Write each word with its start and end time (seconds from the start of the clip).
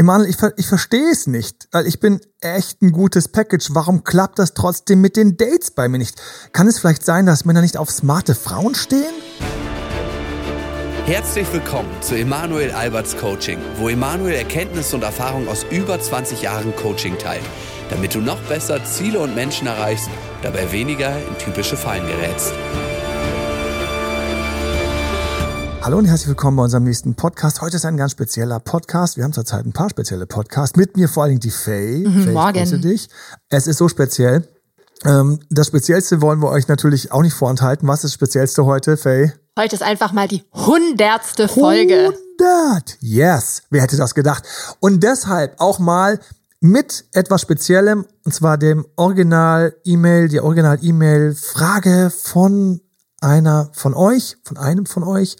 Emanuel, 0.00 0.30
ich, 0.30 0.36
ich 0.56 0.66
verstehe 0.66 1.10
es 1.10 1.26
nicht, 1.26 1.68
weil 1.72 1.86
ich 1.86 2.00
bin 2.00 2.22
echt 2.40 2.80
ein 2.80 2.90
gutes 2.90 3.28
Package. 3.28 3.66
Warum 3.72 4.02
klappt 4.02 4.38
das 4.38 4.54
trotzdem 4.54 5.02
mit 5.02 5.14
den 5.14 5.36
Dates 5.36 5.72
bei 5.72 5.88
mir 5.88 5.98
nicht? 5.98 6.18
Kann 6.54 6.66
es 6.68 6.78
vielleicht 6.78 7.04
sein, 7.04 7.26
dass 7.26 7.44
Männer 7.44 7.60
nicht 7.60 7.76
auf 7.76 7.90
smarte 7.90 8.34
Frauen 8.34 8.74
stehen? 8.74 9.12
Herzlich 11.04 11.52
willkommen 11.52 11.90
zu 12.00 12.14
Emanuel 12.14 12.70
Alberts 12.70 13.14
Coaching, 13.14 13.58
wo 13.76 13.90
Emanuel 13.90 14.36
Erkenntnisse 14.36 14.96
und 14.96 15.02
Erfahrung 15.02 15.46
aus 15.48 15.66
über 15.70 16.00
20 16.00 16.40
Jahren 16.40 16.74
Coaching 16.76 17.18
teilt, 17.18 17.44
damit 17.90 18.14
du 18.14 18.20
noch 18.20 18.40
besser 18.44 18.82
Ziele 18.82 19.18
und 19.20 19.34
Menschen 19.34 19.66
erreichst, 19.66 20.08
dabei 20.40 20.72
weniger 20.72 21.14
in 21.14 21.36
typische 21.36 21.76
Fallen 21.76 22.06
gerätst. 22.06 22.54
Hallo 25.82 25.96
und 25.96 26.04
herzlich 26.04 26.28
willkommen 26.28 26.58
bei 26.58 26.64
unserem 26.64 26.84
nächsten 26.84 27.14
Podcast. 27.14 27.62
Heute 27.62 27.76
ist 27.76 27.86
ein 27.86 27.96
ganz 27.96 28.12
spezieller 28.12 28.60
Podcast. 28.60 29.16
Wir 29.16 29.24
haben 29.24 29.32
zurzeit 29.32 29.64
ein 29.64 29.72
paar 29.72 29.88
spezielle 29.88 30.26
Podcasts. 30.26 30.76
Mit 30.76 30.98
mir 30.98 31.08
vor 31.08 31.22
allen 31.22 31.30
Dingen 31.30 31.40
die 31.40 31.50
Faye. 31.50 32.06
Mhm, 32.06 32.24
Faye, 32.24 32.32
morgen. 32.32 32.56
Ich 32.56 32.70
grüße 32.70 32.78
dich. 32.80 33.08
Es 33.48 33.66
ist 33.66 33.78
so 33.78 33.88
speziell. 33.88 34.46
Ähm, 35.06 35.40
das 35.48 35.68
Speziellste 35.68 36.20
wollen 36.20 36.40
wir 36.40 36.50
euch 36.50 36.68
natürlich 36.68 37.12
auch 37.12 37.22
nicht 37.22 37.32
vorenthalten. 37.32 37.88
Was 37.88 38.00
ist 38.00 38.04
das 38.04 38.12
Speziellste 38.12 38.66
heute, 38.66 38.98
Faye? 38.98 39.32
Heute 39.58 39.74
ist 39.74 39.82
einfach 39.82 40.12
mal 40.12 40.28
die 40.28 40.44
hundertste 40.52 41.48
Folge. 41.48 42.12
100! 42.38 42.98
Yes! 43.00 43.62
Wer 43.70 43.82
hätte 43.82 43.96
das 43.96 44.14
gedacht? 44.14 44.44
Und 44.80 45.02
deshalb 45.02 45.58
auch 45.60 45.78
mal 45.78 46.20
mit 46.60 47.06
etwas 47.12 47.40
Speziellem, 47.40 48.04
und 48.26 48.34
zwar 48.34 48.58
dem 48.58 48.86
Original-E-Mail, 48.96 50.28
die 50.28 50.40
Original-E-Mail-Frage 50.40 52.12
von 52.14 52.82
einer 53.20 53.70
von 53.72 53.94
euch, 53.94 54.38
von 54.44 54.56
einem 54.56 54.86
von 54.86 55.04
euch, 55.04 55.36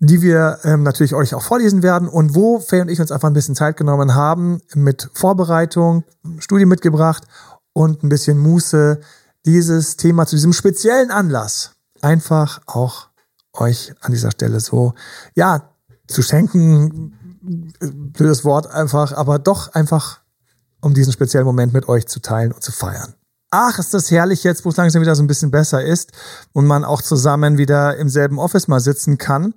die 0.00 0.20
wir 0.22 0.58
ähm, 0.64 0.82
natürlich 0.82 1.14
euch 1.14 1.34
auch 1.34 1.42
vorlesen 1.42 1.82
werden 1.82 2.08
und 2.08 2.34
wo 2.34 2.60
Faye 2.60 2.82
und 2.82 2.88
ich 2.88 3.00
uns 3.00 3.12
einfach 3.12 3.28
ein 3.28 3.34
bisschen 3.34 3.54
Zeit 3.54 3.76
genommen 3.76 4.14
haben 4.14 4.60
mit 4.74 5.08
Vorbereitung, 5.14 6.04
Studie 6.38 6.66
mitgebracht 6.66 7.24
und 7.72 8.02
ein 8.02 8.08
bisschen 8.08 8.38
Muße, 8.38 9.00
dieses 9.46 9.96
Thema 9.96 10.26
zu 10.26 10.36
diesem 10.36 10.52
speziellen 10.52 11.10
Anlass 11.10 11.72
einfach 12.00 12.60
auch 12.66 13.08
euch 13.52 13.94
an 14.00 14.12
dieser 14.12 14.30
Stelle 14.30 14.60
so, 14.60 14.94
ja, 15.34 15.70
zu 16.06 16.22
schenken, 16.22 17.14
blödes 17.40 18.44
Wort 18.44 18.66
einfach, 18.66 19.12
aber 19.12 19.38
doch 19.38 19.72
einfach, 19.74 20.20
um 20.80 20.94
diesen 20.94 21.12
speziellen 21.12 21.46
Moment 21.46 21.72
mit 21.72 21.88
euch 21.88 22.06
zu 22.06 22.20
teilen 22.20 22.52
und 22.52 22.62
zu 22.62 22.72
feiern. 22.72 23.14
Ach, 23.56 23.78
ist 23.78 23.94
das 23.94 24.10
herrlich 24.10 24.42
jetzt, 24.42 24.64
wo 24.64 24.70
es 24.70 24.76
langsam 24.76 25.00
wieder 25.00 25.14
so 25.14 25.22
ein 25.22 25.28
bisschen 25.28 25.52
besser 25.52 25.80
ist 25.80 26.10
und 26.52 26.66
man 26.66 26.84
auch 26.84 27.00
zusammen 27.00 27.56
wieder 27.56 27.96
im 27.98 28.08
selben 28.08 28.40
Office 28.40 28.66
mal 28.66 28.80
sitzen 28.80 29.16
kann. 29.16 29.54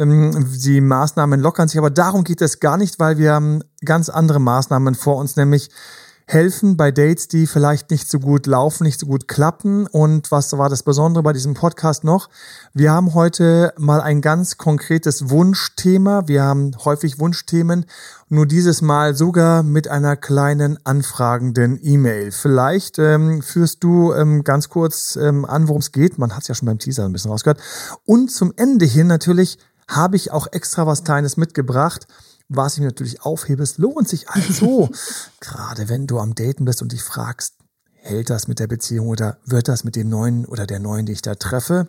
Ähm, 0.00 0.48
Die 0.56 0.80
Maßnahmen 0.80 1.38
lockern 1.38 1.68
sich, 1.68 1.78
aber 1.78 1.90
darum 1.90 2.24
geht 2.24 2.42
es 2.42 2.58
gar 2.58 2.76
nicht, 2.76 2.98
weil 2.98 3.18
wir 3.18 3.34
haben 3.34 3.62
ganz 3.84 4.08
andere 4.08 4.40
Maßnahmen 4.40 4.96
vor 4.96 5.18
uns, 5.18 5.36
nämlich 5.36 5.70
helfen 6.28 6.76
bei 6.76 6.90
Dates, 6.90 7.28
die 7.28 7.46
vielleicht 7.46 7.90
nicht 7.92 8.10
so 8.10 8.18
gut 8.18 8.46
laufen, 8.46 8.82
nicht 8.82 8.98
so 8.98 9.06
gut 9.06 9.28
klappen. 9.28 9.86
Und 9.86 10.32
was 10.32 10.52
war 10.58 10.68
das 10.68 10.82
Besondere 10.82 11.22
bei 11.22 11.32
diesem 11.32 11.54
Podcast 11.54 12.02
noch? 12.02 12.28
Wir 12.74 12.90
haben 12.90 13.14
heute 13.14 13.72
mal 13.78 14.00
ein 14.00 14.20
ganz 14.22 14.58
konkretes 14.58 15.30
Wunschthema. 15.30 16.26
Wir 16.26 16.42
haben 16.42 16.72
häufig 16.84 17.20
Wunschthemen, 17.20 17.86
nur 18.28 18.44
dieses 18.44 18.82
Mal 18.82 19.14
sogar 19.14 19.62
mit 19.62 19.86
einer 19.86 20.16
kleinen 20.16 20.84
anfragenden 20.84 21.78
E-Mail. 21.80 22.32
Vielleicht 22.32 22.98
ähm, 22.98 23.40
führst 23.40 23.84
du 23.84 24.12
ähm, 24.12 24.42
ganz 24.42 24.68
kurz 24.68 25.14
ähm, 25.14 25.44
an, 25.44 25.68
worum 25.68 25.80
es 25.80 25.92
geht. 25.92 26.18
Man 26.18 26.34
hat 26.34 26.42
es 26.42 26.48
ja 26.48 26.56
schon 26.56 26.66
beim 26.66 26.80
Teaser 26.80 27.04
ein 27.04 27.12
bisschen 27.12 27.30
rausgehört. 27.30 27.60
Und 28.04 28.32
zum 28.32 28.52
Ende 28.56 28.84
hin 28.84 29.06
natürlich 29.06 29.58
habe 29.86 30.16
ich 30.16 30.32
auch 30.32 30.48
extra 30.50 30.88
was 30.88 31.04
Kleines 31.04 31.36
mitgebracht 31.36 32.08
was 32.48 32.76
ich 32.76 32.82
natürlich 32.82 33.22
aufhebe. 33.22 33.62
Es 33.62 33.78
lohnt 33.78 34.08
sich 34.08 34.28
also, 34.28 34.90
gerade 35.40 35.88
wenn 35.88 36.06
du 36.06 36.18
am 36.18 36.34
Daten 36.34 36.64
bist 36.64 36.82
und 36.82 36.92
dich 36.92 37.02
fragst, 37.02 37.54
hält 37.92 38.30
das 38.30 38.48
mit 38.48 38.58
der 38.58 38.66
Beziehung 38.66 39.08
oder 39.08 39.38
wird 39.44 39.68
das 39.68 39.84
mit 39.84 39.96
dem 39.96 40.08
neuen 40.08 40.46
oder 40.46 40.66
der 40.66 40.78
neuen, 40.78 41.06
die 41.06 41.12
ich 41.12 41.22
da 41.22 41.34
treffe? 41.34 41.88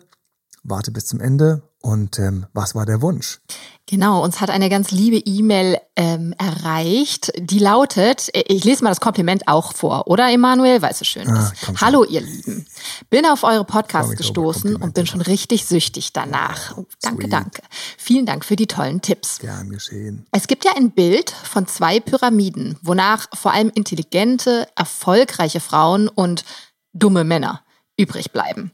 Warte 0.64 0.90
bis 0.90 1.06
zum 1.06 1.20
Ende. 1.20 1.62
Und 1.80 2.18
ähm, 2.18 2.46
was 2.52 2.74
war 2.74 2.86
der 2.86 3.00
Wunsch? 3.02 3.38
Genau, 3.86 4.22
uns 4.22 4.40
hat 4.40 4.50
eine 4.50 4.68
ganz 4.68 4.90
liebe 4.90 5.16
E-Mail 5.16 5.78
ähm, 5.96 6.34
erreicht, 6.36 7.32
die 7.38 7.60
lautet, 7.60 8.28
äh, 8.34 8.42
ich 8.48 8.64
lese 8.64 8.82
mal 8.82 8.90
das 8.90 9.00
Kompliment 9.00 9.46
auch 9.46 9.72
vor, 9.72 10.08
oder 10.08 10.30
Emanuel, 10.30 10.82
weil 10.82 10.90
es 10.90 10.98
so 10.98 11.04
schön 11.04 11.28
Ah, 11.28 11.52
ist. 11.52 11.80
Hallo 11.80 12.04
ihr 12.04 12.20
Lieben, 12.20 12.66
bin 13.10 13.24
auf 13.24 13.44
eure 13.44 13.64
Podcasts 13.64 14.16
gestoßen 14.16 14.74
und 14.76 14.92
bin 14.94 15.06
schon 15.06 15.20
richtig 15.22 15.66
süchtig 15.66 16.12
danach. 16.12 16.76
Oh, 16.76 16.84
danke, 17.00 17.22
sweet. 17.22 17.32
danke. 17.32 17.62
Vielen 17.96 18.26
Dank 18.26 18.44
für 18.44 18.56
die 18.56 18.66
tollen 18.66 19.00
Tipps. 19.00 19.38
Gern 19.38 19.70
geschehen. 19.70 20.26
Es 20.32 20.48
gibt 20.48 20.64
ja 20.64 20.72
ein 20.76 20.90
Bild 20.90 21.30
von 21.30 21.66
zwei 21.68 22.00
Pyramiden, 22.00 22.76
wonach 22.82 23.28
vor 23.34 23.52
allem 23.52 23.70
intelligente, 23.74 24.66
erfolgreiche 24.76 25.60
Frauen 25.60 26.08
und 26.08 26.44
dumme 26.92 27.22
Männer 27.24 27.62
übrig 27.96 28.32
bleiben. 28.32 28.72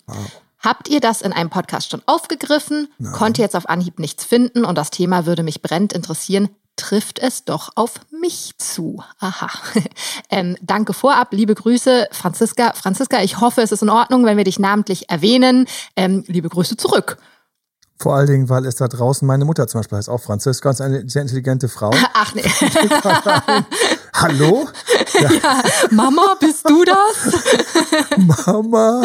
Habt 0.65 0.89
ihr 0.89 1.01
das 1.01 1.21
in 1.21 1.35
einem 1.35 1.51
Podcast 1.51 1.91
schon 1.91 2.01
aufgegriffen? 2.07 2.89
Konnte 3.13 3.43
jetzt 3.43 3.55
auf 3.55 3.69
Anhieb 3.69 3.99
nichts 3.99 4.25
finden 4.25 4.65
und 4.65 4.79
das 4.79 4.91
Thema 4.91 5.27
würde 5.27 5.43
mich 5.43 5.61
brennend 5.61 5.93
interessieren. 5.93 6.49
Trifft 6.77 7.19
es 7.19 7.45
doch 7.45 7.71
auf 7.77 8.01
mich 8.11 8.53
zu. 8.57 9.03
Aha. 9.21 9.51
ähm, 10.31 10.57
danke 10.63 10.95
vorab, 10.95 11.33
liebe 11.33 11.55
Grüße, 11.55 12.09
Franziska. 12.11 12.73
Franziska, 12.73 13.23
ich 13.23 13.41
hoffe, 13.41 13.61
es 13.61 13.73
ist 13.73 13.83
in 13.83 13.91
Ordnung, 13.91 14.25
wenn 14.25 14.39
wir 14.39 14.45
dich 14.45 14.59
namentlich 14.59 15.11
erwähnen. 15.11 15.67
Ähm, 15.97 16.25
liebe 16.27 16.49
Grüße 16.49 16.77
zurück. 16.79 17.19
Vor 18.01 18.17
allen 18.17 18.27
Dingen, 18.27 18.49
weil 18.49 18.67
es 18.67 18.75
da 18.75 18.89
draußen, 18.89 19.27
meine 19.27 19.45
Mutter 19.45 19.69
zum 19.69 19.81
Beispiel 19.81 19.99
heißt 19.99 20.09
auch 20.09 20.21
Franziska, 20.21 20.71
ist 20.71 20.81
eine 20.81 21.09
sehr 21.09 21.23
intelligente 21.23 21.69
Frau. 21.69 21.91
Ach 22.15 22.35
nee. 22.35 22.43
Hallo? 24.15 24.67
ja, 25.21 25.63
Mama, 25.91 26.37
bist 26.41 26.69
du 26.69 26.85
das? 26.85 27.35
Mama. 28.17 29.03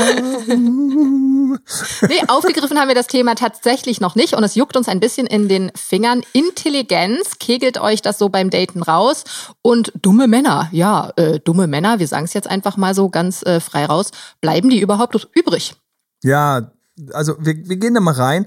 Nee, 2.08 2.22
aufgegriffen 2.28 2.80
haben 2.80 2.88
wir 2.88 2.96
das 2.96 3.08
Thema 3.08 3.36
tatsächlich 3.36 4.02
noch 4.02 4.16
nicht 4.16 4.34
und 4.34 4.44
es 4.44 4.56
juckt 4.56 4.76
uns 4.78 4.88
ein 4.88 5.00
bisschen 5.00 5.28
in 5.28 5.48
den 5.48 5.72
Fingern. 5.76 6.24
Intelligenz, 6.34 7.40
kegelt 7.40 7.80
euch 7.80 8.02
das 8.02 8.18
so 8.18 8.30
beim 8.30 8.50
Daten 8.50 8.82
raus 8.82 9.24
und 9.62 9.92
dumme 10.02 10.28
Männer, 10.28 10.70
ja, 10.72 11.12
äh, 11.16 11.40
dumme 11.40 11.68
Männer, 11.68 12.00
wir 12.00 12.08
sagen 12.08 12.26
es 12.26 12.34
jetzt 12.34 12.50
einfach 12.50 12.78
mal 12.78 12.94
so 12.94 13.10
ganz 13.10 13.44
äh, 13.44 13.60
frei 13.60 13.86
raus, 13.86 14.12
bleiben 14.42 14.70
die 14.70 14.82
überhaupt 14.82 15.16
übrig? 15.34 15.76
Ja, 16.24 16.72
also 17.14 17.36
wir, 17.40 17.56
wir 17.68 17.78
gehen 17.78 17.94
da 17.94 18.02
mal 18.02 18.14
rein. 18.14 18.46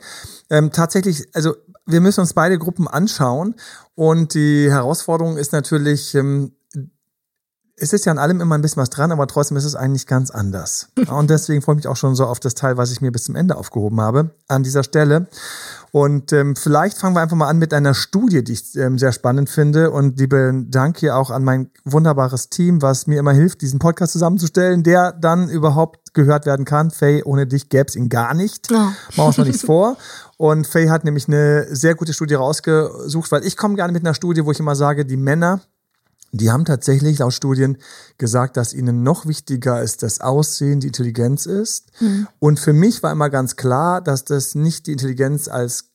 Ähm, 0.50 0.72
tatsächlich, 0.72 1.28
also 1.32 1.54
wir 1.86 2.00
müssen 2.00 2.20
uns 2.20 2.34
beide 2.34 2.58
Gruppen 2.58 2.88
anschauen 2.88 3.54
und 3.94 4.34
die 4.34 4.70
Herausforderung 4.70 5.36
ist 5.36 5.52
natürlich, 5.52 6.14
ähm, 6.14 6.52
es 7.82 7.92
ist 7.92 8.04
ja 8.04 8.12
an 8.12 8.18
allem 8.18 8.40
immer 8.40 8.56
ein 8.56 8.62
bisschen 8.62 8.80
was 8.80 8.90
dran, 8.90 9.10
aber 9.10 9.26
trotzdem 9.26 9.56
ist 9.56 9.64
es 9.64 9.74
eigentlich 9.74 10.06
ganz 10.06 10.30
anders. 10.30 10.88
Und 11.10 11.30
deswegen 11.30 11.62
freue 11.62 11.74
ich 11.74 11.78
mich 11.78 11.88
auch 11.88 11.96
schon 11.96 12.14
so 12.14 12.26
auf 12.26 12.38
das 12.38 12.54
Teil, 12.54 12.76
was 12.76 12.92
ich 12.92 13.00
mir 13.00 13.10
bis 13.10 13.24
zum 13.24 13.34
Ende 13.34 13.56
aufgehoben 13.56 14.00
habe 14.00 14.30
an 14.46 14.62
dieser 14.62 14.84
Stelle. 14.84 15.26
Und 15.90 16.32
ähm, 16.32 16.54
vielleicht 16.54 16.96
fangen 16.96 17.16
wir 17.16 17.20
einfach 17.20 17.36
mal 17.36 17.48
an 17.48 17.58
mit 17.58 17.74
einer 17.74 17.92
Studie, 17.92 18.44
die 18.44 18.52
ich 18.52 18.76
ähm, 18.76 18.98
sehr 18.98 19.10
spannend 19.10 19.50
finde. 19.50 19.90
Und 19.90 20.18
liebe 20.20 20.64
Dank 20.68 20.98
hier 20.98 21.16
auch 21.16 21.30
an 21.30 21.42
mein 21.42 21.70
wunderbares 21.84 22.50
Team, 22.50 22.82
was 22.82 23.08
mir 23.08 23.18
immer 23.18 23.32
hilft, 23.32 23.62
diesen 23.62 23.80
Podcast 23.80 24.12
zusammenzustellen, 24.12 24.84
der 24.84 25.12
dann 25.12 25.48
überhaupt 25.48 26.14
gehört 26.14 26.46
werden 26.46 26.64
kann. 26.64 26.92
Faye, 26.92 27.24
ohne 27.24 27.48
dich 27.48 27.68
gäbe 27.68 27.86
es 27.88 27.96
ihn 27.96 28.08
gar 28.08 28.32
nicht. 28.32 28.68
Oh. 28.70 28.74
Machen 28.76 28.94
wir 29.16 29.24
uns 29.24 29.38
noch 29.38 29.44
nichts 29.44 29.62
vor. 29.66 29.96
Und 30.36 30.68
Faye 30.68 30.88
hat 30.88 31.04
nämlich 31.04 31.26
eine 31.26 31.66
sehr 31.74 31.96
gute 31.96 32.12
Studie 32.12 32.34
rausgesucht, 32.34 33.32
weil 33.32 33.44
ich 33.44 33.56
komme 33.56 33.74
gerne 33.74 33.92
mit 33.92 34.04
einer 34.04 34.14
Studie, 34.14 34.44
wo 34.44 34.52
ich 34.52 34.60
immer 34.60 34.76
sage, 34.76 35.04
die 35.04 35.16
Männer, 35.16 35.60
die 36.32 36.50
haben 36.50 36.64
tatsächlich 36.64 37.18
laut 37.18 37.34
Studien 37.34 37.76
gesagt, 38.18 38.56
dass 38.56 38.72
ihnen 38.72 39.02
noch 39.02 39.26
wichtiger 39.26 39.82
ist 39.82 40.02
das 40.02 40.20
Aussehen, 40.20 40.80
die 40.80 40.88
Intelligenz 40.88 41.46
ist. 41.46 41.92
Und 42.38 42.58
für 42.58 42.72
mich 42.72 43.02
war 43.02 43.12
immer 43.12 43.30
ganz 43.30 43.56
klar, 43.56 44.00
dass 44.00 44.24
das 44.24 44.54
nicht 44.54 44.86
die 44.86 44.92
Intelligenz 44.92 45.48
als 45.48 45.92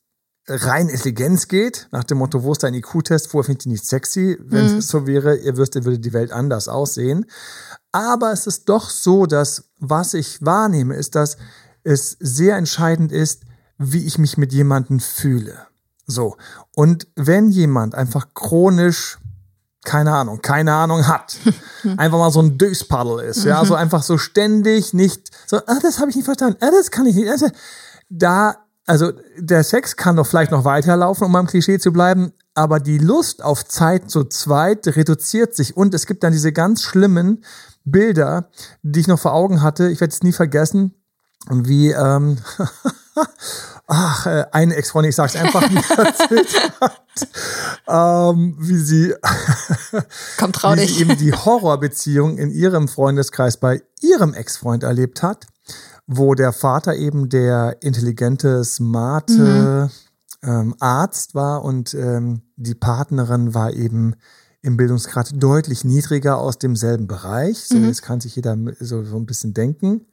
rein 0.47 0.90
Intelligenz 0.90 1.47
geht, 1.47 1.88
nach 1.92 2.03
dem 2.03 2.20
Motto, 2.20 2.44
wo 2.44 2.53
ist 2.53 2.64
dein 2.64 2.74
IQ-Test? 2.74 3.28
Vorher 3.28 3.46
finde 3.46 3.59
ich 3.59 3.64
die 3.64 3.70
nicht 3.70 3.86
sexy. 3.86 4.38
Wenn 4.40 4.78
es 4.78 4.88
so 4.88 5.06
wäre, 5.06 5.36
ihr 5.36 5.58
wüsstet, 5.58 5.84
würde 5.84 6.00
die 6.00 6.14
Welt 6.14 6.32
anders 6.32 6.67
aussehen. 6.67 7.26
Aber 7.91 8.32
es 8.32 8.47
ist 8.47 8.70
doch 8.70 8.90
so, 8.90 9.26
dass 9.26 9.66
was 9.79 10.14
ich 10.14 10.44
wahrnehme, 10.46 10.96
ist, 10.96 11.16
dass 11.16 11.38
es 11.84 12.16
sehr 12.20 12.58
entscheidend 12.58 13.11
ist, 13.11 13.44
wie 13.78 14.06
ich 14.06 14.17
mich 14.17 14.38
mit 14.38 14.53
jemandem 14.53 15.00
fühle. 15.00 15.67
So. 16.06 16.38
Und 16.73 17.08
wenn 17.16 17.50
jemand 17.50 17.96
einfach 17.96 18.34
chronisch 18.34 19.20
keine 19.87 20.13
Ahnung, 20.13 20.41
keine 20.41 20.73
Ahnung 20.73 21.07
hat. 21.07 21.37
Einfach 21.97 22.17
mal 22.17 22.29
so 22.29 22.41
ein 22.41 22.57
Döspaddel 22.57 23.22
ist, 23.22 23.45
ja, 23.45 23.63
so 23.63 23.73
einfach 23.73 24.03
so 24.03 24.17
ständig 24.17 24.93
nicht 24.93 25.31
so, 25.47 25.57
ah, 25.66 25.79
das 25.81 25.99
habe 25.99 26.09
ich 26.09 26.17
nicht 26.17 26.25
verstanden, 26.25 26.57
ah, 26.59 26.72
das 26.72 26.91
kann 26.91 27.05
ich 27.05 27.16
nicht. 27.16 27.29
Also, 27.29 27.47
da, 28.09 28.57
also 28.85 29.13
der 29.37 29.63
Sex 29.63 29.95
kann 29.95 30.17
doch 30.17 30.28
vielleicht 30.28 30.51
noch 30.51 30.66
weiterlaufen, 30.66 31.25
um 31.25 31.31
beim 31.31 31.47
Klischee 31.47 31.79
zu 31.79 31.93
bleiben, 31.93 32.34
aber 32.53 32.81
die 32.81 32.97
Lust 32.97 33.41
auf 33.41 33.66
Zeit 33.66 34.11
zu 34.11 34.25
zweit 34.25 34.85
reduziert 34.87 35.55
sich 35.55 35.78
und 35.78 35.93
es 35.93 36.05
gibt 36.05 36.23
dann 36.23 36.34
diese 36.34 36.51
ganz 36.51 36.84
schlimmen 36.84 37.45
Bilder, 37.85 38.49
die 38.84 38.99
ich 38.99 39.07
noch 39.07 39.19
vor 39.19 39.34
Augen 39.34 39.61
hatte. 39.61 39.89
Ich 39.89 40.01
werde 40.01 40.13
es 40.13 40.22
nie 40.22 40.34
vergessen, 40.34 40.93
wie 41.49 41.91
ähm, 41.91 42.39
ach, 43.87 44.25
äh, 44.28 44.45
eine 44.51 44.75
Ex-Freundin, 44.75 45.09
ich 45.09 45.16
sag's 45.16 45.35
einfach 45.35 45.69
nicht, 45.72 45.89
erzählt 45.89 46.72
hat, 46.79 47.01
ähm, 47.87 48.55
wie 48.59 48.78
sie, 48.78 49.13
Komm, 50.37 50.51
trau 50.51 50.73
wie 50.73 50.81
dich. 50.81 50.95
sie 50.95 51.01
eben 51.01 51.17
die 51.17 51.34
Horrorbeziehung 51.34 52.37
in 52.37 52.51
ihrem 52.51 52.87
Freundeskreis 52.87 53.57
bei 53.57 53.81
ihrem 54.01 54.34
Ex-Freund 54.34 54.84
erlebt 54.84 55.23
hat, 55.23 55.47
wo 56.05 56.35
der 56.35 56.53
Vater 56.53 56.95
eben 56.95 57.29
der 57.29 57.78
intelligente, 57.81 58.63
smarte 58.63 59.89
ähm, 60.43 60.75
Arzt 60.79 61.34
war 61.34 61.63
und 61.63 61.93
ähm, 61.93 62.41
die 62.55 62.75
Partnerin 62.75 63.53
war 63.53 63.73
eben 63.73 64.16
im 64.61 64.75
Bildungsgrad 64.75 65.31
deutlich 65.41 65.85
niedriger 65.85 66.39
aus 66.39 66.57
demselben 66.57 67.07
Bereich. 67.07 67.59
So, 67.59 67.78
jetzt 67.78 68.01
kann 68.01 68.19
sich 68.19 68.35
jeder 68.35 68.57
so, 68.79 69.03
so 69.03 69.16
ein 69.16 69.25
bisschen 69.25 69.53
denken. 69.53 70.07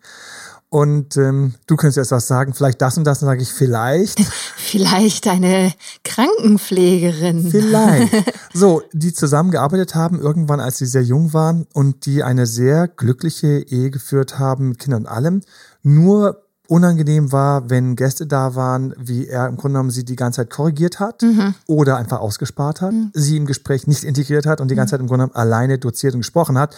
Und 0.74 1.16
ähm, 1.18 1.54
du 1.68 1.76
könntest 1.76 1.98
jetzt 1.98 2.10
was 2.10 2.26
sagen, 2.26 2.52
vielleicht 2.52 2.82
das 2.82 2.98
und 2.98 3.04
das, 3.04 3.20
dann 3.20 3.28
sage 3.28 3.42
ich 3.42 3.52
vielleicht. 3.52 4.18
Vielleicht 4.56 5.28
eine 5.28 5.72
Krankenpflegerin. 6.02 7.48
Vielleicht. 7.48 8.12
So, 8.52 8.82
die 8.92 9.12
zusammengearbeitet 9.12 9.94
haben, 9.94 10.20
irgendwann, 10.20 10.58
als 10.58 10.78
sie 10.78 10.86
sehr 10.86 11.02
jung 11.02 11.32
waren 11.32 11.66
und 11.72 12.06
die 12.06 12.22
eine 12.24 12.46
sehr 12.46 12.88
glückliche 12.88 13.60
Ehe 13.60 13.90
geführt 13.90 14.38
haben 14.38 14.70
mit 14.70 14.78
Kindern 14.80 15.02
und 15.02 15.08
allem. 15.08 15.40
Nur 15.82 16.42
unangenehm 16.66 17.30
war, 17.30 17.70
wenn 17.70 17.94
Gäste 17.94 18.26
da 18.26 18.56
waren, 18.56 18.94
wie 18.98 19.28
er 19.28 19.46
im 19.46 19.56
Grunde 19.56 19.74
genommen 19.74 19.90
sie 19.90 20.04
die 20.04 20.16
ganze 20.16 20.38
Zeit 20.38 20.50
korrigiert 20.50 20.98
hat 20.98 21.24
oder 21.66 21.96
einfach 21.98 22.18
ausgespart 22.20 22.80
hat, 22.80 22.94
sie 23.12 23.36
im 23.36 23.46
Gespräch 23.46 23.86
nicht 23.86 24.02
integriert 24.02 24.46
hat 24.46 24.60
und 24.60 24.70
die 24.70 24.74
ganze 24.74 24.92
Zeit 24.92 25.00
im 25.00 25.06
Grunde 25.06 25.26
genommen 25.26 25.36
alleine 25.36 25.78
doziert 25.78 26.14
und 26.14 26.20
gesprochen 26.20 26.58
hat, 26.58 26.74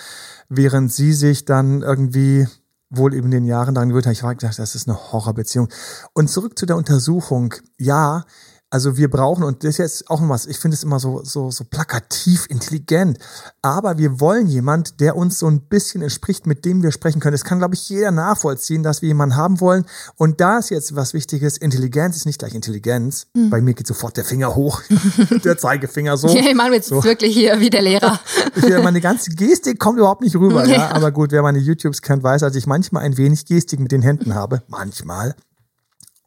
während 0.48 0.92
sie 0.92 1.12
sich 1.12 1.44
dann 1.44 1.82
irgendwie 1.82 2.46
wohl 2.90 3.14
eben 3.14 3.26
in 3.26 3.32
den 3.32 3.44
Jahren 3.44 3.74
daran 3.74 3.88
gewöhnt 3.88 4.06
hat. 4.06 4.12
Ich 4.12 4.22
war 4.22 4.34
gedacht, 4.34 4.58
das 4.58 4.74
ist 4.74 4.88
eine 4.88 5.12
Horrorbeziehung. 5.12 5.68
Und 6.12 6.28
zurück 6.28 6.58
zu 6.58 6.66
der 6.66 6.76
Untersuchung. 6.76 7.54
Ja, 7.78 8.24
also 8.68 8.96
wir 8.96 9.08
brauchen, 9.08 9.44
und 9.44 9.62
das 9.62 9.70
ist 9.70 9.78
jetzt 9.78 10.10
auch 10.10 10.20
noch 10.20 10.28
was, 10.28 10.46
ich 10.46 10.58
finde 10.58 10.74
es 10.74 10.82
immer 10.82 10.98
so, 10.98 11.22
so, 11.22 11.50
so 11.50 11.64
plakativ 11.64 12.46
intelligent, 12.48 13.18
aber 13.62 13.96
wir 13.96 14.18
wollen 14.20 14.48
jemand, 14.48 15.00
der 15.00 15.16
uns 15.16 15.38
so 15.38 15.46
ein 15.46 15.60
bisschen 15.60 16.02
entspricht, 16.02 16.46
mit 16.46 16.64
dem 16.64 16.82
wir 16.82 16.90
sprechen 16.90 17.20
können. 17.20 17.32
Das 17.32 17.44
kann, 17.44 17.58
glaube 17.58 17.74
ich, 17.74 17.88
jeder 17.88 18.10
nachvollziehen, 18.10 18.82
dass 18.82 19.02
wir 19.02 19.08
jemanden 19.08 19.36
haben 19.36 19.60
wollen. 19.60 19.84
Und 20.16 20.40
da 20.40 20.58
ist 20.58 20.70
jetzt 20.70 20.96
was 20.96 21.14
Wichtiges, 21.14 21.56
Intelligenz 21.56 22.16
ist 22.16 22.26
nicht 22.26 22.40
gleich 22.40 22.54
Intelligenz. 22.54 23.28
Bei 23.34 23.60
mir 23.60 23.74
geht 23.74 23.86
sofort 23.86 24.16
der 24.16 24.24
Finger 24.24 24.54
hoch, 24.56 24.82
der 25.44 25.56
Zeigefinger 25.56 26.16
so. 26.16 26.28
Ja, 26.28 26.50
Emanuel 26.50 26.80
ist 26.80 26.88
So. 26.88 27.04
wirklich 27.04 27.34
hier 27.34 27.60
wie 27.60 27.70
der 27.70 27.82
Lehrer. 27.82 28.18
Ich, 28.56 28.68
meine 28.82 29.00
ganze 29.00 29.30
Gestik 29.30 29.78
kommt 29.78 29.98
überhaupt 29.98 30.22
nicht 30.22 30.34
rüber, 30.36 30.64
ja. 30.66 30.90
Aber 30.90 31.12
gut, 31.12 31.30
wer 31.30 31.42
meine 31.42 31.58
YouTubes 31.58 32.02
kennt, 32.02 32.22
weiß, 32.22 32.40
dass 32.40 32.56
ich 32.56 32.66
manchmal 32.66 33.04
ein 33.04 33.16
wenig 33.16 33.46
Gestik 33.46 33.78
mit 33.78 33.92
den 33.92 34.02
Händen 34.02 34.34
habe. 34.34 34.62
Manchmal. 34.68 35.34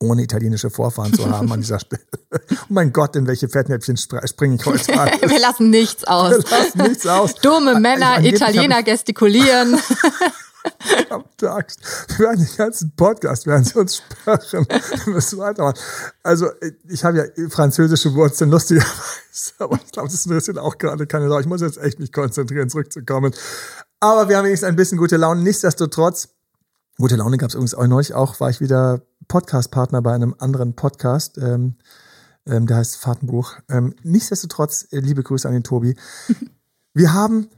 Ohne 0.01 0.23
italienische 0.23 0.69
Vorfahren 0.69 1.13
zu 1.13 1.29
haben 1.29 1.51
an 1.51 1.59
dieser 1.59 1.79
Stelle. 1.81 2.01
Oh 2.51 2.55
mein 2.69 2.93
Gott, 2.93 3.15
in 3.17 3.27
welche 3.27 3.49
Fettnäpfchen 3.49 3.97
spr- 3.97 4.25
springe 4.27 4.55
ich 4.55 4.65
heute 4.65 4.97
an? 4.97 5.09
Wir 5.29 5.39
lassen 5.39 5.69
nichts 5.69 6.05
aus. 6.05 6.35
Lass 6.49 6.75
nichts 6.75 7.05
aus. 7.05 7.35
Dumme 7.35 7.79
Männer, 7.79 8.15
hab 8.15 8.23
Italiener 8.23 8.81
gestikulieren. 8.83 9.77
Verdammte 10.79 11.51
Axt. 11.51 11.79
Wir 12.17 12.27
werden 12.27 12.45
den 12.45 12.55
ganzen 12.57 12.91
Podcast, 12.95 13.47
werden 13.47 13.63
sie 13.63 13.77
uns 13.79 13.97
sperren. 13.97 14.65
Wir 15.05 15.13
müssen 15.13 15.39
weitermachen. 15.39 15.77
Also, 16.23 16.47
ich 16.87 17.03
habe 17.03 17.17
ja 17.35 17.49
französische 17.49 18.13
Wurzeln, 18.13 18.51
lustigerweise. 18.51 18.89
Aber 19.59 19.79
ich 19.83 19.91
glaube, 19.91 20.09
das 20.09 20.25
interessiert 20.25 20.57
auch 20.57 20.77
gerade 20.77 21.07
keine 21.07 21.27
Sau. 21.29 21.39
Ich 21.39 21.45
muss 21.45 21.61
jetzt 21.61 21.77
echt 21.77 21.99
mich 21.99 22.11
konzentrieren, 22.11 22.69
zurückzukommen. 22.69 23.33
Aber 23.99 24.29
wir 24.29 24.37
haben 24.37 24.45
wenigstens 24.45 24.67
ein 24.69 24.75
bisschen 24.75 24.97
gute 24.97 25.17
Laune. 25.17 25.41
Nichtsdestotrotz, 25.41 26.29
gute 26.99 27.15
Laune 27.15 27.37
gab 27.37 27.49
es 27.49 27.55
übrigens 27.55 27.73
auch 27.73 27.87
neulich 27.87 28.13
auch, 28.13 28.39
war 28.39 28.49
ich 28.49 28.59
wieder 28.59 29.01
Podcast-Partner 29.27 30.01
bei 30.01 30.13
einem 30.13 30.35
anderen 30.37 30.75
Podcast. 30.75 31.37
Ähm, 31.37 31.75
ähm, 32.45 32.67
der 32.67 32.77
heißt 32.77 32.97
Fahrtenbuch. 32.97 33.53
Ähm, 33.69 33.95
nichtsdestotrotz, 34.03 34.87
äh, 34.91 34.99
liebe 34.99 35.23
Grüße 35.23 35.47
an 35.47 35.53
den 35.53 35.63
Tobi. 35.63 35.95
Wir 36.93 37.13
haben 37.13 37.49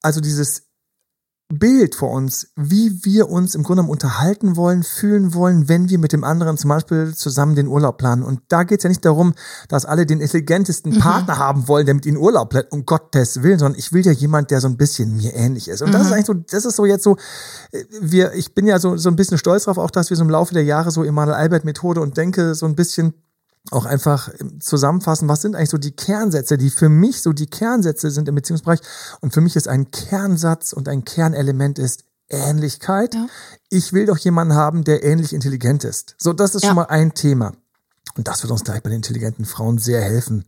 also 0.00 0.20
dieses 0.20 0.71
Bild 1.58 1.94
vor 1.94 2.10
uns, 2.10 2.48
wie 2.56 3.04
wir 3.04 3.28
uns 3.28 3.54
im 3.54 3.62
Grunde 3.62 3.82
genommen 3.82 3.92
unterhalten 3.92 4.56
wollen, 4.56 4.82
fühlen 4.82 5.34
wollen, 5.34 5.68
wenn 5.68 5.90
wir 5.90 5.98
mit 5.98 6.12
dem 6.12 6.24
anderen 6.24 6.56
zum 6.56 6.68
Beispiel 6.68 7.14
zusammen 7.14 7.54
den 7.54 7.68
Urlaub 7.68 7.98
planen. 7.98 8.22
Und 8.22 8.40
da 8.48 8.64
geht 8.64 8.80
es 8.80 8.84
ja 8.84 8.88
nicht 8.88 9.04
darum, 9.04 9.34
dass 9.68 9.84
alle 9.84 10.06
den 10.06 10.20
intelligentesten 10.20 10.98
Partner 10.98 11.38
haben 11.38 11.68
wollen, 11.68 11.84
der 11.84 11.94
mit 11.94 12.06
ihnen 12.06 12.16
Urlaub 12.16 12.50
plant, 12.50 12.72
um 12.72 12.86
Gottes 12.86 13.42
Willen, 13.42 13.58
sondern 13.58 13.78
ich 13.78 13.92
will 13.92 14.04
ja 14.04 14.12
jemand, 14.12 14.50
der 14.50 14.60
so 14.60 14.68
ein 14.68 14.76
bisschen 14.76 15.16
mir 15.16 15.34
ähnlich 15.34 15.68
ist. 15.68 15.82
Und 15.82 15.92
das 15.92 16.06
ist 16.06 16.12
eigentlich 16.12 16.26
so, 16.26 16.34
das 16.34 16.64
ist 16.64 16.76
so 16.76 16.86
jetzt 16.86 17.04
so, 17.04 17.16
äh, 17.72 17.84
wir, 18.00 18.32
ich 18.32 18.54
bin 18.54 18.66
ja 18.66 18.78
so, 18.78 18.96
so 18.96 19.10
ein 19.10 19.16
bisschen 19.16 19.38
stolz 19.38 19.64
drauf, 19.64 19.78
auch 19.78 19.90
dass 19.90 20.10
wir 20.10 20.16
so 20.16 20.24
im 20.24 20.30
Laufe 20.30 20.54
der 20.54 20.64
Jahre 20.64 20.90
so 20.90 21.04
Emanuel 21.04 21.36
Albert 21.36 21.64
Methode 21.64 22.00
und 22.00 22.16
denke 22.16 22.54
so 22.54 22.66
ein 22.66 22.74
bisschen 22.74 23.14
auch 23.70 23.84
einfach 23.86 24.30
zusammenfassen, 24.60 25.28
was 25.28 25.42
sind 25.42 25.54
eigentlich 25.54 25.70
so 25.70 25.78
die 25.78 25.92
Kernsätze, 25.92 26.58
die 26.58 26.70
für 26.70 26.88
mich 26.88 27.22
so 27.22 27.32
die 27.32 27.46
Kernsätze 27.46 28.10
sind 28.10 28.28
im 28.28 28.34
Beziehungsbereich. 28.34 28.80
Und 29.20 29.32
für 29.32 29.40
mich 29.40 29.56
ist 29.56 29.68
ein 29.68 29.90
Kernsatz 29.90 30.72
und 30.72 30.88
ein 30.88 31.04
Kernelement 31.04 31.78
ist 31.78 32.04
Ähnlichkeit. 32.28 33.14
Ja. 33.14 33.26
Ich 33.70 33.92
will 33.92 34.06
doch 34.06 34.18
jemanden 34.18 34.54
haben, 34.54 34.84
der 34.84 35.04
ähnlich 35.04 35.32
intelligent 35.32 35.84
ist. 35.84 36.16
So, 36.18 36.32
das 36.32 36.54
ist 36.54 36.62
Ja. 36.62 36.68
schon 36.70 36.76
mal 36.76 36.86
ein 36.86 37.14
Thema. 37.14 37.52
Und 38.16 38.28
das 38.28 38.42
wird 38.42 38.50
uns 38.50 38.64
gleich 38.64 38.82
bei 38.82 38.90
den 38.90 38.96
intelligenten 38.96 39.44
Frauen 39.44 39.78
sehr 39.78 40.00
helfen, 40.02 40.44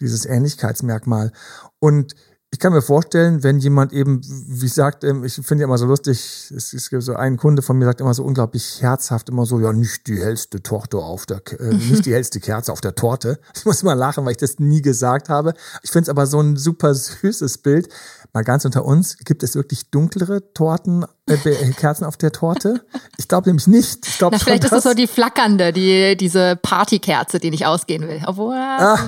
dieses 0.00 0.26
Ähnlichkeitsmerkmal. 0.26 1.32
Und 1.78 2.14
ich 2.52 2.58
kann 2.58 2.72
mir 2.72 2.82
vorstellen, 2.82 3.44
wenn 3.44 3.60
jemand 3.60 3.92
eben, 3.92 4.20
wie 4.24 4.66
sagt, 4.66 5.04
ähm, 5.04 5.24
ich 5.24 5.34
finde 5.34 5.62
ja 5.62 5.66
immer 5.66 5.78
so 5.78 5.86
lustig, 5.86 6.50
es, 6.54 6.72
es 6.72 6.90
gibt 6.90 7.04
so 7.04 7.14
einen 7.14 7.36
Kunde 7.36 7.62
von 7.62 7.78
mir, 7.78 7.84
sagt 7.84 8.00
immer 8.00 8.12
so 8.12 8.24
unglaublich 8.24 8.82
herzhaft, 8.82 9.28
immer 9.28 9.46
so, 9.46 9.60
ja, 9.60 9.72
nicht 9.72 10.08
die 10.08 10.18
hellste 10.18 10.60
Torte 10.60 10.98
auf 10.98 11.26
der, 11.26 11.42
äh, 11.60 11.74
nicht 11.74 12.06
die 12.06 12.12
hellste 12.14 12.40
Kerze 12.40 12.72
auf 12.72 12.80
der 12.80 12.96
Torte. 12.96 13.38
Ich 13.54 13.64
muss 13.64 13.82
immer 13.82 13.94
lachen, 13.94 14.24
weil 14.24 14.32
ich 14.32 14.38
das 14.38 14.58
nie 14.58 14.82
gesagt 14.82 15.28
habe. 15.28 15.54
Ich 15.82 15.92
finde 15.92 16.04
es 16.04 16.08
aber 16.08 16.26
so 16.26 16.40
ein 16.40 16.56
super 16.56 16.92
süßes 16.92 17.58
Bild. 17.58 17.88
Mal 18.32 18.42
ganz 18.42 18.64
unter 18.64 18.84
uns, 18.84 19.16
gibt 19.18 19.44
es 19.44 19.54
wirklich 19.54 19.90
dunklere 19.90 20.52
Torten, 20.52 21.04
äh, 21.30 21.48
äh, 21.50 21.70
Kerzen 21.72 22.04
auf 22.04 22.16
der 22.16 22.32
Torte? 22.32 22.80
Ich 23.16 23.28
glaube 23.28 23.48
nämlich 23.48 23.66
nicht. 23.66 24.06
Ich 24.06 24.18
glaube 24.18 24.34
Na, 24.34 24.38
schon, 24.38 24.44
vielleicht 24.46 24.64
ist 24.64 24.72
es 24.72 24.82
dass- 24.82 24.92
so 24.92 24.94
die 24.94 25.06
flackernde, 25.06 25.72
die, 25.72 26.16
diese 26.16 26.56
Partykerze, 26.60 27.38
die 27.38 27.50
nicht 27.50 27.66
ausgehen 27.66 28.06
will. 28.08 28.20
Obwohl, 28.26 28.54
Ah, 28.54 28.98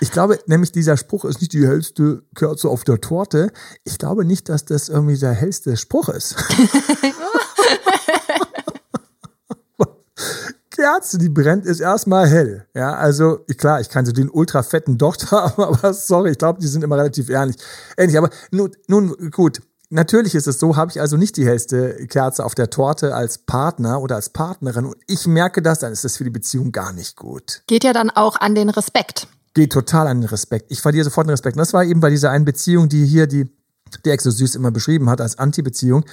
ich 0.00 0.10
glaube 0.12 0.38
nämlich, 0.46 0.72
dieser 0.72 0.96
Spruch 0.96 1.24
ist 1.24 1.40
nicht 1.40 1.52
die 1.52 1.66
hellste 1.66 2.22
Kerze 2.34 2.68
auf 2.68 2.84
der 2.84 3.00
Torte. 3.00 3.50
Ich 3.84 3.98
glaube 3.98 4.24
nicht, 4.24 4.48
dass 4.48 4.64
das 4.64 4.88
irgendwie 4.88 5.18
der 5.18 5.32
hellste 5.32 5.76
Spruch 5.76 6.08
ist. 6.08 6.36
Kerze, 10.70 11.16
die 11.18 11.30
brennt, 11.30 11.64
ist 11.64 11.80
erstmal 11.80 12.28
hell. 12.28 12.66
Ja, 12.74 12.94
also 12.94 13.38
klar, 13.56 13.80
ich 13.80 13.88
kann 13.88 14.04
so 14.04 14.12
den 14.12 14.28
ultra 14.28 14.62
fetten 14.62 14.98
Docht 14.98 15.30
haben, 15.30 15.62
aber 15.62 15.94
sorry, 15.94 16.32
ich 16.32 16.38
glaube, 16.38 16.60
die 16.60 16.66
sind 16.66 16.84
immer 16.84 16.98
relativ 16.98 17.30
ähnlich. 17.30 17.56
ähnlich. 17.96 18.18
Aber 18.18 18.28
nun, 18.50 18.72
nun 18.86 19.30
gut, 19.30 19.60
natürlich 19.90 20.34
ist 20.34 20.46
es 20.46 20.58
so, 20.58 20.76
habe 20.76 20.90
ich 20.90 21.00
also 21.00 21.16
nicht 21.16 21.36
die 21.36 21.46
hellste 21.46 22.06
Kerze 22.06 22.44
auf 22.44 22.54
der 22.54 22.70
Torte 22.70 23.14
als 23.14 23.38
Partner 23.38 24.00
oder 24.00 24.16
als 24.16 24.30
Partnerin 24.30 24.86
und 24.86 24.96
ich 25.06 25.26
merke 25.26 25.62
das, 25.62 25.80
dann 25.80 25.92
ist 25.92 26.04
das 26.04 26.16
für 26.16 26.24
die 26.24 26.30
Beziehung 26.30 26.72
gar 26.72 26.92
nicht 26.92 27.16
gut 27.16 27.62
geht 27.66 27.84
ja 27.84 27.92
dann 27.92 28.10
auch 28.10 28.36
an 28.40 28.54
den 28.54 28.70
Respekt. 28.70 29.28
geht 29.54 29.72
total 29.72 30.06
an 30.06 30.20
den 30.20 30.28
Respekt. 30.28 30.70
Ich 30.70 30.80
verliere 30.80 31.04
sofort 31.04 31.26
den 31.26 31.30
Respekt. 31.30 31.56
Und 31.56 31.60
das 31.60 31.72
war 31.72 31.84
eben 31.84 32.00
bei 32.00 32.10
dieser 32.10 32.30
einen 32.30 32.44
Beziehung, 32.44 32.88
die 32.88 33.06
hier 33.06 33.26
die, 33.26 33.46
die 34.04 34.16
süß 34.18 34.54
immer 34.54 34.70
beschrieben 34.70 35.10
hat 35.10 35.20
als 35.20 35.38
Anti-Beziehung, 35.38 36.04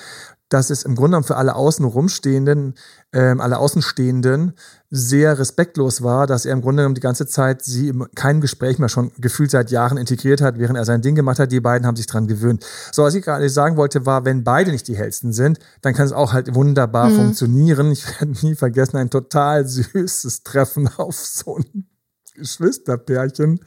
dass 0.53 0.69
es 0.69 0.83
im 0.83 0.95
Grunde 0.95 1.11
genommen 1.11 1.23
für 1.23 1.37
alle 1.37 1.55
außen 1.55 1.83
rumstehenden, 1.83 2.75
ähm, 3.11 3.41
alle 3.41 3.57
Außenstehenden 3.57 4.53
sehr 4.91 5.39
respektlos 5.39 6.03
war, 6.03 6.27
dass 6.27 6.45
er 6.45 6.53
im 6.53 6.61
Grunde 6.61 6.81
genommen 6.81 6.93
die 6.93 7.01
ganze 7.01 7.25
Zeit 7.25 7.63
sie 7.63 7.89
in 7.89 8.05
keinem 8.13 8.39
Gespräch 8.39 8.77
mehr 8.77 8.89
schon 8.89 9.11
gefühlt 9.17 9.49
seit 9.49 9.71
Jahren 9.71 9.97
integriert 9.97 10.41
hat, 10.41 10.59
während 10.59 10.77
er 10.77 10.85
sein 10.85 11.01
Ding 11.01 11.15
gemacht 11.15 11.39
hat. 11.39 11.51
Die 11.51 11.59
beiden 11.59 11.87
haben 11.87 11.95
sich 11.95 12.05
dran 12.05 12.27
gewöhnt. 12.27 12.63
So, 12.91 13.03
was 13.03 13.15
ich 13.15 13.23
gerade 13.23 13.49
sagen 13.49 13.77
wollte, 13.77 14.05
war, 14.05 14.25
wenn 14.25 14.43
beide 14.43 14.71
nicht 14.71 14.87
die 14.87 14.95
hellsten 14.95 15.33
sind, 15.33 15.57
dann 15.81 15.95
kann 15.95 16.05
es 16.05 16.13
auch 16.13 16.33
halt 16.33 16.53
wunderbar 16.53 17.09
funktionieren. 17.09 17.91
Ich 17.91 18.05
werde 18.19 18.33
nie 18.45 18.53
vergessen, 18.53 18.97
ein 18.97 19.09
total 19.09 19.67
süßes 19.67 20.43
Treffen 20.43 20.87
auf 20.97 21.15
so 21.15 21.57
ein 21.57 21.87
Geschwisterpärchen 22.35 23.59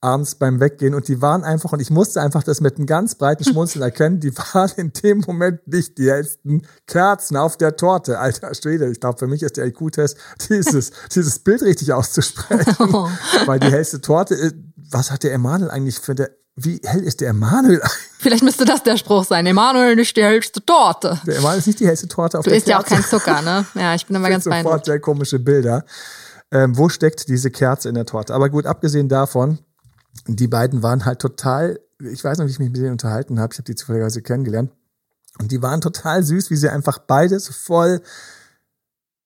abends 0.00 0.34
beim 0.36 0.60
Weggehen 0.60 0.94
und 0.94 1.08
die 1.08 1.20
waren 1.22 1.44
einfach, 1.44 1.72
und 1.72 1.80
ich 1.80 1.90
musste 1.90 2.20
einfach 2.20 2.42
das 2.42 2.60
mit 2.60 2.76
einem 2.76 2.86
ganz 2.86 3.14
breiten 3.14 3.44
Schmunzeln 3.44 3.82
erkennen, 3.82 4.20
die 4.20 4.36
waren 4.54 4.70
in 4.76 4.92
dem 4.92 5.22
Moment 5.26 5.66
nicht 5.66 5.98
die 5.98 6.10
hellsten 6.10 6.62
Kerzen 6.86 7.36
auf 7.36 7.56
der 7.56 7.76
Torte. 7.76 8.18
Alter 8.18 8.54
Schwede, 8.54 8.90
ich 8.90 9.00
glaube, 9.00 9.18
für 9.18 9.26
mich 9.26 9.42
ist 9.42 9.56
der 9.56 9.66
IQ-Test, 9.66 10.16
dieses, 10.48 10.90
dieses 11.14 11.38
Bild 11.40 11.62
richtig 11.62 11.92
auszusprechen. 11.92 12.76
Weil 13.46 13.58
die 13.60 13.70
hellste 13.70 14.00
Torte, 14.00 14.34
ist- 14.34 14.54
was 14.90 15.10
hat 15.10 15.22
der 15.24 15.32
Emanuel 15.32 15.70
eigentlich 15.70 15.98
für 15.98 16.14
der, 16.14 16.30
wie 16.54 16.80
hell 16.84 17.02
ist 17.02 17.20
der 17.20 17.30
Emanuel 17.30 17.82
eigentlich? 17.82 17.92
Vielleicht 18.18 18.42
müsste 18.44 18.64
das 18.64 18.82
der 18.82 18.96
Spruch 18.96 19.24
sein. 19.24 19.44
Emanuel 19.46 19.96
nicht 19.96 20.16
die 20.16 20.22
hellste 20.22 20.64
Torte. 20.64 21.20
Der 21.26 21.36
Emanuel 21.38 21.58
ist 21.58 21.66
nicht 21.66 21.80
die 21.80 21.86
hellste 21.86 22.08
Torte 22.08 22.38
auf 22.38 22.44
Du 22.44 22.50
der 22.50 22.58
isst 22.58 22.66
ja 22.68 22.78
auch 22.80 22.84
kein 22.84 23.02
Zucker, 23.04 23.42
ne? 23.42 23.66
Ja, 23.74 23.94
ich 23.94 24.06
bin 24.06 24.16
immer 24.16 24.30
ganz 24.30 24.44
sofort 24.44 24.62
beeindruckt. 24.62 24.86
sehr 24.86 25.00
komische 25.00 25.38
Bilder. 25.38 25.84
Ähm, 26.52 26.76
wo 26.76 26.88
steckt 26.88 27.28
diese 27.28 27.50
Kerze 27.50 27.88
in 27.88 27.94
der 27.94 28.06
Torte? 28.06 28.34
Aber 28.34 28.50
gut, 28.50 28.66
abgesehen 28.66 29.08
davon, 29.08 29.58
die 30.26 30.48
beiden 30.48 30.82
waren 30.82 31.04
halt 31.04 31.18
total, 31.18 31.80
ich 32.00 32.22
weiß 32.22 32.38
noch, 32.38 32.46
wie 32.46 32.50
ich 32.50 32.58
mich 32.58 32.70
mit 32.70 32.76
denen 32.76 32.92
unterhalten 32.92 33.40
habe, 33.40 33.52
ich 33.52 33.58
habe 33.58 33.66
die 33.66 33.74
zufälligerweise 33.74 34.22
kennengelernt. 34.22 34.70
Und 35.38 35.52
die 35.52 35.60
waren 35.60 35.80
total 35.80 36.22
süß, 36.22 36.50
wie 36.50 36.56
sie 36.56 36.70
einfach 36.70 36.98
beide 36.98 37.38
so 37.40 37.52
voll 37.52 38.00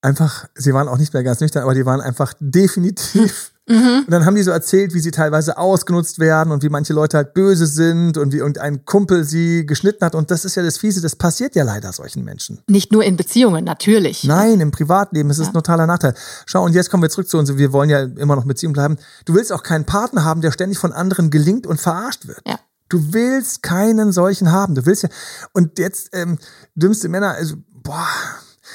einfach, 0.03 0.49
sie 0.55 0.73
waren 0.75 0.89
auch 0.89 0.99
nicht 0.99 1.13
mehr 1.13 1.23
ganz 1.23 1.41
nüchtern, 1.41 1.63
aber 1.63 1.75
die 1.75 1.87
waren 1.87 2.01
einfach 2.01 2.35
definitiv. 2.41 3.50
Mhm. 3.71 4.03
Und 4.05 4.11
dann 4.11 4.27
haben 4.27 4.35
die 4.35 4.43
so 4.43 4.51
erzählt, 4.51 4.95
wie 4.95 5.01
sie 5.01 5.13
teilweise 5.13 5.57
ausgenutzt 5.57 6.19
werden 6.19 6.53
und 6.53 6.65
wie 6.65 6.69
manche 6.69 6.93
Leute 6.93 7.17
halt 7.17 7.35
böse 7.35 7.67
sind 7.67 8.19
und 8.19 8.33
wie 8.33 8.39
irgendein 8.39 8.85
Kumpel 8.85 9.23
sie 9.25 9.65
geschnitten 9.65 10.05
hat. 10.05 10.17
Und 10.17 10.33
das 10.33 10.45
ist 10.45 10.57
ja 10.57 10.63
das 10.65 10.77
Fiese, 10.77 11.01
das 11.01 11.15
passiert 11.15 11.55
ja 11.55 11.63
leider 11.63 11.93
solchen 11.93 12.25
Menschen. 12.25 12.61
Nicht 12.67 12.91
nur 12.91 13.05
in 13.05 13.17
Beziehungen, 13.17 13.65
natürlich. 13.65 14.25
Nein, 14.25 14.61
im 14.61 14.73
Privatleben, 14.73 15.31
es 15.31 15.39
ist 15.39 15.47
ja. 15.47 15.51
ein 15.51 15.55
totaler 15.55 15.87
Nachteil. 15.87 16.15
Schau, 16.47 16.65
und 16.65 16.75
jetzt 16.75 16.91
kommen 16.91 17.05
wir 17.05 17.11
zurück 17.11 17.29
zu 17.29 17.39
uns, 17.39 17.57
wir 17.57 17.73
wollen 17.73 17.91
ja 17.91 18.03
immer 18.03 18.35
noch 18.35 18.45
Beziehungen 18.45 18.73
bleiben. 18.73 18.99
Du 19.25 19.35
willst 19.35 19.53
auch 19.53 19.63
keinen 19.63 19.85
Partner 19.85 20.25
haben, 20.25 20.41
der 20.41 20.51
ständig 20.51 20.79
von 20.79 20.93
anderen 20.93 21.31
gelingt 21.31 21.67
und 21.67 21.81
verarscht 21.81 22.27
wird. 22.27 22.41
Ja. 22.47 22.59
Du 22.89 23.13
willst 23.13 23.63
keinen 23.63 24.11
solchen 24.11 24.51
haben. 24.51 24.75
Du 24.75 24.85
willst 24.85 25.05
ja, 25.05 25.09
und 25.53 25.79
jetzt, 25.79 26.09
ähm, 26.13 26.39
dümmste 26.75 27.09
Männer, 27.09 27.35
also, 27.35 27.55
boah, 27.73 28.09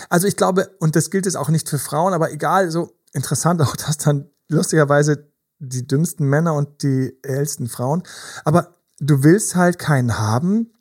also 0.10 0.28
ich 0.28 0.38
glaube, 0.38 0.70
und 0.80 0.96
das 0.96 1.10
gilt 1.10 1.26
es 1.26 1.36
auch 1.36 1.50
nicht 1.50 1.70
für 1.70 1.80
Frauen, 1.80 2.14
aber 2.14 2.32
egal, 2.32 2.72
so 2.72 2.92
interessant 3.14 3.62
auch, 3.64 3.76
dass 3.76 3.98
dann 3.98 4.30
lustigerweise 4.50 5.32
die 5.60 5.88
dümmsten 5.88 6.28
Männer 6.28 6.54
und 6.54 6.84
die 6.84 7.18
ältesten 7.24 7.68
Frauen. 7.68 8.04
Aber 8.44 8.76
du 9.00 9.24
willst 9.24 9.56
halt 9.56 9.80
keinen 9.80 10.18
haben, 10.18 10.72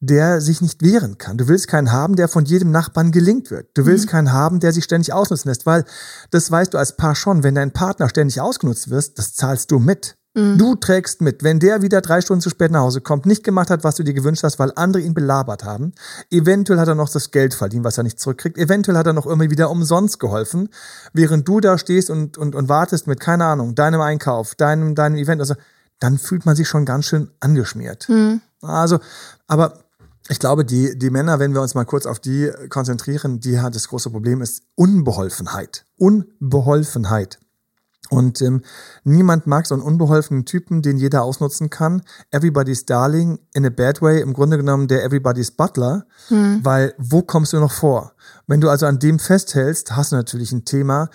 der 0.00 0.40
sich 0.40 0.60
nicht 0.60 0.82
wehren 0.82 1.18
kann. 1.18 1.38
Du 1.38 1.48
willst 1.48 1.68
keinen 1.68 1.92
haben, 1.92 2.16
der 2.16 2.28
von 2.28 2.44
jedem 2.44 2.70
Nachbarn 2.70 3.10
gelingt 3.10 3.50
wird. 3.50 3.68
Du 3.74 3.86
willst 3.86 4.06
mhm. 4.06 4.10
keinen 4.10 4.32
haben, 4.32 4.60
der 4.60 4.72
sich 4.72 4.84
ständig 4.84 5.12
ausnutzen 5.12 5.48
lässt, 5.48 5.66
weil 5.66 5.84
das 6.30 6.50
weißt 6.50 6.74
du 6.74 6.78
als 6.78 6.96
Paar 6.96 7.14
schon, 7.14 7.42
wenn 7.42 7.54
dein 7.54 7.72
Partner 7.72 8.08
ständig 8.08 8.40
ausgenutzt 8.40 8.90
wirst, 8.90 9.18
das 9.18 9.34
zahlst 9.34 9.70
du 9.70 9.78
mit. 9.78 10.16
Mhm. 10.34 10.58
Du 10.58 10.74
trägst 10.74 11.20
mit, 11.20 11.42
wenn 11.42 11.60
der 11.60 11.82
wieder 11.82 12.00
drei 12.00 12.20
Stunden 12.20 12.40
zu 12.40 12.50
spät 12.50 12.72
nach 12.72 12.80
Hause 12.80 13.00
kommt, 13.00 13.24
nicht 13.24 13.44
gemacht 13.44 13.70
hat, 13.70 13.84
was 13.84 13.94
du 13.94 14.02
dir 14.02 14.14
gewünscht 14.14 14.42
hast, 14.42 14.58
weil 14.58 14.72
andere 14.74 15.02
ihn 15.02 15.14
belabert 15.14 15.64
haben. 15.64 15.92
Eventuell 16.30 16.78
hat 16.80 16.88
er 16.88 16.96
noch 16.96 17.08
das 17.08 17.30
Geld 17.30 17.54
verdient, 17.54 17.84
was 17.84 17.98
er 17.98 18.04
nicht 18.04 18.18
zurückkriegt. 18.18 18.58
Eventuell 18.58 18.96
hat 18.96 19.06
er 19.06 19.12
noch 19.12 19.26
irgendwie 19.26 19.50
wieder 19.50 19.70
umsonst 19.70 20.18
geholfen, 20.18 20.68
während 21.12 21.46
du 21.46 21.60
da 21.60 21.78
stehst 21.78 22.10
und, 22.10 22.36
und, 22.36 22.54
und 22.54 22.68
wartest 22.68 23.06
mit, 23.06 23.20
keine 23.20 23.44
Ahnung, 23.44 23.74
deinem 23.74 24.00
Einkauf, 24.00 24.54
deinem, 24.54 24.94
deinem 24.94 25.16
Event. 25.16 25.40
Also, 25.40 25.54
dann 26.00 26.18
fühlt 26.18 26.44
man 26.44 26.56
sich 26.56 26.68
schon 26.68 26.84
ganz 26.84 27.06
schön 27.06 27.30
angeschmiert. 27.40 28.08
Mhm. 28.08 28.40
Also, 28.60 28.98
aber 29.46 29.84
ich 30.28 30.38
glaube, 30.38 30.64
die, 30.64 30.98
die 30.98 31.10
Männer, 31.10 31.38
wenn 31.38 31.54
wir 31.54 31.60
uns 31.60 31.74
mal 31.74 31.84
kurz 31.84 32.06
auf 32.06 32.18
die 32.18 32.50
konzentrieren, 32.70 33.40
die 33.40 33.60
hat 33.60 33.74
das 33.74 33.88
große 33.88 34.10
Problem 34.10 34.40
ist 34.40 34.62
Unbeholfenheit. 34.74 35.84
Unbeholfenheit. 35.98 37.38
Und 38.10 38.42
ähm, 38.42 38.62
niemand 39.02 39.46
mag 39.46 39.66
so 39.66 39.74
einen 39.74 39.82
unbeholfenen 39.82 40.44
Typen, 40.44 40.82
den 40.82 40.98
jeder 40.98 41.22
ausnutzen 41.22 41.70
kann. 41.70 42.02
Everybody's 42.30 42.84
Darling 42.84 43.38
in 43.54 43.64
a 43.64 43.70
bad 43.70 44.02
way, 44.02 44.20
im 44.20 44.34
Grunde 44.34 44.58
genommen 44.58 44.88
der 44.88 45.04
Everybody's 45.04 45.50
Butler, 45.50 46.06
hm. 46.28 46.60
weil 46.62 46.94
wo 46.98 47.22
kommst 47.22 47.52
du 47.54 47.60
noch 47.60 47.72
vor? 47.72 48.12
Wenn 48.46 48.60
du 48.60 48.68
also 48.68 48.86
an 48.86 48.98
dem 48.98 49.18
festhältst, 49.18 49.96
hast 49.96 50.12
du 50.12 50.16
natürlich 50.16 50.52
ein 50.52 50.64
Thema. 50.64 51.08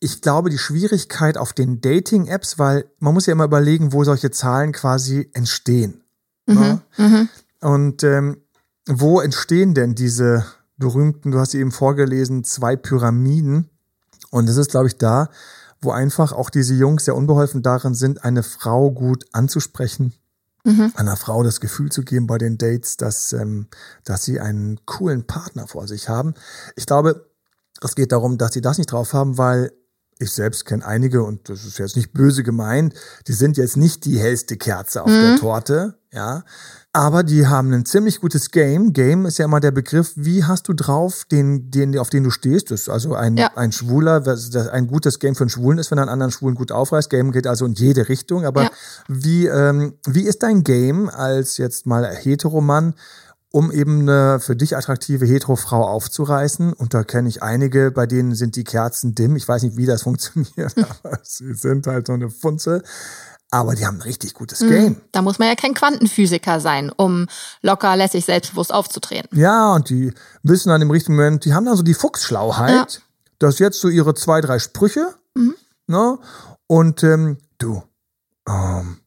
Ich 0.00 0.20
glaube, 0.20 0.50
die 0.50 0.58
Schwierigkeit 0.58 1.38
auf 1.38 1.52
den 1.54 1.80
Dating-Apps, 1.80 2.58
weil 2.58 2.84
man 2.98 3.14
muss 3.14 3.26
ja 3.26 3.32
immer 3.32 3.44
überlegen, 3.44 3.92
wo 3.92 4.04
solche 4.04 4.30
Zahlen 4.30 4.72
quasi 4.72 5.30
entstehen. 5.32 6.04
Mhm. 6.46 6.54
Ne? 6.54 6.80
Mhm. 6.98 7.28
Und 7.60 8.04
ähm, 8.04 8.42
wo 8.86 9.20
entstehen 9.20 9.74
denn 9.74 9.94
diese 9.94 10.44
berühmten, 10.76 11.30
du 11.30 11.40
hast 11.40 11.50
sie 11.50 11.58
eben 11.58 11.72
vorgelesen, 11.72 12.44
zwei 12.44 12.76
Pyramiden? 12.76 13.70
Und 14.30 14.48
das 14.48 14.56
ist, 14.56 14.70
glaube 14.70 14.88
ich, 14.88 14.96
da, 14.98 15.30
wo 15.80 15.90
einfach 15.90 16.32
auch 16.32 16.50
diese 16.50 16.74
Jungs 16.74 17.04
sehr 17.04 17.16
unbeholfen 17.16 17.62
darin 17.62 17.94
sind, 17.94 18.24
eine 18.24 18.42
Frau 18.42 18.90
gut 18.90 19.24
anzusprechen, 19.32 20.12
mhm. 20.64 20.92
einer 20.96 21.16
Frau 21.16 21.42
das 21.42 21.60
Gefühl 21.60 21.90
zu 21.90 22.02
geben 22.02 22.26
bei 22.26 22.38
den 22.38 22.58
Dates, 22.58 22.96
dass, 22.96 23.32
ähm, 23.32 23.68
dass 24.04 24.24
sie 24.24 24.40
einen 24.40 24.84
coolen 24.86 25.26
Partner 25.26 25.66
vor 25.66 25.86
sich 25.86 26.08
haben. 26.08 26.34
Ich 26.76 26.86
glaube, 26.86 27.28
es 27.80 27.94
geht 27.94 28.12
darum, 28.12 28.38
dass 28.38 28.52
sie 28.52 28.60
das 28.60 28.78
nicht 28.78 28.90
drauf 28.90 29.12
haben, 29.12 29.38
weil 29.38 29.72
ich 30.18 30.32
selbst 30.32 30.64
kenne 30.64 30.84
einige 30.84 31.22
und 31.22 31.48
das 31.48 31.64
ist 31.64 31.78
jetzt 31.78 31.96
nicht 31.96 32.12
böse 32.12 32.42
gemeint, 32.42 32.94
die 33.26 33.32
sind 33.32 33.56
jetzt 33.56 33.76
nicht 33.76 34.04
die 34.04 34.18
hellste 34.18 34.56
Kerze 34.56 35.02
auf 35.02 35.10
mhm. 35.10 35.20
der 35.20 35.36
Torte, 35.36 35.98
ja. 36.12 36.44
Aber 36.92 37.22
die 37.22 37.46
haben 37.46 37.72
ein 37.72 37.84
ziemlich 37.84 38.20
gutes 38.20 38.50
Game. 38.50 38.92
Game 38.92 39.26
ist 39.26 39.38
ja 39.38 39.44
immer 39.44 39.60
der 39.60 39.70
Begriff, 39.70 40.12
wie 40.16 40.44
hast 40.44 40.66
du 40.66 40.72
drauf, 40.72 41.26
den, 41.30 41.70
den, 41.70 41.96
auf 41.98 42.08
den 42.08 42.24
du 42.24 42.30
stehst. 42.30 42.70
Das 42.70 42.82
ist 42.82 42.88
also 42.88 43.14
ein, 43.14 43.36
ja. 43.36 43.50
ein 43.56 43.72
Schwuler, 43.72 44.24
ein 44.72 44.86
gutes 44.86 45.18
Game 45.18 45.34
für 45.34 45.44
einen 45.44 45.50
Schwulen 45.50 45.78
ist, 45.78 45.90
wenn 45.90 45.98
er 45.98 46.02
einen 46.02 46.10
anderen 46.10 46.32
Schwulen 46.32 46.56
gut 46.56 46.72
aufreißt. 46.72 47.10
Game 47.10 47.30
geht 47.30 47.46
also 47.46 47.66
in 47.66 47.74
jede 47.74 48.08
Richtung. 48.08 48.46
Aber 48.46 48.64
ja. 48.64 48.70
wie, 49.06 49.46
ähm, 49.46 49.98
wie 50.06 50.22
ist 50.22 50.42
dein 50.42 50.64
Game 50.64 51.10
als 51.10 51.58
jetzt 51.58 51.86
mal 51.86 52.04
Heteromann? 52.06 52.94
Um 53.50 53.72
eben 53.72 54.02
eine 54.02 54.40
für 54.40 54.56
dich 54.56 54.76
attraktive 54.76 55.24
Hetero-Frau 55.24 55.82
aufzureißen. 55.82 56.72
Und 56.72 56.94
da 56.94 57.02
kenne 57.04 57.28
ich 57.28 57.42
einige, 57.42 57.90
bei 57.90 58.06
denen 58.06 58.34
sind 58.34 58.56
die 58.56 58.64
Kerzen 58.64 59.14
dimm. 59.14 59.36
Ich 59.36 59.48
weiß 59.48 59.62
nicht, 59.62 59.76
wie 59.76 59.86
das 59.86 60.02
funktioniert, 60.04 60.74
aber 60.76 61.18
sie 61.22 61.54
sind 61.54 61.86
halt 61.86 62.06
so 62.06 62.12
eine 62.12 62.30
Funzel. 62.30 62.82
Aber 63.50 63.74
die 63.74 63.86
haben 63.86 63.96
ein 63.96 64.02
richtig 64.02 64.34
gutes 64.34 64.60
mhm. 64.60 64.68
Game. 64.68 65.00
Da 65.12 65.22
muss 65.22 65.38
man 65.38 65.48
ja 65.48 65.54
kein 65.54 65.72
Quantenphysiker 65.72 66.60
sein, 66.60 66.92
um 66.94 67.26
locker, 67.62 67.96
lässig, 67.96 68.26
selbstbewusst 68.26 68.72
aufzutreten. 68.72 69.38
Ja, 69.38 69.74
und 69.74 69.88
die 69.88 70.12
wissen 70.42 70.68
dann 70.68 70.82
im 70.82 70.90
richtigen 70.90 71.16
Moment, 71.16 71.46
die 71.46 71.54
haben 71.54 71.64
dann 71.64 71.76
so 71.76 71.82
die 71.82 71.94
Fuchsschlauheit, 71.94 72.92
ja. 72.94 73.02
dass 73.38 73.58
jetzt 73.58 73.80
so 73.80 73.88
ihre 73.88 74.12
zwei, 74.14 74.42
drei 74.42 74.58
Sprüche, 74.58 75.14
mhm. 75.34 75.54
ne? 75.86 76.18
Und 76.66 77.02
ähm, 77.02 77.38
du, 77.56 77.82
ähm, 78.46 78.98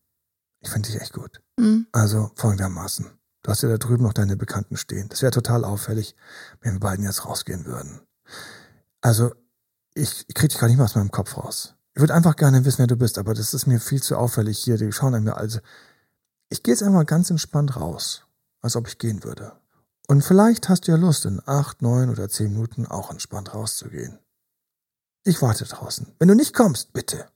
ich 0.61 0.71
finde 0.71 0.89
dich 0.89 0.99
echt 0.99 1.13
gut. 1.13 1.39
Mhm. 1.57 1.85
Also 1.91 2.31
folgendermaßen. 2.35 3.11
Du 3.43 3.49
hast 3.49 3.63
ja 3.63 3.69
da 3.69 3.77
drüben 3.77 4.03
noch 4.03 4.13
deine 4.13 4.37
Bekannten 4.37 4.77
stehen. 4.77 5.09
Das 5.09 5.21
wäre 5.21 5.31
total 5.31 5.63
auffällig, 5.65 6.15
wenn 6.61 6.73
wir 6.73 6.79
beiden 6.79 7.05
jetzt 7.05 7.25
rausgehen 7.25 7.65
würden. 7.65 8.01
Also, 9.01 9.33
ich, 9.93 10.25
ich 10.27 10.35
krieg 10.35 10.49
dich 10.49 10.59
gar 10.59 10.67
nicht 10.67 10.77
mehr 10.77 10.85
aus 10.85 10.95
meinem 10.95 11.11
Kopf 11.11 11.37
raus. 11.37 11.75
Ich 11.93 12.01
würde 12.01 12.13
einfach 12.13 12.35
gerne 12.35 12.63
wissen, 12.63 12.79
wer 12.79 12.87
du 12.87 12.95
bist, 12.95 13.17
aber 13.17 13.33
das 13.33 13.53
ist 13.53 13.65
mir 13.65 13.79
viel 13.79 14.01
zu 14.01 14.17
auffällig 14.17 14.59
hier. 14.59 14.77
Die 14.77 14.91
schauen 14.91 15.15
an 15.15 15.23
mir. 15.23 15.37
Also, 15.37 15.59
ich 16.49 16.63
gehe 16.63 16.73
jetzt 16.73 16.83
einfach 16.83 17.05
ganz 17.05 17.29
entspannt 17.29 17.75
raus, 17.75 18.25
als 18.61 18.75
ob 18.75 18.87
ich 18.87 18.97
gehen 18.97 19.23
würde. 19.23 19.53
Und 20.07 20.23
vielleicht 20.23 20.69
hast 20.69 20.87
du 20.87 20.91
ja 20.91 20.97
Lust, 20.97 21.25
in 21.25 21.41
acht, 21.45 21.81
neun 21.81 22.09
oder 22.09 22.29
zehn 22.29 22.51
Minuten 22.51 22.85
auch 22.85 23.11
entspannt 23.11 23.53
rauszugehen. 23.53 24.19
Ich 25.23 25.41
warte 25.41 25.65
draußen. 25.65 26.13
Wenn 26.19 26.27
du 26.27 26.35
nicht 26.35 26.53
kommst, 26.53 26.93
bitte. 26.93 27.29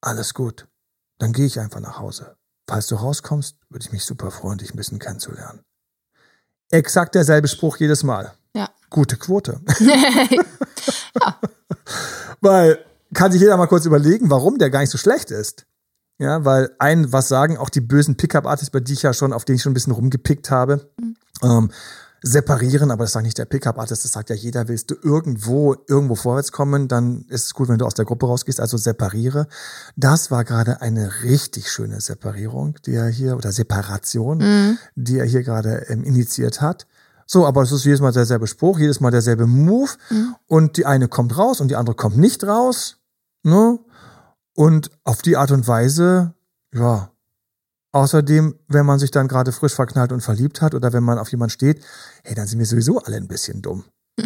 Alles 0.00 0.34
gut. 0.34 0.68
Dann 1.18 1.32
gehe 1.32 1.46
ich 1.46 1.60
einfach 1.60 1.80
nach 1.80 1.98
Hause. 1.98 2.36
Falls 2.72 2.86
du 2.86 2.94
rauskommst, 2.94 3.56
würde 3.68 3.84
ich 3.84 3.92
mich 3.92 4.02
super 4.02 4.30
freuen, 4.30 4.56
dich 4.56 4.72
ein 4.72 4.78
bisschen 4.78 4.98
kennenzulernen. 4.98 5.60
Exakt 6.70 7.14
derselbe 7.14 7.46
Spruch 7.46 7.76
jedes 7.76 8.02
Mal. 8.02 8.32
Ja. 8.56 8.70
Gute 8.88 9.18
Quote. 9.18 9.60
ja. 9.78 11.38
Weil 12.40 12.82
kann 13.12 13.30
sich 13.30 13.42
jeder 13.42 13.58
mal 13.58 13.66
kurz 13.66 13.84
überlegen, 13.84 14.30
warum 14.30 14.56
der 14.56 14.70
gar 14.70 14.80
nicht 14.80 14.88
so 14.88 14.96
schlecht 14.96 15.30
ist. 15.30 15.66
Ja, 16.18 16.46
weil 16.46 16.74
ein, 16.78 17.12
was 17.12 17.28
sagen 17.28 17.58
auch 17.58 17.68
die 17.68 17.82
bösen 17.82 18.16
Pickup-Artists, 18.16 18.70
bei 18.70 18.80
die 18.80 18.94
ich 18.94 19.02
ja 19.02 19.12
schon, 19.12 19.34
auf 19.34 19.44
denen 19.44 19.56
ich 19.56 19.62
schon 19.62 19.72
ein 19.72 19.74
bisschen 19.74 19.92
rumgepickt 19.92 20.50
habe, 20.50 20.90
mhm. 20.98 21.16
ähm, 21.42 21.70
separieren, 22.22 22.90
aber 22.90 23.04
das 23.04 23.12
sagt 23.12 23.24
nicht 23.24 23.38
der 23.38 23.44
Pickup-Artist, 23.44 24.04
das 24.04 24.12
sagt 24.12 24.30
ja 24.30 24.36
jeder, 24.36 24.68
willst 24.68 24.90
du 24.90 24.94
irgendwo, 25.02 25.76
irgendwo 25.88 26.14
vorwärts 26.14 26.52
kommen, 26.52 26.88
dann 26.88 27.24
ist 27.28 27.46
es 27.46 27.54
gut, 27.54 27.68
wenn 27.68 27.78
du 27.78 27.84
aus 27.84 27.94
der 27.94 28.04
Gruppe 28.04 28.26
rausgehst, 28.26 28.60
also 28.60 28.76
separiere. 28.76 29.48
Das 29.96 30.30
war 30.30 30.44
gerade 30.44 30.80
eine 30.80 31.22
richtig 31.24 31.70
schöne 31.70 32.00
Separierung, 32.00 32.76
die 32.86 32.94
er 32.94 33.08
hier, 33.08 33.36
oder 33.36 33.52
Separation, 33.52 34.38
mhm. 34.38 34.78
die 34.94 35.18
er 35.18 35.26
hier 35.26 35.42
gerade 35.42 35.86
ähm, 35.88 36.04
initiiert 36.04 36.60
hat. 36.60 36.86
So, 37.26 37.46
aber 37.46 37.62
es 37.62 37.72
ist 37.72 37.84
jedes 37.84 38.00
Mal 38.00 38.12
derselbe 38.12 38.46
Spruch, 38.46 38.78
jedes 38.78 39.00
Mal 39.00 39.10
derselbe 39.10 39.46
Move 39.46 39.90
mhm. 40.10 40.34
und 40.46 40.76
die 40.76 40.86
eine 40.86 41.08
kommt 41.08 41.36
raus 41.36 41.60
und 41.60 41.68
die 41.68 41.76
andere 41.76 41.96
kommt 41.96 42.16
nicht 42.16 42.44
raus 42.44 42.98
Ne? 43.42 43.78
Und 44.54 44.90
auf 45.04 45.22
die 45.22 45.36
Art 45.36 45.50
und 45.50 45.66
Weise, 45.66 46.34
ja. 46.72 47.11
Außerdem, 47.92 48.58
wenn 48.68 48.86
man 48.86 48.98
sich 48.98 49.10
dann 49.10 49.28
gerade 49.28 49.52
frisch 49.52 49.74
verknallt 49.74 50.12
und 50.12 50.22
verliebt 50.22 50.62
hat 50.62 50.74
oder 50.74 50.92
wenn 50.94 51.04
man 51.04 51.18
auf 51.18 51.30
jemanden 51.30 51.50
steht, 51.50 51.84
hey, 52.24 52.34
dann 52.34 52.46
sind 52.46 52.58
wir 52.58 52.66
sowieso 52.66 52.98
alle 52.98 53.16
ein 53.16 53.28
bisschen 53.28 53.62
dumm. 53.62 53.84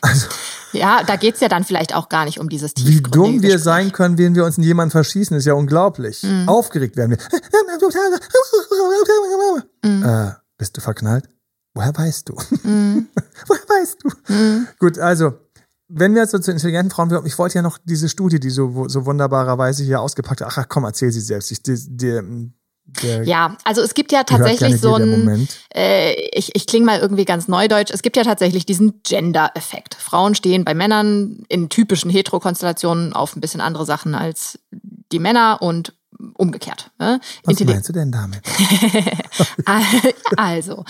Also, 0.00 0.26
ja, 0.72 1.02
da 1.02 1.16
geht's 1.16 1.40
ja 1.40 1.48
dann 1.48 1.64
vielleicht 1.64 1.94
auch 1.94 2.08
gar 2.08 2.24
nicht 2.24 2.38
um 2.38 2.48
dieses 2.48 2.72
Wie 2.76 3.00
dumm 3.00 3.42
wir 3.42 3.58
sein 3.58 3.90
können, 3.90 4.18
wenn 4.18 4.34
wir 4.34 4.44
uns 4.44 4.58
in 4.58 4.64
jemanden 4.64 4.92
verschießen, 4.92 5.36
ist 5.36 5.44
ja 5.44 5.54
unglaublich. 5.54 6.22
Mhm. 6.22 6.48
Aufgeregt 6.48 6.96
werden 6.96 7.12
wir. 7.12 7.18
Mhm. 9.82 10.04
Äh, 10.04 10.32
bist 10.56 10.76
du 10.76 10.80
verknallt? 10.80 11.28
Woher 11.74 11.96
weißt 11.96 12.28
du? 12.28 12.36
Mhm. 12.62 13.08
Woher 13.46 13.62
weißt 13.68 13.96
du? 14.02 14.32
Mhm. 14.32 14.68
Gut, 14.78 14.98
also 14.98 15.34
wenn 15.88 16.14
wir 16.14 16.22
jetzt 16.22 16.32
so 16.32 16.38
zu 16.38 16.50
intelligenten 16.50 16.90
Frauen 16.90 17.08
kommen, 17.08 17.26
ich 17.26 17.38
wollte 17.38 17.56
ja 17.56 17.62
noch 17.62 17.78
diese 17.82 18.08
Studie, 18.08 18.38
die 18.38 18.50
so, 18.50 18.88
so 18.88 19.06
wunderbarerweise 19.06 19.82
hier 19.84 20.00
ausgepackt 20.00 20.42
hat. 20.42 20.52
Ach 20.56 20.68
komm, 20.68 20.84
erzähl 20.84 21.10
sie 21.10 21.20
selbst. 21.20 21.50
Ich, 21.50 21.62
die, 21.62 21.76
die, 21.88 22.52
der 23.02 23.24
ja, 23.24 23.56
also 23.64 23.82
es 23.82 23.94
gibt 23.94 24.12
ja 24.12 24.24
tatsächlich 24.24 24.80
so 24.80 24.94
ein, 24.94 25.48
äh, 25.74 26.14
ich, 26.32 26.54
ich 26.54 26.66
klinge 26.66 26.86
mal 26.86 26.98
irgendwie 26.98 27.24
ganz 27.24 27.46
neudeutsch, 27.48 27.90
es 27.92 28.02
gibt 28.02 28.16
ja 28.16 28.24
tatsächlich 28.24 28.66
diesen 28.66 29.02
Gender-Effekt. 29.02 29.94
Frauen 29.94 30.34
stehen 30.34 30.64
bei 30.64 30.74
Männern 30.74 31.44
in 31.48 31.68
typischen 31.68 32.10
Heterokonstellationen 32.10 33.12
auf 33.12 33.36
ein 33.36 33.40
bisschen 33.40 33.60
andere 33.60 33.84
Sachen 33.84 34.14
als 34.14 34.58
die 34.70 35.18
Männer 35.18 35.58
und 35.60 35.92
umgekehrt. 36.34 36.90
Ne? 36.98 37.20
Was 37.44 37.60
meinst 37.60 37.88
du 37.88 37.92
denn 37.92 38.10
damit? 38.10 38.42
also, 40.36 40.84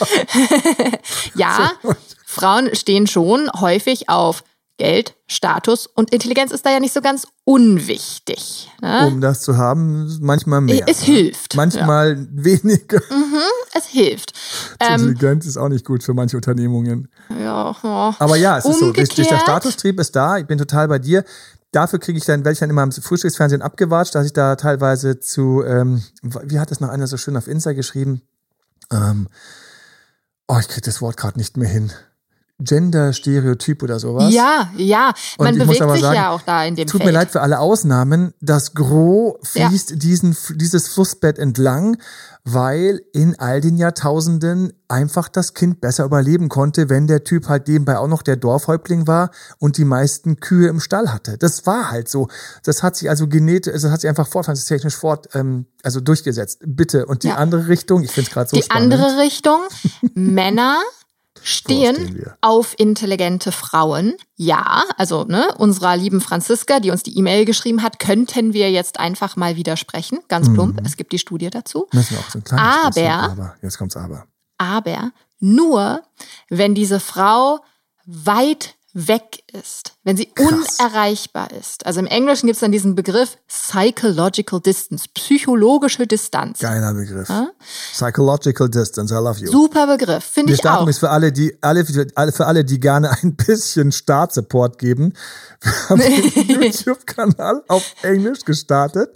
ja, 1.35 1.73
Frauen 2.25 2.75
stehen 2.75 3.07
schon 3.07 3.50
häufig 3.61 4.09
auf 4.09 4.45
Geld, 4.79 5.17
Status 5.27 5.87
und 5.87 6.13
Intelligenz 6.13 6.53
ist 6.53 6.65
da 6.65 6.71
ja 6.71 6.79
nicht 6.79 6.95
so 6.95 7.01
ganz 7.01 7.27
unwichtig. 7.45 8.71
Ne? 8.81 9.09
Um 9.09 9.21
das 9.21 9.43
zu 9.43 9.57
haben, 9.57 10.19
manchmal 10.21 10.61
mehr. 10.61 10.85
Es 10.87 11.03
hilft. 11.03 11.57
Manchmal 11.57 12.17
ja. 12.17 12.27
weniger. 12.31 13.01
Mhm, 13.11 13.43
es 13.75 13.87
hilft. 13.87 14.33
Ähm, 14.81 15.01
Intelligenz 15.01 15.45
ist 15.47 15.57
auch 15.57 15.69
nicht 15.69 15.85
gut 15.85 16.05
für 16.05 16.15
manche 16.15 16.37
Unternehmungen. 16.37 17.09
Ja, 17.31 17.75
ja. 17.83 18.15
Aber 18.19 18.37
ja, 18.37 18.59
es 18.59 18.65
Umgekehrt. 18.65 19.09
ist 19.09 19.17
so. 19.17 19.23
Der 19.25 19.41
Statustrieb 19.41 19.99
ist 19.99 20.15
da. 20.15 20.39
Ich 20.39 20.47
bin 20.47 20.57
total 20.57 20.87
bei 20.87 21.01
dir. 21.01 21.25
Dafür 21.73 21.99
kriege 21.99 22.17
ich 22.17 22.25
dann, 22.25 22.41
werde 22.41 22.53
ich 22.53 22.59
dann 22.61 22.71
immer 22.71 22.85
im 22.85 22.93
Frühstücksfernsehen 22.93 23.61
abgewatscht, 23.61 24.15
dass 24.15 24.25
ich 24.25 24.33
da 24.33 24.55
teilweise 24.55 25.19
zu, 25.19 25.65
ähm, 25.67 26.03
wie 26.23 26.61
hat 26.61 26.71
das 26.71 26.79
noch 26.79 26.91
einer 26.91 27.09
so 27.09 27.17
schön 27.17 27.37
auf 27.37 27.49
Insta 27.49 27.73
geschrieben? 27.73 28.23
Ähm, 28.93 29.27
oh, 30.47 30.59
ich 30.61 30.69
kriege 30.69 30.83
das 30.83 31.03
Wort 31.03 31.17
gerade 31.17 31.39
nicht 31.39 31.57
mehr 31.57 31.69
hin. 31.69 31.93
Gender-Stereotyp 32.61 33.85
oder 33.85 34.00
sowas. 34.00 34.33
Ja, 34.35 34.71
ja. 34.77 35.12
Man 35.38 35.57
bewegt 35.57 35.79
sich 35.79 36.00
sagen, 36.00 36.17
ja 36.17 36.31
auch 36.31 36.43
da 36.43 36.65
in 36.65 36.75
dem 36.75 36.88
Tut 36.88 37.03
Feld. 37.03 37.12
mir 37.12 37.19
leid 37.19 37.31
für 37.31 37.41
alle 37.41 37.61
Ausnahmen. 37.61 38.35
Das 38.41 38.75
Gros 38.75 39.37
fließt 39.45 39.91
ja. 39.91 39.97
diesen, 39.97 40.37
dieses 40.57 40.88
Flussbett 40.88 41.38
entlang, 41.38 41.99
weil 42.43 43.00
in 43.12 43.38
all 43.38 43.61
den 43.61 43.77
Jahrtausenden 43.77 44.73
einfach 44.88 45.29
das 45.29 45.55
Kind 45.55 45.81
besser 45.81 46.05
überleben 46.05 46.49
konnte, 46.49 46.88
wenn 46.88 47.07
der 47.07 47.23
Typ 47.23 47.49
halt 47.49 47.69
nebenbei 47.69 47.97
auch 47.97 48.09
noch 48.09 48.23
der 48.23 48.37
Dorfhäuptling 48.37 49.07
war 49.07 49.31
und 49.59 49.77
die 49.77 49.85
meisten 49.85 50.41
Kühe 50.41 50.69
im 50.69 50.81
Stall 50.81 51.12
hatte. 51.12 51.38
Das 51.38 51.65
war 51.65 51.93
halt 51.93 52.09
so. 52.09 52.27
Das 52.65 52.83
hat 52.83 52.97
sich 52.97 53.09
also 53.09 53.29
genetisch, 53.29 53.73
also 53.73 53.93
hat 53.93 54.00
sich 54.00 54.09
einfach 54.09 54.27
fortpflanzungstechnisch 54.27 54.97
fort, 54.97 55.29
ähm, 55.35 55.67
also 55.85 56.00
durchgesetzt. 56.00 56.61
Bitte. 56.67 57.07
Und 57.07 57.23
die 57.23 57.29
ja. 57.29 57.37
andere 57.37 57.69
Richtung, 57.69 58.03
ich 58.03 58.11
finde 58.11 58.29
es 58.29 58.35
gerade 58.35 58.50
so 58.50 58.57
die 58.57 58.62
spannend. 58.65 58.93
Die 58.93 58.97
andere 58.97 59.23
Richtung, 59.23 59.61
Männer 60.15 60.81
stehen 61.42 62.25
auf 62.40 62.75
intelligente 62.78 63.52
Frauen. 63.52 64.14
Ja, 64.37 64.85
also 64.97 65.25
ne, 65.25 65.54
unserer 65.59 65.97
lieben 65.97 66.21
Franziska, 66.21 66.80
die 66.80 66.90
uns 66.90 67.02
die 67.02 67.16
E-Mail 67.18 67.45
geschrieben 67.45 67.83
hat, 67.83 67.99
könnten 67.99 68.52
wir 68.52 68.71
jetzt 68.71 69.00
einfach 69.00 69.37
mal 69.37 69.57
widersprechen. 69.57 70.18
Ganz 70.28 70.52
plump. 70.52 70.80
Mhm. 70.80 70.87
Es 70.87 70.97
gibt 70.97 71.12
die 71.12 71.18
Studie 71.18 71.50
dazu. 71.50 71.87
Müssen 71.92 72.16
wir 72.16 72.21
auch 72.21 72.30
so 72.30 72.38
ein 72.38 72.45
kleines 72.45 72.66
aber, 72.66 72.88
bisschen, 72.88 73.11
aber, 73.11 73.54
jetzt 73.62 73.78
kommt's 73.78 73.97
aber. 73.97 74.26
Aber 74.59 75.12
nur, 75.40 76.02
wenn 76.49 76.75
diese 76.75 77.00
Frau 77.00 77.61
weit 78.04 78.75
weg 79.07 79.45
ist, 79.52 79.93
wenn 80.02 80.17
sie 80.17 80.26
Krass. 80.26 80.78
unerreichbar 80.81 81.52
ist. 81.52 81.87
Also 81.87 82.00
im 82.00 82.07
Englischen 82.07 82.47
gibt 82.47 82.57
es 82.57 82.61
dann 82.61 82.73
diesen 82.73 82.95
Begriff 82.95 83.37
Psychological 83.47 84.61
Distance, 84.61 85.07
psychologische 85.14 86.07
Distanz. 86.07 86.59
Geiler 86.59 86.93
Begriff. 86.95 87.28
Ja? 87.28 87.50
Psychological 87.93 88.69
Distance, 88.69 89.14
I 89.14 89.19
love 89.19 89.38
you. 89.38 89.50
Super 89.50 89.87
Begriff, 89.87 90.25
finde 90.25 90.52
ich 90.55 90.69
auch. 90.69 90.87
Ist 90.88 90.99
für 90.99 91.11
alle, 91.11 91.31
die 91.31 91.57
alle, 91.61 91.85
für 91.85 92.47
alle, 92.47 92.64
die 92.64 92.81
gerne 92.81 93.11
ein 93.23 93.37
bisschen 93.37 93.93
Startsupport 93.93 94.78
geben. 94.78 95.12
Wir 95.61 95.73
haben 95.88 96.00
den 96.00 96.62
YouTube-Kanal 96.62 97.62
auf 97.69 97.95
Englisch 98.02 98.45
gestartet 98.45 99.11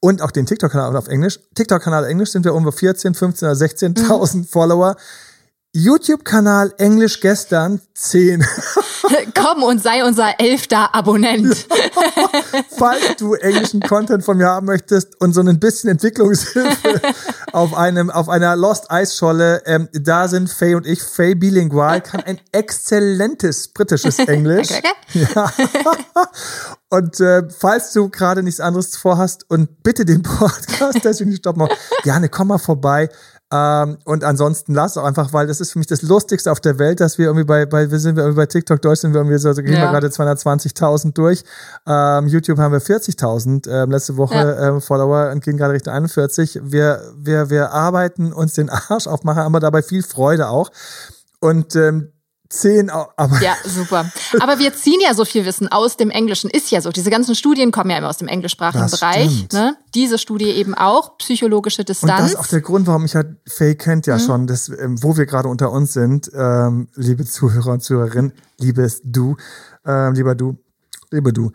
und 0.00 0.22
auch 0.22 0.30
den 0.30 0.46
TikTok-Kanal 0.46 0.96
auf 0.96 1.08
Englisch. 1.08 1.38
TikTok-Kanal 1.54 2.04
Englisch 2.06 2.30
sind 2.30 2.44
wir 2.44 2.54
um 2.54 2.70
14, 2.70 3.14
15 3.14 3.48
oder 3.48 3.58
16.000 3.58 4.36
mhm. 4.36 4.44
Follower. 4.44 4.96
YouTube-Kanal 5.78 6.74
Englisch 6.78 7.20
gestern 7.20 7.80
10. 7.94 8.44
Komm 9.34 9.62
und 9.62 9.80
sei 9.80 10.04
unser 10.04 10.40
elfter 10.40 10.92
Abonnent. 10.92 11.66
Falls 12.76 13.16
du 13.16 13.34
englischen 13.34 13.80
Content 13.80 14.24
von 14.24 14.38
mir 14.38 14.46
haben 14.46 14.66
möchtest 14.66 15.20
und 15.20 15.34
so 15.34 15.40
ein 15.40 15.60
bisschen 15.60 15.90
Entwicklungshilfe 15.90 17.00
auf 17.52 17.74
einem 17.74 18.10
auf 18.10 18.28
einer 18.28 18.56
Lost 18.56 18.90
Eisscholle, 18.90 19.62
ähm, 19.66 19.88
da 19.92 20.26
sind 20.26 20.50
Faye 20.50 20.74
und 20.74 20.86
ich. 20.86 21.00
Faye 21.00 21.36
bilingual 21.36 22.00
kann 22.00 22.22
ein 22.22 22.40
exzellentes 22.50 23.68
britisches 23.68 24.18
Englisch. 24.18 24.70
Ja. 25.14 25.52
Und 26.90 27.20
äh, 27.20 27.48
falls 27.50 27.92
du 27.92 28.08
gerade 28.08 28.42
nichts 28.42 28.60
anderes 28.60 28.96
vorhast 28.96 29.48
und 29.48 29.82
bitte 29.82 30.04
den 30.04 30.22
Podcast, 30.22 30.98
deswegen 31.04 31.36
stopp 31.36 31.56
mal, 31.56 31.68
gerne 32.02 32.28
komm 32.28 32.48
mal 32.48 32.58
vorbei. 32.58 33.08
Ähm, 33.50 33.96
und 34.04 34.24
ansonsten 34.24 34.74
lass 34.74 34.98
auch 34.98 35.04
einfach, 35.04 35.32
weil 35.32 35.46
das 35.46 35.60
ist 35.60 35.72
für 35.72 35.78
mich 35.78 35.86
das 35.86 36.02
Lustigste 36.02 36.52
auf 36.52 36.60
der 36.60 36.78
Welt, 36.78 37.00
dass 37.00 37.16
wir 37.16 37.26
irgendwie 37.26 37.46
bei, 37.46 37.64
bei 37.64 37.90
wir 37.90 37.98
sind 37.98 38.16
wir 38.16 38.24
irgendwie 38.24 38.42
bei 38.42 38.46
TikTok 38.46 38.82
Deutsch 38.82 39.00
sind 39.00 39.14
wir 39.14 39.20
irgendwie 39.20 39.38
so, 39.38 39.48
also 39.48 39.62
gehen 39.62 39.72
ja. 39.72 39.80
wir 39.80 39.90
gerade 39.90 40.08
220.000 40.08 41.14
durch. 41.14 41.44
Ähm, 41.86 42.26
YouTube 42.26 42.58
haben 42.58 42.72
wir 42.72 42.82
40.000 42.82 43.70
ähm, 43.70 43.90
letzte 43.90 44.18
Woche 44.18 44.34
ja. 44.34 44.68
ähm, 44.68 44.82
Follower 44.82 45.30
und 45.32 45.42
gehen 45.42 45.56
gerade 45.56 45.72
Richtung 45.72 45.94
41. 45.94 46.60
Wir, 46.62 47.00
wir, 47.16 47.48
wir 47.48 47.72
arbeiten 47.72 48.34
uns 48.34 48.52
den 48.52 48.68
Arsch 48.68 49.06
aufmachen, 49.06 49.42
aber 49.42 49.60
dabei 49.60 49.82
viel 49.82 50.02
Freude 50.02 50.48
auch. 50.48 50.70
Und 51.40 51.74
ähm, 51.74 52.12
Zehn, 52.50 52.88
aber. 52.88 53.42
Ja, 53.42 53.56
super. 53.64 54.10
Aber 54.40 54.58
wir 54.58 54.74
ziehen 54.74 55.00
ja 55.02 55.12
so 55.12 55.26
viel 55.26 55.44
Wissen 55.44 55.68
aus 55.68 55.98
dem 55.98 56.08
Englischen. 56.08 56.48
Ist 56.48 56.70
ja 56.70 56.80
so. 56.80 56.90
Diese 56.90 57.10
ganzen 57.10 57.34
Studien 57.34 57.72
kommen 57.72 57.90
ja 57.90 57.98
immer 57.98 58.08
aus 58.08 58.16
dem 58.16 58.28
englischsprachigen 58.28 58.88
das 58.88 58.98
Bereich. 58.98 59.48
Ne? 59.52 59.76
Diese 59.94 60.16
Studie 60.16 60.46
eben 60.46 60.74
auch, 60.74 61.18
psychologische 61.18 61.84
Distanz. 61.84 62.12
Und 62.12 62.18
das 62.20 62.30
ist 62.32 62.38
auch 62.38 62.46
der 62.46 62.62
Grund, 62.62 62.86
warum 62.86 63.04
ich 63.04 63.14
halt, 63.14 63.36
Faye 63.46 63.74
kennt 63.74 64.06
ja 64.06 64.16
mhm. 64.16 64.20
schon, 64.20 64.46
dass, 64.46 64.70
ähm, 64.70 65.02
wo 65.02 65.18
wir 65.18 65.26
gerade 65.26 65.48
unter 65.48 65.70
uns 65.70 65.92
sind, 65.92 66.30
ähm, 66.34 66.88
liebe 66.94 67.26
Zuhörer 67.26 67.72
und 67.72 67.82
Zuhörerinnen, 67.82 68.32
liebes 68.58 69.02
Du, 69.04 69.36
ähm, 69.84 70.14
lieber 70.14 70.34
Du, 70.34 70.56
liebe 71.10 71.34
Du. 71.34 71.52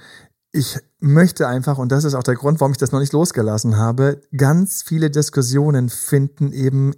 Ich 0.51 0.77
möchte 0.99 1.47
einfach, 1.47 1.79
und 1.79 1.91
das 1.91 2.03
ist 2.03 2.13
auch 2.13 2.21
der 2.21 2.35
Grund, 2.35 2.61
warum 2.61 2.71
ich 2.71 2.77
das 2.77 2.91
noch 2.91 2.99
nicht 2.99 3.13
losgelassen 3.13 3.77
habe, 3.77 4.21
ganz 4.37 4.83
viele 4.83 5.09
Diskussionen 5.09 5.89
finden 5.89 6.51
eben 6.53 6.93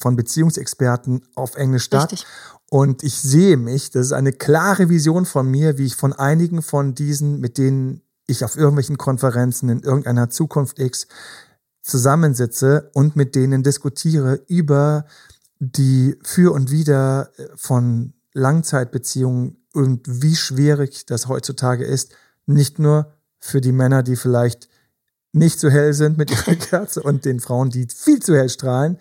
von 0.00 0.16
Beziehungsexperten 0.16 1.22
auf 1.34 1.54
Englisch 1.54 1.84
statt. 1.84 2.12
Richtig. 2.12 2.26
Und 2.72 3.02
ich 3.02 3.20
sehe 3.20 3.58
mich, 3.58 3.90
das 3.90 4.06
ist 4.06 4.12
eine 4.12 4.32
klare 4.32 4.88
Vision 4.88 5.26
von 5.26 5.46
mir, 5.46 5.76
wie 5.76 5.84
ich 5.84 5.94
von 5.94 6.14
einigen 6.14 6.62
von 6.62 6.94
diesen, 6.94 7.38
mit 7.38 7.58
denen 7.58 8.00
ich 8.26 8.46
auf 8.46 8.56
irgendwelchen 8.56 8.96
Konferenzen 8.96 9.68
in 9.68 9.80
irgendeiner 9.80 10.30
Zukunft 10.30 10.78
X 10.78 11.06
zusammensitze 11.82 12.88
und 12.94 13.14
mit 13.14 13.34
denen 13.34 13.62
diskutiere 13.62 14.40
über 14.46 15.04
die 15.58 16.16
Für 16.22 16.54
und 16.54 16.70
Wider 16.70 17.30
von 17.56 18.14
Langzeitbeziehungen 18.32 19.58
und 19.74 20.22
wie 20.22 20.34
schwierig 20.34 21.04
das 21.04 21.28
heutzutage 21.28 21.84
ist, 21.84 22.12
nicht 22.46 22.78
nur 22.78 23.12
für 23.38 23.60
die 23.60 23.72
Männer, 23.72 24.02
die 24.02 24.16
vielleicht 24.16 24.70
nicht 25.32 25.60
so 25.60 25.68
hell 25.68 25.92
sind 25.92 26.16
mit 26.16 26.30
ihrer 26.30 26.54
Kerze 26.70 27.02
und 27.02 27.26
den 27.26 27.40
Frauen, 27.40 27.68
die 27.68 27.86
viel 27.94 28.22
zu 28.22 28.34
hell 28.34 28.48
strahlen, 28.48 28.96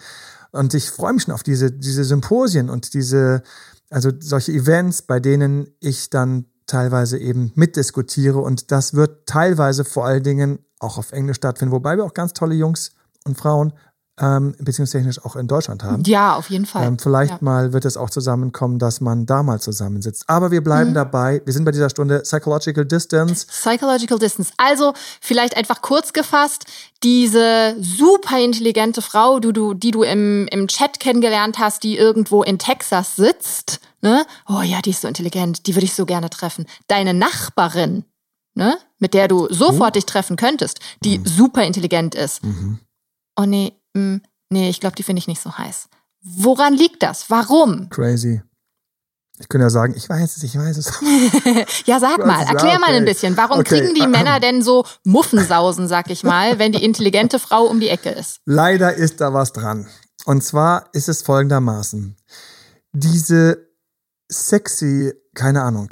und 0.52 0.74
ich 0.74 0.92
freue 0.92 1.14
mich 1.14 1.24
schon 1.24 1.34
auf 1.34 1.44
diese, 1.44 1.72
diese 1.72 2.04
Symposien 2.04 2.70
und 2.70 2.94
diese, 2.94 3.44
also 3.90 4.12
solche 4.20 4.52
Events, 4.52 5.02
bei 5.02 5.20
denen 5.20 5.68
ich 5.80 6.10
dann 6.10 6.46
teilweise 6.68 7.18
eben 7.18 7.52
mitdiskutiere. 7.56 8.40
Und 8.40 8.72
das 8.72 8.94
wird 8.94 9.28
teilweise 9.28 9.86
vor 9.86 10.06
allen 10.06 10.24
Dingen 10.24 10.60
auch 10.80 10.98
auf 10.98 11.12
Englisch 11.12 11.38
stattfinden, 11.38 11.74
wobei 11.74 11.98
wir 11.98 12.04
auch 12.04 12.14
ganz 12.14 12.34
tolle 12.34 12.56
Jungs 12.56 12.92
und 13.26 13.38
Frauen 13.38 13.74
ähm, 14.22 14.54
beziehungstechnisch 14.60 15.26
auch 15.26 15.36
in 15.36 15.48
Deutschland 15.48 15.84
haben. 15.84 16.04
Ja, 16.06 16.36
auf 16.36 16.50
jeden 16.50 16.66
Fall. 16.66 16.86
Ähm, 16.86 17.00
vielleicht 17.00 17.32
ja. 17.32 17.38
mal 17.42 17.74
wird 17.74 17.86
es 17.86 17.98
auch 17.98 18.10
zusammenkommen, 18.10 18.78
dass 18.78 19.02
man 19.02 19.26
da 19.26 19.42
mal 19.42 19.60
zusammensitzt. 19.60 20.26
Aber 20.28 20.52
wir 20.52 20.64
bleiben 20.64 20.92
mhm. 20.92 20.96
dabei. 20.96 21.42
Wir 21.44 21.54
sind 21.54 21.66
bei 21.66 21.72
dieser 21.72 21.90
Stunde 21.90 22.20
Psychological 22.20 22.86
Distance. 22.86 23.48
Psychological 23.48 24.20
Distance. 24.20 24.54
Also 24.58 24.94
vielleicht 25.20 25.58
einfach 25.58 25.82
kurz 25.82 26.14
gefasst, 26.14 26.66
diese 27.04 27.76
super 27.80 28.40
intelligente 28.40 29.02
Frau, 29.02 29.40
du, 29.40 29.52
du, 29.52 29.74
die 29.74 29.92
du 29.92 30.04
im, 30.04 30.48
im 30.52 30.68
Chat 30.68 31.00
kennengelernt 31.00 31.58
hast, 31.58 31.82
die 31.84 31.98
irgendwo 31.98 32.44
in 32.44 32.60
Texas 32.60 33.16
sitzt, 33.16 33.80
ne? 34.02 34.24
Oh 34.48 34.62
ja, 34.62 34.82
die 34.82 34.92
ist 34.92 35.02
so 35.02 35.08
intelligent, 35.08 35.66
die 35.66 35.76
würde 35.76 35.86
ich 35.86 35.96
so 35.96 36.06
gerne 36.06 36.30
treffen. 36.30 36.68
Deine 36.88 37.16
Nachbarin, 37.16 38.06
ne? 38.54 38.78
Mit 39.00 39.16
der 39.16 39.28
du 39.28 39.52
sofort 39.52 39.92
oh. 39.92 39.94
dich 39.94 40.06
treffen 40.06 40.36
könntest, 40.36 40.80
die 41.04 41.18
mhm. 41.18 41.26
super 41.26 41.64
intelligent 41.64 42.14
ist. 42.14 42.44
Mhm. 42.44 42.80
Oh 43.36 43.46
nee, 43.46 43.74
mh, 43.94 44.02
hm, 44.02 44.22
nee, 44.50 44.70
ich 44.70 44.80
glaube, 44.80 44.96
die 44.96 45.04
finde 45.04 45.20
ich 45.20 45.28
nicht 45.28 45.42
so 45.42 45.58
heiß. 45.58 45.90
Woran 46.22 46.74
liegt 46.74 47.04
das? 47.04 47.30
Warum? 47.30 47.90
Crazy. 47.90 48.42
Ich 49.40 49.50
könnte 49.50 49.64
ja 49.64 49.70
sagen, 49.72 49.96
ich 49.98 50.08
weiß 50.08 50.38
es, 50.38 50.44
ich 50.44 50.56
weiß 50.56 50.78
es. 50.78 50.94
ja, 51.86 52.00
sag 52.00 52.26
mal, 52.26 52.44
erklär 52.44 52.80
mal 52.80 52.94
ein 52.94 53.06
bisschen. 53.06 53.36
Warum 53.36 53.60
okay. 53.60 53.80
kriegen 53.80 53.96
die 53.96 54.08
Männer 54.08 54.40
denn 54.42 54.62
so 54.62 54.86
Muffensausen, 55.04 55.88
sag 55.88 56.12
ich 56.12 56.24
mal, 56.24 56.60
wenn 56.60 56.72
die 56.72 56.84
intelligente 56.84 57.40
Frau 57.40 57.66
um 57.66 57.80
die 57.80 57.90
Ecke 57.90 58.10
ist? 58.10 58.40
Leider 58.46 58.94
ist 58.94 59.20
da 59.20 59.34
was 59.34 59.52
dran. 59.52 59.88
Und 60.26 60.44
zwar 60.44 60.90
ist 60.94 61.10
es 61.10 61.24
folgendermaßen. 61.24 62.16
Diese 62.94 63.68
sexy, 64.30 65.14
keine 65.34 65.64
Ahnung, 65.64 65.92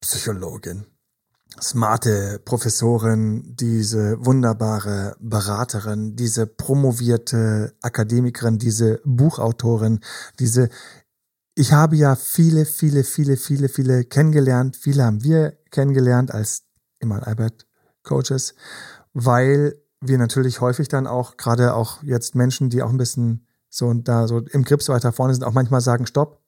Psychologin, 0.00 0.86
smarte 1.60 2.40
Professorin, 2.44 3.54
diese 3.56 4.24
wunderbare 4.24 5.16
Beraterin, 5.20 6.16
diese 6.16 6.46
promovierte 6.46 7.74
Akademikerin, 7.82 8.58
diese 8.58 9.00
Buchautorin, 9.04 10.00
diese 10.38 10.68
ich 11.56 11.72
habe 11.72 11.96
ja 11.96 12.16
viele, 12.16 12.64
viele, 12.64 13.04
viele, 13.04 13.36
viele, 13.36 13.68
viele 13.68 14.04
kennengelernt. 14.04 14.76
Viele 14.76 15.04
haben 15.04 15.22
wir 15.22 15.56
kennengelernt 15.70 16.32
als 16.34 16.64
immer 16.98 17.24
Albert 17.26 17.66
Coaches, 18.02 18.54
weil 19.12 19.80
wir 20.00 20.18
natürlich 20.18 20.60
häufig 20.60 20.88
dann 20.88 21.06
auch, 21.06 21.36
gerade 21.36 21.74
auch 21.74 22.02
jetzt 22.02 22.34
Menschen, 22.34 22.70
die 22.70 22.82
auch 22.82 22.90
ein 22.90 22.98
bisschen 22.98 23.46
so 23.68 23.86
und 23.86 24.08
da 24.08 24.26
so 24.26 24.38
im 24.38 24.64
Grips 24.64 24.88
weiter 24.88 25.12
vorne 25.12 25.32
sind, 25.32 25.44
auch 25.44 25.52
manchmal 25.52 25.80
sagen, 25.80 26.06
stopp, 26.06 26.40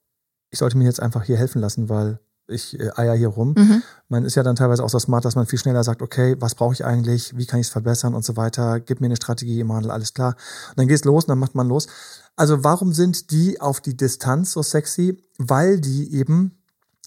ich 0.51 0.59
sollte 0.59 0.77
mir 0.77 0.85
jetzt 0.85 1.01
einfach 1.01 1.25
hier 1.25 1.37
helfen 1.37 1.61
lassen, 1.61 1.88
weil 1.88 2.21
ich 2.49 2.79
äh, 2.79 2.91
eier 2.97 3.15
hier 3.15 3.29
rum. 3.29 3.55
Mhm. 3.57 3.83
Man 4.09 4.25
ist 4.25 4.35
ja 4.35 4.43
dann 4.43 4.57
teilweise 4.57 4.85
auch 4.85 4.89
so 4.89 4.99
smart, 4.99 5.25
dass 5.25 5.35
man 5.35 5.47
viel 5.47 5.59
schneller 5.59 5.85
sagt, 5.85 6.03
okay, 6.03 6.37
was 6.39 6.55
brauche 6.55 6.75
ich 6.75 6.85
eigentlich, 6.85 7.37
wie 7.37 7.47
kann 7.47 7.61
ich 7.61 7.67
es 7.67 7.73
verbessern 7.73 8.15
und 8.15 8.25
so 8.25 8.37
weiter. 8.37 8.81
Gib 8.81 9.01
mir 9.01 9.07
eine 9.07 9.17
Strategie, 9.17 9.61
Emanuel, 9.61 9.91
alles 9.91 10.15
klar. 10.15 10.37
Und 10.71 10.79
dann 10.79 10.89
geht's 10.89 11.05
los 11.05 11.25
und 11.25 11.29
dann 11.31 11.39
macht 11.39 11.55
man 11.55 11.69
los. 11.69 11.89
Also 12.37 12.63
warum 12.63 12.93
sind 12.93 13.31
die 13.31 13.61
auf 13.61 13.81
die 13.81 13.97
Distanz 13.97 14.53
so 14.53 14.63
sexy? 14.63 15.23
Weil 15.39 15.81
die 15.81 16.15
eben, 16.15 16.59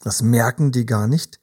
das 0.04 0.22
merken 0.22 0.72
die 0.72 0.86
gar 0.86 1.08
nicht, 1.08 1.40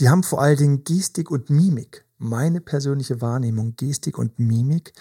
die 0.00 0.08
haben 0.08 0.22
vor 0.22 0.40
allen 0.40 0.56
Dingen 0.56 0.84
Gestik 0.84 1.30
und 1.30 1.50
Mimik. 1.50 2.04
Meine 2.18 2.60
persönliche 2.60 3.20
Wahrnehmung, 3.20 3.74
Gestik 3.74 4.16
und 4.16 4.38
Mimik, 4.38 4.92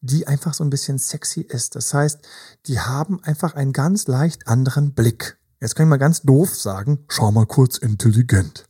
die 0.00 0.28
einfach 0.28 0.54
so 0.54 0.62
ein 0.62 0.70
bisschen 0.70 0.98
sexy 0.98 1.40
ist. 1.40 1.74
Das 1.74 1.92
heißt, 1.92 2.20
die 2.66 2.78
haben 2.78 3.22
einfach 3.24 3.54
einen 3.54 3.72
ganz 3.72 4.06
leicht 4.06 4.46
anderen 4.46 4.94
Blick. 4.94 5.37
Jetzt 5.60 5.74
kann 5.74 5.86
ich 5.86 5.90
mal 5.90 5.96
ganz 5.96 6.22
doof 6.22 6.54
sagen, 6.54 7.04
schau 7.08 7.32
mal 7.32 7.46
kurz 7.46 7.78
intelligent. 7.78 8.64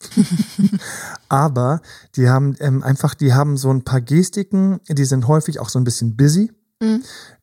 Aber 1.28 1.82
die 2.16 2.28
haben 2.30 2.56
ähm, 2.60 2.82
einfach, 2.82 3.14
die 3.14 3.34
haben 3.34 3.58
so 3.58 3.70
ein 3.70 3.84
paar 3.84 4.00
Gestiken, 4.00 4.80
die 4.88 5.04
sind 5.04 5.28
häufig 5.28 5.60
auch 5.60 5.68
so 5.68 5.78
ein 5.78 5.84
bisschen 5.84 6.16
busy. 6.16 6.50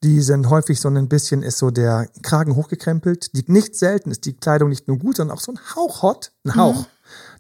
Die 0.02 0.22
sind 0.22 0.50
häufig 0.50 0.80
so 0.80 0.88
ein 0.88 1.10
bisschen, 1.10 1.44
ist 1.44 1.58
so 1.58 1.70
der 1.70 2.08
Kragen 2.24 2.56
hochgekrempelt. 2.56 3.36
Die, 3.36 3.44
nicht 3.52 3.76
selten 3.76 4.10
ist 4.10 4.26
die 4.26 4.34
Kleidung 4.34 4.70
nicht 4.70 4.88
nur 4.88 4.98
gut, 4.98 5.18
sondern 5.18 5.36
auch 5.36 5.42
so 5.42 5.52
ein 5.52 5.60
Hauch 5.76 6.02
hot. 6.02 6.32
Ein 6.46 6.56
Hauch. 6.56 6.86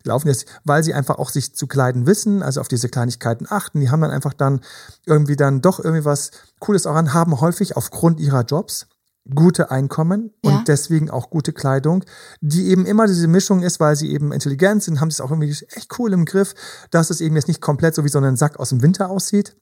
Die 0.03 0.09
laufen 0.09 0.27
jetzt, 0.27 0.45
weil 0.65 0.83
sie 0.83 0.93
einfach 0.93 1.17
auch 1.17 1.29
sich 1.29 1.55
zu 1.55 1.67
kleiden 1.67 2.05
wissen, 2.05 2.43
also 2.43 2.59
auf 2.59 2.67
diese 2.67 2.89
Kleinigkeiten 2.89 3.47
achten. 3.49 3.79
Die 3.79 3.89
haben 3.89 4.01
dann 4.01 4.11
einfach 4.11 4.33
dann 4.33 4.59
irgendwie 5.05 5.37
dann 5.37 5.61
doch 5.61 5.79
irgendwie 5.79 6.05
was 6.05 6.31
Cooles 6.59 6.85
auch 6.85 6.95
an, 6.95 7.13
haben 7.13 7.39
häufig 7.39 7.77
aufgrund 7.77 8.19
ihrer 8.19 8.43
Jobs 8.43 8.87
gute 9.33 9.71
Einkommen 9.71 10.31
Ja. 10.43 10.57
und 10.57 10.67
deswegen 10.67 11.09
auch 11.09 11.29
gute 11.29 11.53
Kleidung, 11.53 12.03
die 12.41 12.69
eben 12.69 12.85
immer 12.85 13.07
diese 13.07 13.27
Mischung 13.27 13.63
ist, 13.63 13.79
weil 13.79 13.95
sie 13.95 14.11
eben 14.11 14.31
intelligent 14.31 14.83
sind, 14.83 15.01
haben 15.01 15.09
sie 15.09 15.15
es 15.15 15.21
auch 15.21 15.31
irgendwie 15.31 15.55
echt 15.75 15.97
cool 15.97 16.13
im 16.13 16.25
Griff, 16.25 16.53
dass 16.91 17.09
es 17.09 17.21
eben 17.21 17.35
jetzt 17.35 17.47
nicht 17.47 17.61
komplett 17.61 17.95
so 17.95 18.03
wie 18.03 18.09
so 18.09 18.19
ein 18.19 18.35
Sack 18.35 18.59
aus 18.59 18.69
dem 18.69 18.81
Winter 18.81 19.09
aussieht. 19.09 19.55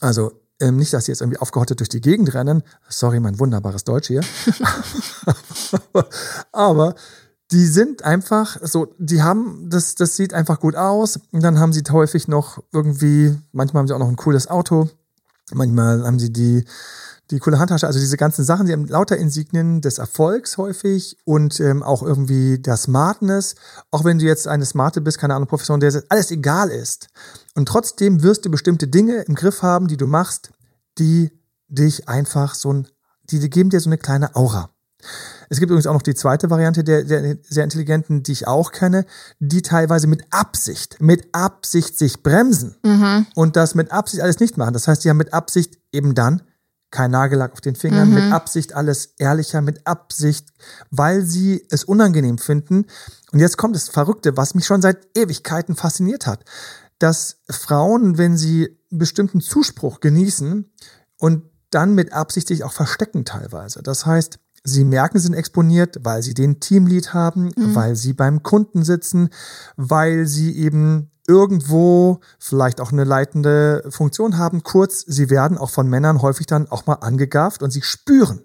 Also 0.00 0.32
ähm, 0.60 0.76
nicht, 0.76 0.92
dass 0.92 1.04
sie 1.04 1.12
jetzt 1.12 1.20
irgendwie 1.20 1.38
aufgehottet 1.38 1.80
durch 1.80 1.88
die 1.88 2.00
Gegend 2.00 2.34
rennen. 2.34 2.62
Sorry, 2.88 3.20
mein 3.20 3.38
wunderbares 3.38 3.84
Deutsch 3.84 4.08
hier. 4.08 4.22
Aber 6.52 6.94
die 7.52 7.66
sind 7.66 8.04
einfach 8.04 8.56
so, 8.62 8.92
die 8.98 9.22
haben, 9.22 9.68
das, 9.70 9.94
das 9.94 10.16
sieht 10.16 10.34
einfach 10.34 10.58
gut 10.58 10.74
aus. 10.74 11.20
Und 11.30 11.42
dann 11.42 11.60
haben 11.60 11.72
sie 11.72 11.82
häufig 11.90 12.26
noch 12.26 12.62
irgendwie, 12.72 13.36
manchmal 13.52 13.82
haben 13.82 13.88
sie 13.88 13.94
auch 13.94 14.00
noch 14.00 14.08
ein 14.08 14.16
cooles 14.16 14.48
Auto. 14.48 14.88
Manchmal 15.52 16.04
haben 16.04 16.18
sie 16.18 16.32
die, 16.32 16.64
die 17.30 17.38
coole 17.38 17.58
Handtasche, 17.58 17.86
also 17.86 17.98
diese 17.98 18.16
ganzen 18.16 18.44
Sachen, 18.44 18.66
sie 18.66 18.72
haben 18.72 18.86
lauter 18.86 19.16
Insignien 19.16 19.80
des 19.80 19.98
Erfolgs 19.98 20.58
häufig 20.58 21.16
und 21.24 21.60
ähm, 21.60 21.82
auch 21.82 22.02
irgendwie 22.02 22.58
der 22.58 22.76
Smartness. 22.76 23.54
Auch 23.90 24.04
wenn 24.04 24.18
du 24.18 24.24
jetzt 24.24 24.48
eine 24.48 24.64
Smarte 24.64 25.00
bist, 25.00 25.18
keine 25.18 25.34
Ahnung, 25.34 25.48
Profession, 25.48 25.80
der 25.80 26.02
alles 26.08 26.30
egal 26.30 26.70
ist. 26.70 27.08
Und 27.54 27.68
trotzdem 27.68 28.22
wirst 28.22 28.44
du 28.44 28.50
bestimmte 28.50 28.88
Dinge 28.88 29.22
im 29.22 29.34
Griff 29.34 29.62
haben, 29.62 29.88
die 29.88 29.96
du 29.96 30.06
machst, 30.06 30.50
die 30.98 31.30
dich 31.68 32.08
einfach 32.08 32.54
so 32.54 32.72
ein, 32.72 32.88
die 33.24 33.50
geben 33.50 33.70
dir 33.70 33.80
so 33.80 33.88
eine 33.88 33.98
kleine 33.98 34.34
Aura. 34.36 34.70
Es 35.48 35.58
gibt 35.58 35.70
übrigens 35.70 35.86
auch 35.86 35.94
noch 35.94 36.02
die 36.02 36.14
zweite 36.14 36.50
Variante 36.50 36.84
der, 36.84 37.04
der 37.04 37.36
sehr 37.48 37.64
intelligenten, 37.64 38.22
die 38.22 38.32
ich 38.32 38.46
auch 38.46 38.72
kenne, 38.72 39.06
die 39.38 39.62
teilweise 39.62 40.06
mit 40.06 40.24
Absicht, 40.30 41.00
mit 41.00 41.28
Absicht 41.32 41.98
sich 41.98 42.22
bremsen 42.22 42.76
und 43.34 43.56
das 43.56 43.74
mit 43.74 43.92
Absicht 43.92 44.22
alles 44.22 44.40
nicht 44.40 44.56
machen. 44.56 44.72
Das 44.72 44.88
heißt, 44.88 45.04
die 45.04 45.10
haben 45.10 45.16
mit 45.16 45.32
Absicht 45.32 45.78
eben 45.92 46.14
dann 46.14 46.42
kein 46.90 47.10
Nagellack 47.10 47.52
auf 47.52 47.60
den 47.60 47.76
Fingern, 47.76 48.14
mit 48.14 48.32
Absicht 48.32 48.74
alles 48.74 49.14
ehrlicher, 49.18 49.60
mit 49.60 49.86
Absicht, 49.86 50.48
weil 50.90 51.22
sie 51.22 51.66
es 51.70 51.84
unangenehm 51.84 52.38
finden. 52.38 52.86
Und 53.32 53.40
jetzt 53.40 53.58
kommt 53.58 53.74
das 53.76 53.88
Verrückte, 53.88 54.36
was 54.36 54.54
mich 54.54 54.66
schon 54.66 54.80
seit 54.80 55.06
Ewigkeiten 55.14 55.76
fasziniert 55.76 56.26
hat, 56.26 56.44
dass 56.98 57.38
Frauen, 57.50 58.18
wenn 58.18 58.36
sie 58.36 58.78
bestimmten 58.90 59.40
Zuspruch 59.40 60.00
genießen 60.00 60.72
und 61.18 61.42
dann 61.70 61.94
mit 61.94 62.12
Absicht 62.12 62.48
sich 62.48 62.64
auch 62.64 62.72
verstecken 62.72 63.24
teilweise. 63.24 63.82
Das 63.82 64.06
heißt, 64.06 64.38
sie 64.66 64.84
merken, 64.84 65.18
sie 65.18 65.26
sind 65.26 65.34
exponiert, 65.34 65.98
weil 66.02 66.22
sie 66.22 66.34
den 66.34 66.60
Teamlead 66.60 67.14
haben, 67.14 67.52
weil 67.56 67.96
sie 67.96 68.12
beim 68.12 68.42
Kunden 68.42 68.84
sitzen, 68.84 69.30
weil 69.76 70.26
sie 70.26 70.56
eben 70.56 71.10
irgendwo 71.28 72.20
vielleicht 72.38 72.80
auch 72.80 72.92
eine 72.92 73.04
leitende 73.04 73.84
Funktion 73.90 74.38
haben. 74.38 74.62
Kurz, 74.62 75.04
sie 75.06 75.30
werden 75.30 75.58
auch 75.58 75.70
von 75.70 75.88
Männern 75.88 76.22
häufig 76.22 76.46
dann 76.46 76.68
auch 76.70 76.86
mal 76.86 76.94
angegafft 76.94 77.62
und 77.62 77.70
sie 77.70 77.82
spüren, 77.82 78.42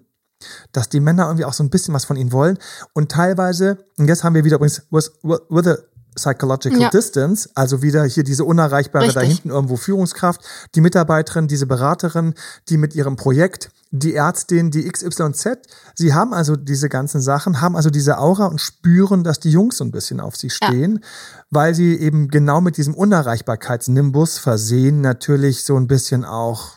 dass 0.72 0.88
die 0.88 1.00
Männer 1.00 1.26
irgendwie 1.26 1.44
auch 1.44 1.52
so 1.52 1.62
ein 1.62 1.70
bisschen 1.70 1.94
was 1.94 2.04
von 2.04 2.16
ihnen 2.16 2.32
wollen. 2.32 2.58
Und 2.92 3.10
teilweise, 3.10 3.78
und 3.98 4.08
jetzt 4.08 4.24
haben 4.24 4.34
wir 4.34 4.44
wieder 4.44 4.56
übrigens 4.56 4.82
with, 4.90 5.12
with, 5.22 5.40
with 5.48 5.66
a 5.66 5.76
psychological 6.14 6.80
Ja. 6.80 6.90
distance, 6.90 7.48
also 7.54 7.82
wieder 7.82 8.04
hier 8.04 8.24
diese 8.24 8.44
unerreichbare 8.44 9.12
da 9.12 9.20
Richtig. 9.20 9.38
hinten 9.38 9.50
irgendwo 9.50 9.76
Führungskraft, 9.76 10.40
die 10.74 10.80
Mitarbeiterin, 10.80 11.48
diese 11.48 11.66
Beraterin, 11.66 12.34
die 12.68 12.76
mit 12.76 12.94
ihrem 12.94 13.16
Projekt, 13.16 13.70
die 13.90 14.14
Ärztin, 14.14 14.70
die 14.70 14.88
XYZ, 14.88 15.58
sie 15.94 16.14
haben 16.14 16.32
also 16.32 16.56
diese 16.56 16.88
ganzen 16.88 17.20
Sachen, 17.20 17.60
haben 17.60 17.76
also 17.76 17.90
diese 17.90 18.18
Aura 18.18 18.46
und 18.46 18.60
spüren, 18.60 19.24
dass 19.24 19.40
die 19.40 19.50
Jungs 19.50 19.76
so 19.78 19.84
ein 19.84 19.90
bisschen 19.90 20.20
auf 20.20 20.36
sie 20.36 20.50
stehen, 20.50 21.04
weil 21.50 21.74
sie 21.74 21.96
eben 21.96 22.28
genau 22.28 22.60
mit 22.60 22.76
diesem 22.76 22.94
Unerreichbarkeitsnimbus 22.94 24.38
versehen 24.38 25.00
natürlich 25.00 25.64
so 25.64 25.76
ein 25.76 25.86
bisschen 25.86 26.24
auch 26.24 26.72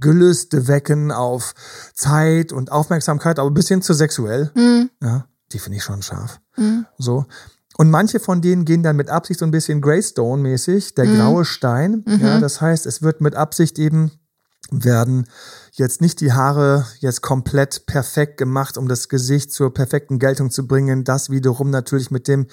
Gelüste 0.00 0.66
wecken 0.66 1.12
auf 1.12 1.54
Zeit 1.94 2.52
und 2.52 2.72
Aufmerksamkeit, 2.72 3.38
aber 3.38 3.48
ein 3.50 3.54
bisschen 3.54 3.82
zu 3.82 3.94
sexuell. 3.94 4.50
Ja, 5.00 5.26
die 5.52 5.58
finde 5.58 5.78
ich 5.78 5.84
schon 5.84 6.02
scharf. 6.02 6.40
So. 6.98 7.26
Und 7.78 7.90
manche 7.90 8.20
von 8.20 8.40
denen 8.40 8.64
gehen 8.64 8.82
dann 8.82 8.96
mit 8.96 9.10
Absicht 9.10 9.40
so 9.40 9.44
ein 9.44 9.50
bisschen 9.50 9.80
Greystone-mäßig, 9.80 10.94
der 10.94 11.06
graue 11.06 11.44
Stein. 11.44 12.04
Ja, 12.06 12.40
das 12.40 12.60
heißt, 12.60 12.86
es 12.86 13.02
wird 13.02 13.20
mit 13.20 13.34
Absicht 13.34 13.78
eben 13.78 14.12
werden 14.70 15.26
jetzt 15.72 16.00
nicht 16.00 16.20
die 16.20 16.32
Haare 16.32 16.86
jetzt 16.98 17.20
komplett 17.20 17.86
perfekt 17.86 18.38
gemacht, 18.38 18.78
um 18.78 18.88
das 18.88 19.08
Gesicht 19.08 19.52
zur 19.52 19.72
perfekten 19.72 20.18
Geltung 20.18 20.50
zu 20.50 20.66
bringen. 20.66 21.04
Das 21.04 21.30
wiederum 21.30 21.70
natürlich 21.70 22.10
mit 22.10 22.28
dem 22.28 22.46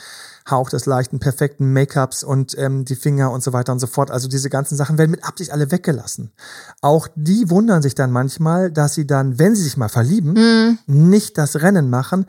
Hauch 0.50 0.70
des 0.70 0.86
leichten, 0.86 1.20
perfekten 1.20 1.72
Make-ups 1.72 2.24
und 2.24 2.58
ähm, 2.58 2.86
die 2.86 2.96
Finger 2.96 3.32
und 3.32 3.42
so 3.42 3.54
weiter 3.54 3.72
und 3.72 3.80
so 3.80 3.88
fort. 3.88 4.12
Also 4.12 4.28
diese 4.28 4.50
ganzen 4.50 4.76
Sachen 4.76 4.98
werden 4.98 5.12
mit 5.12 5.24
Absicht 5.24 5.52
alle 5.52 5.72
weggelassen. 5.72 6.34
Auch 6.82 7.08
die 7.16 7.50
wundern 7.50 7.82
sich 7.82 7.96
dann 7.96 8.12
manchmal, 8.12 8.72
dass 8.72 8.94
sie 8.94 9.08
dann, 9.08 9.40
wenn 9.40 9.56
sie 9.56 9.64
sich 9.64 9.78
mal 9.78 9.90
verlieben, 9.90 10.78
nicht 10.86 11.38
das 11.38 11.62
Rennen 11.62 11.90
machen, 11.90 12.26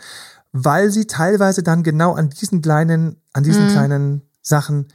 weil 0.56 0.90
sie 0.90 1.06
teilweise 1.06 1.64
dann 1.64 1.82
genau 1.82 2.14
an 2.14 2.30
diesen 2.30 2.62
kleinen, 2.62 3.20
an 3.32 3.42
diesen 3.42 3.66
kleinen 3.66 4.22
Sachen 4.40 4.86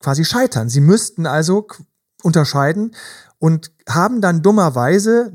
quasi 0.00 0.24
scheitern. 0.26 0.68
Sie 0.68 0.82
müssten 0.82 1.24
also 1.26 1.66
unterscheiden 2.22 2.94
und 3.38 3.72
haben 3.88 4.20
dann 4.20 4.42
dummerweise, 4.42 5.32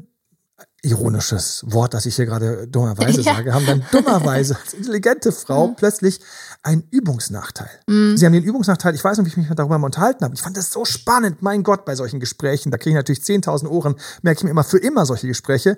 ironisches 0.83 1.63
Wort, 1.65 1.93
das 1.95 2.05
ich 2.05 2.17
hier 2.17 2.25
gerade 2.27 2.67
dummerweise 2.67 3.21
Ja. 3.23 3.35
sage, 3.35 3.53
haben 3.53 3.65
dann 3.65 3.83
dummerweise 3.91 4.57
als 4.61 4.73
intelligente 4.75 5.31
Frau 5.31 5.69
plötzlich 5.69 6.19
einen 6.61 6.83
Übungsnachteil. 6.91 7.69
Sie 7.87 8.25
haben 8.25 8.33
den 8.33 8.43
Übungsnachteil, 8.43 8.93
ich 8.93 9.03
weiß 9.03 9.17
nicht, 9.17 9.25
wie 9.25 9.29
ich 9.41 9.47
mich 9.47 9.55
darüber 9.55 9.79
mal 9.79 9.85
unterhalten 9.87 10.23
habe. 10.23 10.35
Ich 10.35 10.41
fand 10.41 10.55
das 10.55 10.71
so 10.71 10.85
spannend, 10.85 11.41
mein 11.41 11.63
Gott, 11.63 11.83
bei 11.85 11.95
solchen 11.95 12.19
Gesprächen. 12.19 12.69
Da 12.69 12.77
kriege 12.77 12.91
ich 12.91 12.95
natürlich 12.95 13.21
10.000 13.21 13.67
Ohren, 13.69 13.95
merke 14.21 14.39
ich 14.39 14.43
mir 14.43 14.51
immer 14.51 14.63
für 14.63 14.77
immer 14.77 15.05
solche 15.07 15.25
Gespräche. 15.27 15.77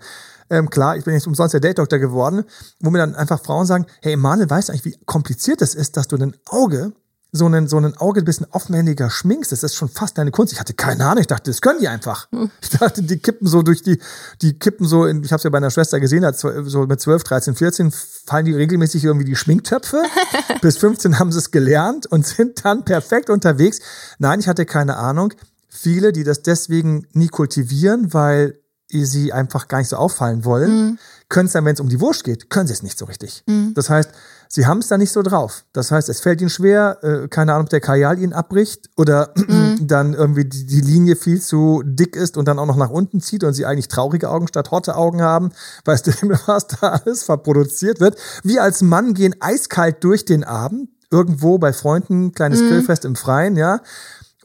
Ähm, 0.49 0.69
klar, 0.69 0.97
ich 0.97 1.03
bin 1.03 1.13
jetzt 1.13 1.27
umsonst 1.27 1.53
der 1.53 1.61
Date-Doktor 1.61 1.99
geworden, 1.99 2.43
wo 2.79 2.89
mir 2.89 2.99
dann 2.99 3.15
einfach 3.15 3.41
Frauen 3.41 3.65
sagen, 3.65 3.85
hey 4.01 4.13
Emanuel, 4.13 4.49
weißt 4.49 4.69
du 4.69 4.73
eigentlich, 4.73 4.85
wie 4.85 5.05
kompliziert 5.05 5.61
es 5.61 5.75
ist, 5.75 5.97
dass 5.97 6.07
du 6.07 6.17
ein 6.17 6.35
Auge 6.47 6.93
so 7.35 7.45
einen, 7.45 7.67
so 7.67 7.77
ein 7.77 7.95
Auge 7.97 8.21
ein 8.21 8.25
bisschen 8.25 8.47
aufwendiger 8.51 9.09
schminkst, 9.09 9.51
das 9.51 9.63
ist 9.63 9.75
schon 9.75 9.89
fast 9.89 10.17
deine 10.17 10.31
Kunst. 10.31 10.53
Ich 10.53 10.59
hatte 10.59 10.73
keine 10.73 11.05
Ahnung, 11.05 11.21
ich 11.21 11.27
dachte, 11.27 11.51
das 11.51 11.61
können 11.61 11.79
die 11.79 11.87
einfach. 11.87 12.27
Ich 12.61 12.69
dachte, 12.69 13.03
die 13.03 13.19
kippen 13.19 13.47
so 13.47 13.61
durch 13.61 13.83
die, 13.83 13.99
die 14.41 14.57
kippen 14.57 14.87
so, 14.87 15.05
in, 15.05 15.23
ich 15.23 15.31
habe 15.31 15.37
es 15.37 15.43
ja 15.43 15.49
bei 15.49 15.57
einer 15.57 15.71
Schwester 15.71 15.99
gesehen, 15.99 16.25
so 16.33 16.87
mit 16.87 17.01
12, 17.01 17.23
13, 17.23 17.55
14 17.55 17.91
fallen 17.91 18.45
die 18.45 18.53
regelmäßig 18.53 19.03
irgendwie 19.03 19.25
die 19.25 19.35
Schminktöpfe. 19.35 20.01
Bis 20.61 20.77
15 20.77 21.19
haben 21.19 21.31
sie 21.31 21.39
es 21.39 21.51
gelernt 21.51 22.05
und 22.07 22.25
sind 22.25 22.63
dann 22.63 22.85
perfekt 22.85 23.29
unterwegs. 23.29 23.79
Nein, 24.17 24.39
ich 24.39 24.47
hatte 24.47 24.65
keine 24.65 24.97
Ahnung. 24.97 25.33
Viele, 25.67 26.13
die 26.13 26.23
das 26.23 26.41
deswegen 26.41 27.05
nie 27.11 27.27
kultivieren, 27.27 28.13
weil 28.13 28.59
sie 28.89 29.33
einfach 29.33 29.67
gar 29.67 29.79
nicht 29.79 29.89
so 29.89 29.97
auffallen 29.97 30.45
wollen, 30.45 30.99
können 31.27 31.47
es 31.47 31.53
dann, 31.53 31.65
wenn 31.65 31.73
es 31.73 31.79
um 31.79 31.89
die 31.89 31.99
Wurst 31.99 32.23
geht, 32.23 32.49
können 32.49 32.67
sie 32.67 32.73
es 32.73 32.83
nicht 32.83 32.97
so 32.97 33.05
richtig. 33.05 33.43
Das 33.73 33.89
heißt, 33.89 34.11
sie 34.47 34.67
haben 34.67 34.79
es 34.79 34.87
da 34.87 34.97
nicht 34.97 35.11
so 35.11 35.23
drauf. 35.23 35.65
Das 35.73 35.91
heißt, 35.91 36.07
es 36.09 36.21
fällt 36.21 36.39
ihnen 36.39 36.49
schwer, 36.49 36.99
äh, 37.01 37.27
keine 37.27 37.53
Ahnung, 37.53 37.65
ob 37.65 37.69
der 37.69 37.81
Kajal 37.81 38.19
ihnen 38.19 38.33
abbricht 38.33 38.89
oder 38.95 39.33
dann 39.81 40.13
irgendwie 40.13 40.45
die, 40.45 40.65
die 40.65 40.81
Linie 40.81 41.15
viel 41.15 41.41
zu 41.41 41.81
dick 41.83 42.15
ist 42.15 42.37
und 42.37 42.47
dann 42.47 42.59
auch 42.59 42.67
noch 42.67 42.77
nach 42.77 42.91
unten 42.91 43.21
zieht 43.21 43.43
und 43.43 43.53
sie 43.53 43.65
eigentlich 43.65 43.87
traurige 43.87 44.29
Augen 44.29 44.47
statt 44.47 44.71
hotte 44.71 44.95
Augen 44.95 45.21
haben. 45.21 45.51
Weißt 45.85 46.07
du, 46.07 46.11
was 46.45 46.67
da 46.67 46.89
alles 46.89 47.23
verproduziert 47.23 47.99
wird? 47.99 48.17
Wir 48.43 48.61
als 48.61 48.81
Mann 48.81 49.13
gehen 49.13 49.35
eiskalt 49.39 50.03
durch 50.03 50.25
den 50.25 50.43
Abend, 50.43 50.89
irgendwo 51.11 51.57
bei 51.57 51.73
Freunden, 51.73 52.33
kleines 52.33 52.59
Grillfest 52.59 53.05
im 53.05 53.15
Freien, 53.15 53.55
ja, 53.55 53.81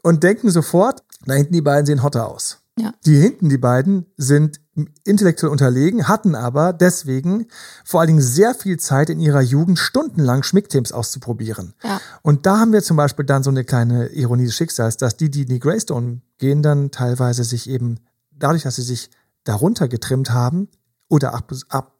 und 0.03 0.23
denken 0.23 0.49
sofort, 0.49 1.03
da 1.25 1.33
hinten 1.35 1.53
die 1.53 1.61
beiden 1.61 1.85
sehen 1.85 2.01
hotter 2.01 2.27
aus. 2.27 2.60
Ja. 2.79 2.93
Die 3.05 3.15
hinten, 3.15 3.49
die 3.49 3.57
beiden, 3.57 4.05
sind 4.17 4.61
intellektuell 5.03 5.51
unterlegen, 5.51 6.07
hatten 6.07 6.35
aber 6.35 6.71
deswegen 6.71 7.47
vor 7.83 7.99
allen 7.99 8.07
Dingen 8.07 8.21
sehr 8.21 8.55
viel 8.55 8.79
Zeit 8.79 9.09
in 9.09 9.19
ihrer 9.19 9.41
Jugend 9.41 9.77
stundenlang 9.77 10.43
Schmickteams 10.43 10.91
auszuprobieren. 10.91 11.73
Ja. 11.83 11.99
Und 12.21 12.45
da 12.45 12.59
haben 12.59 12.71
wir 12.71 12.81
zum 12.81 12.97
Beispiel 12.97 13.25
dann 13.25 13.43
so 13.43 13.49
eine 13.49 13.65
kleine 13.65 14.07
Ironie 14.07 14.45
des 14.45 14.55
Schicksals, 14.55 14.97
dass 14.97 15.17
die, 15.17 15.29
die 15.29 15.41
in 15.41 15.49
die 15.49 15.59
Greystone 15.59 16.21
gehen, 16.37 16.63
dann 16.63 16.91
teilweise 16.91 17.43
sich 17.43 17.69
eben 17.69 17.99
dadurch, 18.31 18.63
dass 18.63 18.77
sie 18.77 18.81
sich 18.81 19.09
darunter 19.43 19.87
getrimmt 19.87 20.31
haben 20.31 20.69
oder 21.09 21.33
ab, 21.33 21.51
ab 21.69 21.97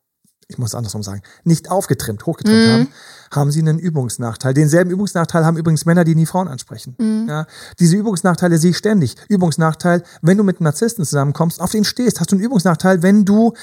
ich 0.51 0.57
muss 0.57 0.75
andersrum 0.75 1.03
sagen, 1.03 1.21
nicht 1.43 1.71
aufgetrimmt, 1.71 2.25
hochgetrimmt 2.25 2.67
haben, 2.69 2.87
haben 3.31 3.51
sie 3.51 3.59
einen 3.59 3.79
Übungsnachteil. 3.79 4.53
Denselben 4.53 4.91
Übungsnachteil 4.91 5.45
haben 5.45 5.57
übrigens 5.57 5.85
Männer, 5.85 6.03
die 6.03 6.15
nie 6.15 6.25
Frauen 6.25 6.47
ansprechen. 6.47 6.95
Ja, 7.27 7.45
diese 7.79 7.95
Übungsnachteile 7.95 8.57
sehe 8.57 8.71
ich 8.71 8.77
ständig. 8.77 9.15
Übungsnachteil, 9.29 10.03
wenn 10.21 10.37
du 10.37 10.43
mit 10.43 10.57
einem 10.57 10.65
Narzissten 10.65 11.05
zusammenkommst, 11.05 11.61
auf 11.61 11.71
den 11.71 11.83
stehst, 11.83 12.19
hast 12.19 12.31
du 12.31 12.35
einen 12.35 12.45
Übungsnachteil, 12.45 13.01
wenn 13.03 13.25
du 13.25 13.53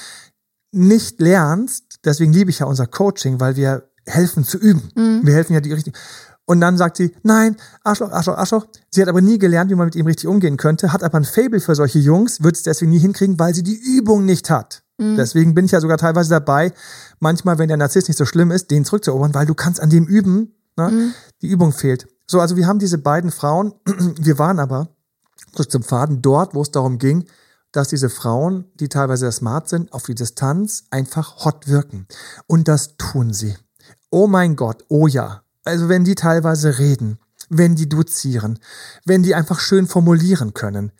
nicht 0.71 1.19
lernst. 1.19 1.99
Deswegen 2.05 2.33
liebe 2.33 2.49
ich 2.49 2.59
ja 2.59 2.65
unser 2.65 2.87
Coaching, 2.87 3.39
weil 3.39 3.55
wir 3.55 3.89
helfen 4.05 4.43
zu 4.43 4.57
üben. 4.57 4.91
Wir 5.25 5.33
helfen 5.33 5.53
ja 5.53 5.61
die 5.61 5.73
richtigen. 5.73 5.97
Und 6.45 6.61
dann 6.61 6.77
sagt 6.77 6.97
sie, 6.97 7.13
nein, 7.21 7.57
Arschloch, 7.83 8.11
Arschloch, 8.11 8.35
Arschloch. 8.35 8.65
Sie 8.89 9.03
hat 9.03 9.07
aber 9.07 9.21
nie 9.21 9.37
gelernt, 9.37 9.69
wie 9.69 9.75
man 9.75 9.85
mit 9.85 9.95
ihm 9.95 10.07
richtig 10.07 10.27
umgehen 10.27 10.57
könnte, 10.57 10.91
hat 10.91 11.03
aber 11.03 11.17
ein 11.17 11.23
Fable 11.23 11.59
für 11.59 11.75
solche 11.75 11.99
Jungs, 11.99 12.41
wird 12.41 12.55
es 12.55 12.63
deswegen 12.63 12.89
nie 12.89 12.97
hinkriegen, 12.97 13.37
weil 13.37 13.53
sie 13.53 13.61
die 13.61 13.79
Übung 13.79 14.25
nicht 14.25 14.49
hat. 14.49 14.81
Deswegen 14.99 15.53
bin 15.53 15.65
ich 15.65 15.71
ja 15.71 15.81
sogar 15.81 15.97
teilweise 15.97 16.29
dabei, 16.29 16.73
manchmal, 17.19 17.57
wenn 17.57 17.69
der 17.69 17.77
Narzisst 17.77 18.07
nicht 18.07 18.17
so 18.17 18.25
schlimm 18.25 18.51
ist, 18.51 18.69
den 18.69 18.85
zurückzuerobern, 18.85 19.33
weil 19.33 19.45
du 19.45 19.55
kannst 19.55 19.79
an 19.79 19.89
dem 19.89 20.05
üben, 20.05 20.53
ne? 20.75 21.13
die 21.41 21.47
Übung 21.47 21.71
fehlt. 21.71 22.07
So, 22.27 22.39
also 22.39 22.55
wir 22.55 22.67
haben 22.67 22.79
diese 22.79 22.97
beiden 22.97 23.31
Frauen, 23.31 23.73
wir 23.85 24.37
waren 24.37 24.59
aber, 24.59 24.89
zurück 25.53 25.71
zum 25.71 25.83
Faden, 25.83 26.21
dort, 26.21 26.53
wo 26.53 26.61
es 26.61 26.71
darum 26.71 26.97
ging, 26.99 27.25
dass 27.71 27.89
diese 27.89 28.09
Frauen, 28.09 28.65
die 28.75 28.89
teilweise 28.89 29.21
sehr 29.21 29.31
smart 29.31 29.69
sind, 29.69 29.93
auf 29.93 30.03
die 30.03 30.15
Distanz 30.15 30.85
einfach 30.89 31.45
hot 31.45 31.67
wirken. 31.67 32.07
Und 32.47 32.67
das 32.67 32.97
tun 32.97 33.33
sie. 33.33 33.55
Oh 34.09 34.27
mein 34.27 34.55
Gott, 34.55 34.85
oh 34.89 35.07
ja. 35.07 35.43
Also 35.63 35.87
wenn 35.87 36.03
die 36.03 36.15
teilweise 36.15 36.79
reden, 36.79 37.19
wenn 37.49 37.75
die 37.75 37.89
dozieren, 37.89 38.59
wenn 39.05 39.23
die 39.23 39.35
einfach 39.35 39.59
schön 39.59 39.87
formulieren 39.87 40.53
können. 40.53 40.91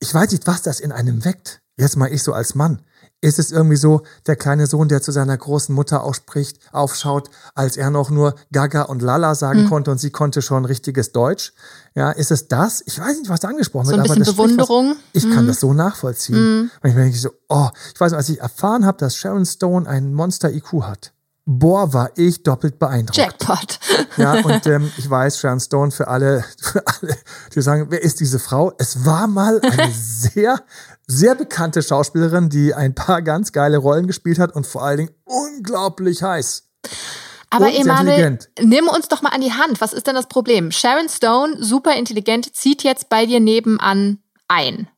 Ich 0.00 0.12
weiß 0.12 0.32
nicht, 0.32 0.46
was 0.46 0.62
das 0.62 0.80
in 0.80 0.92
einem 0.92 1.24
weckt. 1.24 1.60
Jetzt 1.76 1.96
mal 1.96 2.12
ich 2.12 2.22
so 2.22 2.32
als 2.32 2.54
Mann. 2.54 2.82
Ist 3.20 3.40
es 3.40 3.50
irgendwie 3.50 3.76
so, 3.76 4.02
der 4.28 4.36
kleine 4.36 4.68
Sohn, 4.68 4.86
der 4.86 5.02
zu 5.02 5.10
seiner 5.10 5.36
großen 5.36 5.74
Mutter 5.74 6.04
ausspricht, 6.04 6.60
aufschaut, 6.70 7.30
als 7.56 7.76
er 7.76 7.90
noch 7.90 8.10
nur 8.10 8.36
Gaga 8.52 8.82
und 8.82 9.02
Lala 9.02 9.34
sagen 9.34 9.68
konnte 9.68 9.90
und 9.90 9.98
sie 9.98 10.10
konnte 10.10 10.40
schon 10.40 10.64
richtiges 10.64 11.10
Deutsch? 11.10 11.52
Ja, 11.96 12.12
ist 12.12 12.30
es 12.30 12.46
das? 12.46 12.80
Ich 12.86 13.00
weiß 13.00 13.18
nicht, 13.18 13.28
was 13.28 13.40
da 13.40 13.48
angesprochen 13.48 13.86
So 13.86 13.90
wird, 13.92 14.02
ein 14.02 14.10
aber 14.10 14.18
das 14.20 14.28
spricht 14.28 14.38
was- 14.38 14.68
Bewunderung. 14.68 14.96
ich 15.12 15.28
kann 15.30 15.48
das 15.48 15.58
so 15.58 15.72
nachvollziehen. 15.72 16.70
Und 16.80 16.88
ich 16.90 16.94
denke 16.94 17.18
so, 17.18 17.30
oh, 17.48 17.68
ich 17.92 18.00
weiß, 18.00 18.12
als 18.12 18.28
ich 18.28 18.40
erfahren 18.40 18.86
habe, 18.86 18.98
dass 18.98 19.16
Sharon 19.16 19.44
Stone 19.46 19.88
einen 19.88 20.14
Monster-IQ 20.14 20.82
hat, 20.82 21.12
boah, 21.48 21.94
war 21.94 22.10
ich 22.16 22.42
doppelt 22.42 22.78
beeindruckt. 22.78 23.16
Jackpot. 23.16 23.80
Ja, 24.18 24.32
und 24.44 24.66
ähm, 24.66 24.92
ich 24.98 25.08
weiß, 25.08 25.40
Sharon 25.40 25.60
Stone 25.60 25.90
für 25.90 26.06
alle, 26.06 26.44
für 26.60 26.86
alle, 26.86 27.16
die 27.54 27.62
sagen, 27.62 27.86
wer 27.88 28.02
ist 28.02 28.20
diese 28.20 28.38
Frau? 28.38 28.72
Es 28.78 29.06
war 29.06 29.26
mal 29.26 29.58
eine 29.62 29.90
sehr, 29.92 30.62
sehr 31.06 31.34
bekannte 31.34 31.82
Schauspielerin, 31.82 32.50
die 32.50 32.74
ein 32.74 32.94
paar 32.94 33.22
ganz 33.22 33.52
geile 33.52 33.78
Rollen 33.78 34.06
gespielt 34.06 34.38
hat 34.38 34.54
und 34.54 34.66
vor 34.66 34.84
allen 34.84 34.98
Dingen 34.98 35.10
unglaublich 35.24 36.22
heiß. 36.22 36.68
Aber 37.50 37.72
Emanuel, 37.72 38.38
nimm 38.60 38.88
uns 38.88 39.08
doch 39.08 39.22
mal 39.22 39.30
an 39.30 39.40
die 39.40 39.54
Hand. 39.54 39.80
Was 39.80 39.94
ist 39.94 40.06
denn 40.06 40.14
das 40.14 40.28
Problem? 40.28 40.70
Sharon 40.70 41.08
Stone, 41.08 41.64
super 41.64 41.96
intelligent, 41.96 42.54
zieht 42.54 42.82
jetzt 42.82 43.08
bei 43.08 43.24
dir 43.24 43.40
nebenan 43.40 44.18
ein. 44.48 44.88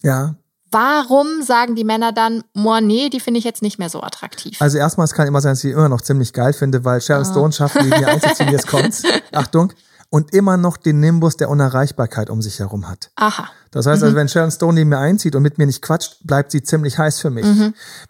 Ja, 0.00 0.36
Warum 0.70 1.42
sagen 1.42 1.74
die 1.76 1.84
Männer 1.84 2.12
dann, 2.12 2.42
boah, 2.54 2.80
nee, 2.80 3.08
die 3.08 3.20
finde 3.20 3.38
ich 3.38 3.44
jetzt 3.44 3.62
nicht 3.62 3.78
mehr 3.78 3.88
so 3.88 4.02
attraktiv? 4.02 4.60
Also 4.60 4.78
erstmal, 4.78 5.04
es 5.04 5.12
kann 5.14 5.26
immer 5.26 5.40
sein, 5.40 5.52
dass 5.52 5.58
ich 5.58 5.70
sie 5.70 5.70
immer 5.70 5.88
noch 5.88 6.00
ziemlich 6.02 6.32
geil 6.32 6.52
finde, 6.52 6.84
weil 6.84 7.00
Sharon 7.00 7.24
Ah. 7.24 7.30
Stone 7.30 7.52
schafft, 7.52 7.76
neben 7.76 7.88
mir 8.00 8.08
einzuziehen, 8.08 8.50
jetzt 8.50 8.66
kommt's. 8.66 9.02
Achtung. 9.32 9.72
Und 10.10 10.32
immer 10.32 10.56
noch 10.56 10.78
den 10.78 11.00
Nimbus 11.00 11.36
der 11.36 11.50
Unerreichbarkeit 11.50 12.30
um 12.30 12.40
sich 12.40 12.58
herum 12.60 12.88
hat. 12.88 13.10
Aha. 13.16 13.50
Das 13.70 13.84
heißt 13.86 14.02
also, 14.02 14.16
wenn 14.16 14.26
Sharon 14.28 14.50
Stone 14.50 14.72
neben 14.72 14.88
mir 14.88 14.98
einzieht 14.98 15.36
und 15.36 15.42
mit 15.42 15.58
mir 15.58 15.66
nicht 15.66 15.82
quatscht, 15.82 16.18
bleibt 16.24 16.50
sie 16.50 16.62
ziemlich 16.62 16.96
heiß 16.96 17.20
für 17.20 17.28
mich. 17.28 17.44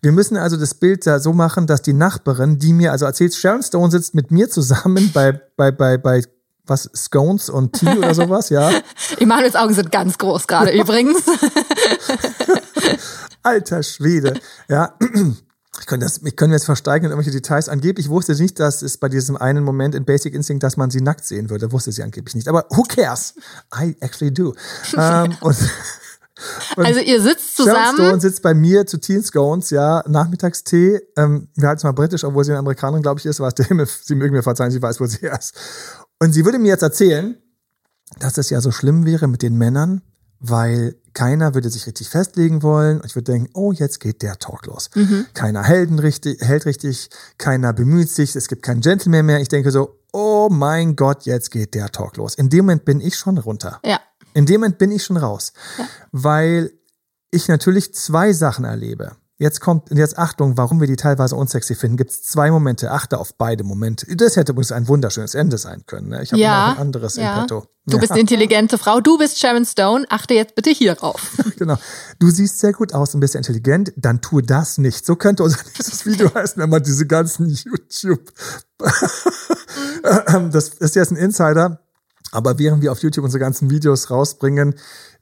Wir 0.00 0.12
müssen 0.12 0.36
also 0.36 0.56
das 0.56 0.74
Bild 0.74 1.04
da 1.08 1.18
so 1.18 1.32
machen, 1.32 1.66
dass 1.66 1.82
die 1.82 1.92
Nachbarin, 1.94 2.60
die 2.60 2.72
mir 2.72 2.92
also 2.92 3.04
erzählt, 3.04 3.34
Sharon 3.34 3.64
Stone 3.64 3.90
sitzt 3.90 4.14
mit 4.14 4.30
mir 4.30 4.48
zusammen 4.48 5.10
bei, 5.12 5.40
bei, 5.56 5.72
bei, 5.72 5.98
bei, 5.98 6.22
was, 6.68 6.90
Scones 6.94 7.48
und 7.48 7.72
Tee 7.74 7.96
oder 7.96 8.14
sowas, 8.14 8.50
ja. 8.50 8.70
Emanuels 9.18 9.56
Augen 9.56 9.74
sind 9.74 9.90
ganz 9.92 10.18
groß 10.18 10.46
gerade 10.46 10.70
übrigens. 10.78 11.22
Alter 13.42 13.82
Schwede. 13.82 14.34
Ja. 14.68 14.94
Ich 15.80 15.86
könnte, 15.86 16.06
das, 16.06 16.20
ich 16.24 16.36
könnte 16.36 16.54
jetzt 16.54 16.64
versteigen 16.64 17.06
in 17.06 17.12
irgendwelche 17.12 17.30
Details. 17.30 17.68
Angeblich 17.68 18.08
wusste 18.08 18.34
sie 18.34 18.42
nicht, 18.42 18.58
dass 18.58 18.82
es 18.82 18.98
bei 18.98 19.08
diesem 19.08 19.36
einen 19.36 19.62
Moment 19.64 19.94
in 19.94 20.04
Basic 20.04 20.34
Instinct, 20.34 20.62
dass 20.62 20.76
man 20.76 20.90
sie 20.90 21.00
nackt 21.00 21.24
sehen 21.24 21.50
würde. 21.50 21.70
Wusste 21.72 21.92
sie 21.92 22.02
angeblich 22.02 22.34
nicht. 22.34 22.48
Aber 22.48 22.66
who 22.70 22.82
cares? 22.82 23.34
I 23.74 23.96
actually 24.00 24.34
do. 24.34 24.54
ähm, 24.96 25.36
und, 25.40 25.56
und 26.76 26.84
Also 26.84 27.00
ihr 27.00 27.22
sitzt 27.22 27.56
Sharon 27.56 27.70
Stone 27.72 27.96
zusammen. 27.96 28.20
sitzt 28.20 28.42
bei 28.42 28.54
mir 28.54 28.86
zu 28.86 28.98
Teen 28.98 29.22
Scones, 29.22 29.70
ja, 29.70 30.02
Nachmittagstee. 30.08 31.00
Ähm, 31.16 31.48
wir 31.54 31.68
halten 31.68 31.78
es 31.78 31.84
mal 31.84 31.92
britisch, 31.92 32.24
obwohl 32.24 32.44
sie 32.44 32.50
eine 32.52 32.58
Amerikanerin, 32.58 33.02
glaube 33.02 33.20
ich, 33.20 33.26
ist. 33.26 33.38
Was 33.40 33.54
der 33.54 33.66
Himmel, 33.66 33.86
sie 33.86 34.14
mögen 34.16 34.34
mir 34.34 34.42
verzeihen, 34.42 34.70
sie 34.72 34.82
weiß, 34.82 35.00
wo 35.00 35.06
sie 35.06 35.26
ist. 35.26 35.54
Und 36.20 36.32
sie 36.32 36.44
würde 36.44 36.58
mir 36.58 36.68
jetzt 36.68 36.82
erzählen, 36.82 37.36
dass 38.18 38.38
es 38.38 38.50
ja 38.50 38.60
so 38.60 38.70
schlimm 38.70 39.04
wäre 39.04 39.28
mit 39.28 39.42
den 39.42 39.56
Männern, 39.56 40.02
weil 40.40 40.96
keiner 41.14 41.54
würde 41.54 41.68
sich 41.68 41.86
richtig 41.86 42.08
festlegen 42.08 42.62
wollen. 42.62 43.00
Und 43.00 43.06
ich 43.06 43.14
würde 43.14 43.32
denken, 43.32 43.50
oh, 43.54 43.72
jetzt 43.72 44.00
geht 44.00 44.22
der 44.22 44.38
Talk 44.38 44.66
los. 44.66 44.90
Keiner 45.34 45.62
hält 45.62 45.90
richtig, 46.00 46.40
hält 46.40 46.66
richtig, 46.66 47.10
keiner 47.38 47.72
bemüht 47.72 48.10
sich, 48.10 48.36
es 48.36 48.48
gibt 48.48 48.62
keinen 48.62 48.80
Gentleman 48.80 49.26
mehr. 49.26 49.40
Ich 49.40 49.48
denke 49.48 49.70
so, 49.70 50.00
oh 50.12 50.48
mein 50.50 50.96
Gott, 50.96 51.24
jetzt 51.24 51.50
geht 51.50 51.74
der 51.74 51.90
Talk 51.90 52.16
los. 52.16 52.34
In 52.34 52.48
dem 52.48 52.66
Moment 52.66 52.84
bin 52.84 53.00
ich 53.00 53.16
schon 53.16 53.38
runter. 53.38 53.80
Ja. 53.84 54.00
In 54.34 54.46
dem 54.46 54.60
Moment 54.60 54.78
bin 54.78 54.90
ich 54.90 55.04
schon 55.04 55.16
raus, 55.16 55.52
weil 56.12 56.72
ich 57.30 57.48
natürlich 57.48 57.94
zwei 57.94 58.32
Sachen 58.32 58.64
erlebe. 58.64 59.16
Jetzt 59.40 59.60
kommt, 59.60 59.90
jetzt 59.92 60.18
Achtung, 60.18 60.56
warum 60.56 60.80
wir 60.80 60.88
die 60.88 60.96
teilweise 60.96 61.36
unsexy 61.36 61.76
finden, 61.76 61.96
gibt 61.96 62.10
es 62.10 62.22
zwei 62.24 62.50
Momente. 62.50 62.90
Achte 62.90 63.18
auf 63.18 63.36
beide 63.36 63.62
Momente. 63.62 64.04
Das 64.16 64.34
hätte 64.34 64.50
übrigens 64.50 64.72
ein 64.72 64.88
wunderschönes 64.88 65.34
Ende 65.36 65.58
sein 65.58 65.84
können. 65.86 66.08
Ne? 66.08 66.24
Ich 66.24 66.32
habe 66.32 66.42
Ja. 66.42 66.70
noch 66.70 66.74
ein 66.76 66.80
anderes 66.82 67.14
ja. 67.14 67.34
in 67.34 67.40
petto. 67.42 67.66
Du 67.86 67.96
Ja. 67.96 68.00
bist 68.00 68.16
intelligente 68.16 68.78
Frau. 68.78 69.00
Du 69.00 69.16
bist 69.16 69.38
Sharon 69.38 69.64
Stone. 69.64 70.06
Achte 70.08 70.34
jetzt 70.34 70.56
bitte 70.56 70.70
hierauf. 70.70 71.30
Genau. 71.56 71.76
Du 72.18 72.30
siehst 72.30 72.58
sehr 72.60 72.72
gut 72.72 72.92
aus 72.94 73.14
und 73.14 73.20
bist 73.20 73.34
intelligent, 73.34 73.92
dann 73.96 74.20
tu 74.20 74.40
das 74.40 74.78
nicht. 74.78 75.04
So 75.06 75.14
könnte 75.16 75.42
unser 75.44 75.58
nächstes 75.64 76.04
Video 76.04 76.32
heißen, 76.34 76.60
wenn 76.60 76.70
man 76.70 76.82
diese 76.82 77.06
ganzen 77.06 77.46
YouTube. 77.64 78.20
das 80.52 80.68
ist 80.68 80.96
jetzt 80.96 81.12
ein 81.12 81.16
Insider. 81.16 81.80
Aber 82.30 82.58
während 82.58 82.82
wir 82.82 82.92
auf 82.92 83.00
YouTube 83.00 83.24
unsere 83.24 83.40
ganzen 83.40 83.70
Videos 83.70 84.10
rausbringen, 84.10 84.74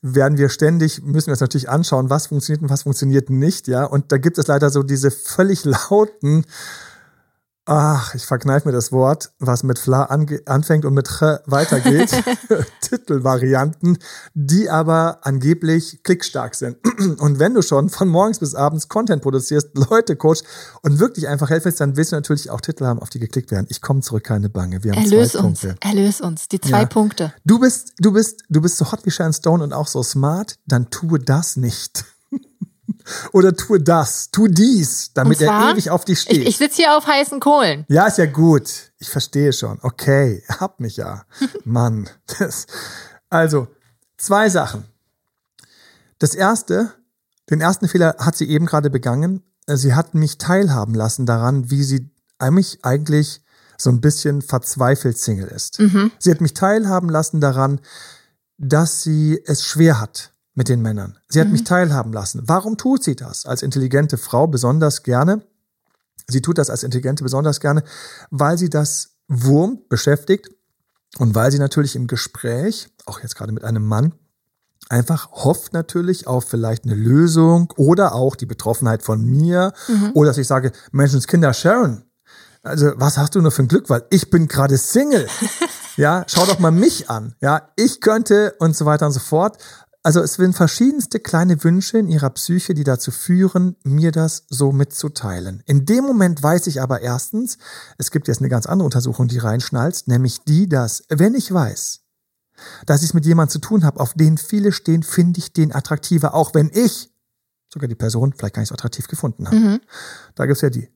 werden 0.03 0.39
wir 0.39 0.49
ständig, 0.49 1.03
müssen 1.03 1.29
wir 1.29 1.33
uns 1.33 1.41
natürlich 1.41 1.69
anschauen, 1.69 2.11
was 2.11 2.29
funktioniert 2.29 2.63
und 2.63 2.71
was 2.71 2.83
funktioniert 2.83 3.31
nicht, 3.31 3.69
ja. 3.69 3.85
Und 3.85 4.13
da 4.13 4.19
gibt 4.19 4.39
es 4.39 4.47
leider 4.47 4.71
so 4.71 4.83
diese 4.83 5.11
völlig 5.11 5.65
lauten, 5.65 6.45
ach, 7.67 8.15
ich 8.15 8.25
verkneif 8.25 8.65
mir 8.65 8.73
das 8.73 8.93
Wort, 8.93 9.33
was 9.39 9.63
mit 9.65 9.79
Fla 9.79 10.05
anfängt 10.05 10.85
und 10.85 10.95
mit 10.95 11.09
Ch 11.09 11.23
weitergeht, 11.47 12.11
Titelvarianten, 12.81 13.99
die 14.35 14.71
aber 14.71 15.19
angeblich 15.23 16.01
klickstark 16.03 16.55
sind. 16.55 16.79
Und 17.19 17.39
wenn 17.39 17.55
du 17.55 17.63
schon 17.63 17.89
von 17.91 18.09
morgens 18.09 18.39
bis 18.39 18.55
abends 18.55 18.89
Content 18.89 19.23
produzierst, 19.23 19.71
Leute 19.75 20.17
coach 20.17 20.41
und 20.83 20.99
wirklich 20.99 21.29
einfach 21.29 21.51
helfen 21.51 21.67
willst, 21.67 21.81
dann 21.81 21.97
willst 21.97 22.13
du 22.13 22.17
natürlich 22.17 22.51
auch 22.51 22.61
Titel 22.61 22.85
haben, 22.87 23.01
auf 23.01 23.11
die 23.11 23.19
geklickt 23.19 23.51
werden. 23.51 23.67
Ich 23.69 23.83
komme 23.83 24.01
zurück, 24.01 24.25
keine 24.25 24.49
Bange. 24.49 24.83
Wir 24.85 24.93
haben 24.93 25.03
Erlös 25.03 25.33
zwei 25.33 25.41
uns. 25.41 25.61
Punkte. 25.61 25.77
Erlös 25.81 26.21
uns. 26.21 26.49
Die 26.49 26.61
zwei 26.61 26.81
Ja. 26.83 26.87
Punkte. 26.87 27.33
Du 27.45 27.59
bist, 27.59 27.93
du 27.99 28.13
bist, 28.13 28.45
du 28.49 28.61
bist 28.61 28.77
so 28.77 28.91
hot 28.93 29.05
wie 29.05 29.11
Sharon 29.11 29.33
Stone 29.33 29.63
und 29.65 29.73
auch 29.73 29.89
so 29.89 30.03
smart, 30.03 30.57
dann 30.67 30.91
tue 30.91 31.19
das 31.19 31.57
nicht. 31.57 32.05
Oder 33.33 33.55
tue 33.55 33.81
das, 33.81 34.31
tu 34.31 34.49
dies, 34.49 35.13
damit 35.15 35.39
zwar, 35.39 35.69
er 35.69 35.73
ewig 35.73 35.91
auf 35.91 36.05
dich 36.05 36.21
steht. 36.21 36.39
Ich, 36.39 36.49
ich 36.49 36.57
sitze 36.57 36.77
hier 36.77 36.97
auf 36.97 37.07
heißen 37.07 37.41
Kohlen. 37.41 37.85
Ja, 37.89 38.07
ist 38.07 38.19
ja 38.19 38.27
gut. 38.27 38.93
Ich 38.99 39.11
verstehe 39.11 39.53
schon. 39.53 39.79
Okay, 39.83 40.43
hab 40.61 40.81
mich 40.81 40.97
ja. 40.97 41.25
Mann. 41.65 42.09
Das, 42.39 42.67
also, 43.29 43.69
zwei 44.17 44.49
Sachen. 44.49 44.85
Das 46.19 46.35
erste, 46.35 46.93
den 47.51 47.61
ersten 47.61 47.89
Fehler 47.89 48.17
hat 48.19 48.37
sie 48.37 48.49
eben 48.49 48.67
gerade 48.67 48.91
begangen. 48.91 49.43
Sie 49.67 49.95
hat 49.95 50.15
mich 50.15 50.39
teilhaben 50.39 50.95
lassen 50.95 51.27
daran, 51.27 51.71
wie 51.71 51.83
sie 51.83 52.11
mich 52.51 52.85
eigentlich 52.85 53.43
so 53.79 53.91
ein 53.91 54.01
bisschen 54.01 54.43
verzweifelt 54.43 55.19
Single 55.19 55.49
ist. 55.49 55.79
Sie 56.19 56.31
hat 56.31 56.41
mich 56.41 56.55
teilhaben 56.55 57.09
lassen 57.09 57.41
daran, 57.41 57.81
dass 58.59 59.03
sie 59.03 59.43
es 59.45 59.65
schwer 59.65 60.01
hat 60.01 60.33
mit 60.57 60.69
den 60.69 60.83
Männern. 60.83 61.19
Sie 61.29 61.41
hat 61.41 61.49
mich 61.49 61.65
teilhaben 61.65 62.13
lassen. 62.13 62.43
Warum 62.47 62.77
tut 62.79 63.05
sie 63.05 63.15
das? 63.15 63.47
Als 63.47 63.63
intelligente 63.63 64.17
Frau 64.17 64.49
besonders 64.49 65.03
gerne. 65.03 65.43
Sie 66.27 66.41
tut 66.41 66.59
das 66.59 66.71
als 66.71 66.83
Intelligente 66.83 67.23
besonders 67.23 67.61
gerne, 67.61 67.85
weil 68.31 68.59
sie 68.59 68.71
das 68.71 69.19
wurmt, 69.29 69.89
beschäftigt 69.89 70.49
und 71.19 71.35
weil 71.35 71.53
sie 71.53 71.59
natürlich 71.59 71.95
im 71.95 72.07
Gespräch, 72.09 72.89
auch 73.05 73.21
jetzt 73.21 73.37
gerade 73.37 73.53
mit 73.53 73.65
einem 73.65 73.85
Mann, 73.85 74.15
einfach 74.89 75.31
hofft 75.31 75.73
natürlich 75.73 76.27
auf 76.27 76.49
vielleicht 76.49 76.85
eine 76.85 76.95
Lösung 76.95 77.73
oder 77.77 78.15
auch 78.15 78.35
die 78.35 78.47
Betroffenheit 78.47 79.03
von 79.03 79.25
mir 79.25 79.73
oder 80.15 80.31
dass 80.31 80.39
ich 80.39 80.47
sage, 80.47 80.73
Menschenskinder 80.91 81.53
Sharon, 81.53 82.03
also 82.67 82.93
was 82.97 83.17
hast 83.17 83.35
du 83.35 83.41
nur 83.41 83.53
für 83.53 83.63
ein 83.63 83.69
Glück, 83.69 83.89
weil 83.89 84.05
ich 84.11 84.31
bin 84.31 84.49
gerade 84.49 84.77
Single. 84.77 85.29
ja, 85.97 86.25
schau 86.27 86.45
doch 86.47 86.59
mal 86.59 86.73
mich 86.73 87.09
an. 87.09 87.35
Ja, 87.41 87.69
ich 87.77 88.01
könnte 88.01 88.55
und 88.59 88.77
so 88.77 88.85
weiter 88.87 89.07
und 89.07 89.13
so 89.13 89.21
fort. 89.21 89.59
Also 90.07 90.21
es 90.21 90.35
sind 90.35 90.55
verschiedenste 90.55 91.19
kleine 91.19 91.65
Wünsche 91.65 91.99
in 91.99 92.07
ihrer 92.07 92.31
Psyche, 92.31 92.75
die 92.75 92.85
dazu 92.85 93.11
führen, 93.11 93.75
mir 93.83 94.13
das 94.13 94.45
so 94.49 94.71
mitzuteilen. 94.71 95.65
In 95.67 95.85
dem 95.85 96.05
Moment 96.05 96.41
weiß 96.41 96.69
ich 96.69 96.81
aber 96.81 97.01
erstens, 97.01 97.59
es 97.99 98.13
gibt 98.13 98.29
jetzt 98.29 98.39
eine 98.39 98.49
ganz 98.49 98.67
andere 98.67 98.85
Untersuchung, 98.85 99.27
die 99.27 99.39
reinschnalzt, 99.39 100.07
nämlich 100.07 100.45
die, 100.45 100.69
dass 100.69 101.03
wenn 101.09 101.35
ich 101.35 101.53
weiß, 101.53 102.03
dass 102.87 103.03
ich 103.03 103.09
es 103.09 103.15
mit 103.15 103.27
jemandem 103.27 103.55
zu 103.55 103.59
tun 103.59 103.83
habe, 103.83 103.99
auf 103.99 104.15
den 104.15 104.39
viele 104.39 104.71
stehen, 104.71 105.03
finde 105.03 105.41
ich 105.41 105.53
den 105.53 105.75
attraktiver, 105.75 106.35
auch 106.35 106.55
wenn 106.55 106.71
ich 106.73 107.11
sogar 107.69 107.89
die 107.89 107.97
Person 107.97 108.33
vielleicht 108.33 108.55
gar 108.55 108.63
nicht 108.63 108.69
so 108.69 108.75
attraktiv 108.75 109.09
gefunden 109.09 109.49
habe. 109.49 109.81
Da 110.37 110.47
gibt's 110.47 110.63
ja 110.63 110.71
die. 110.71 110.89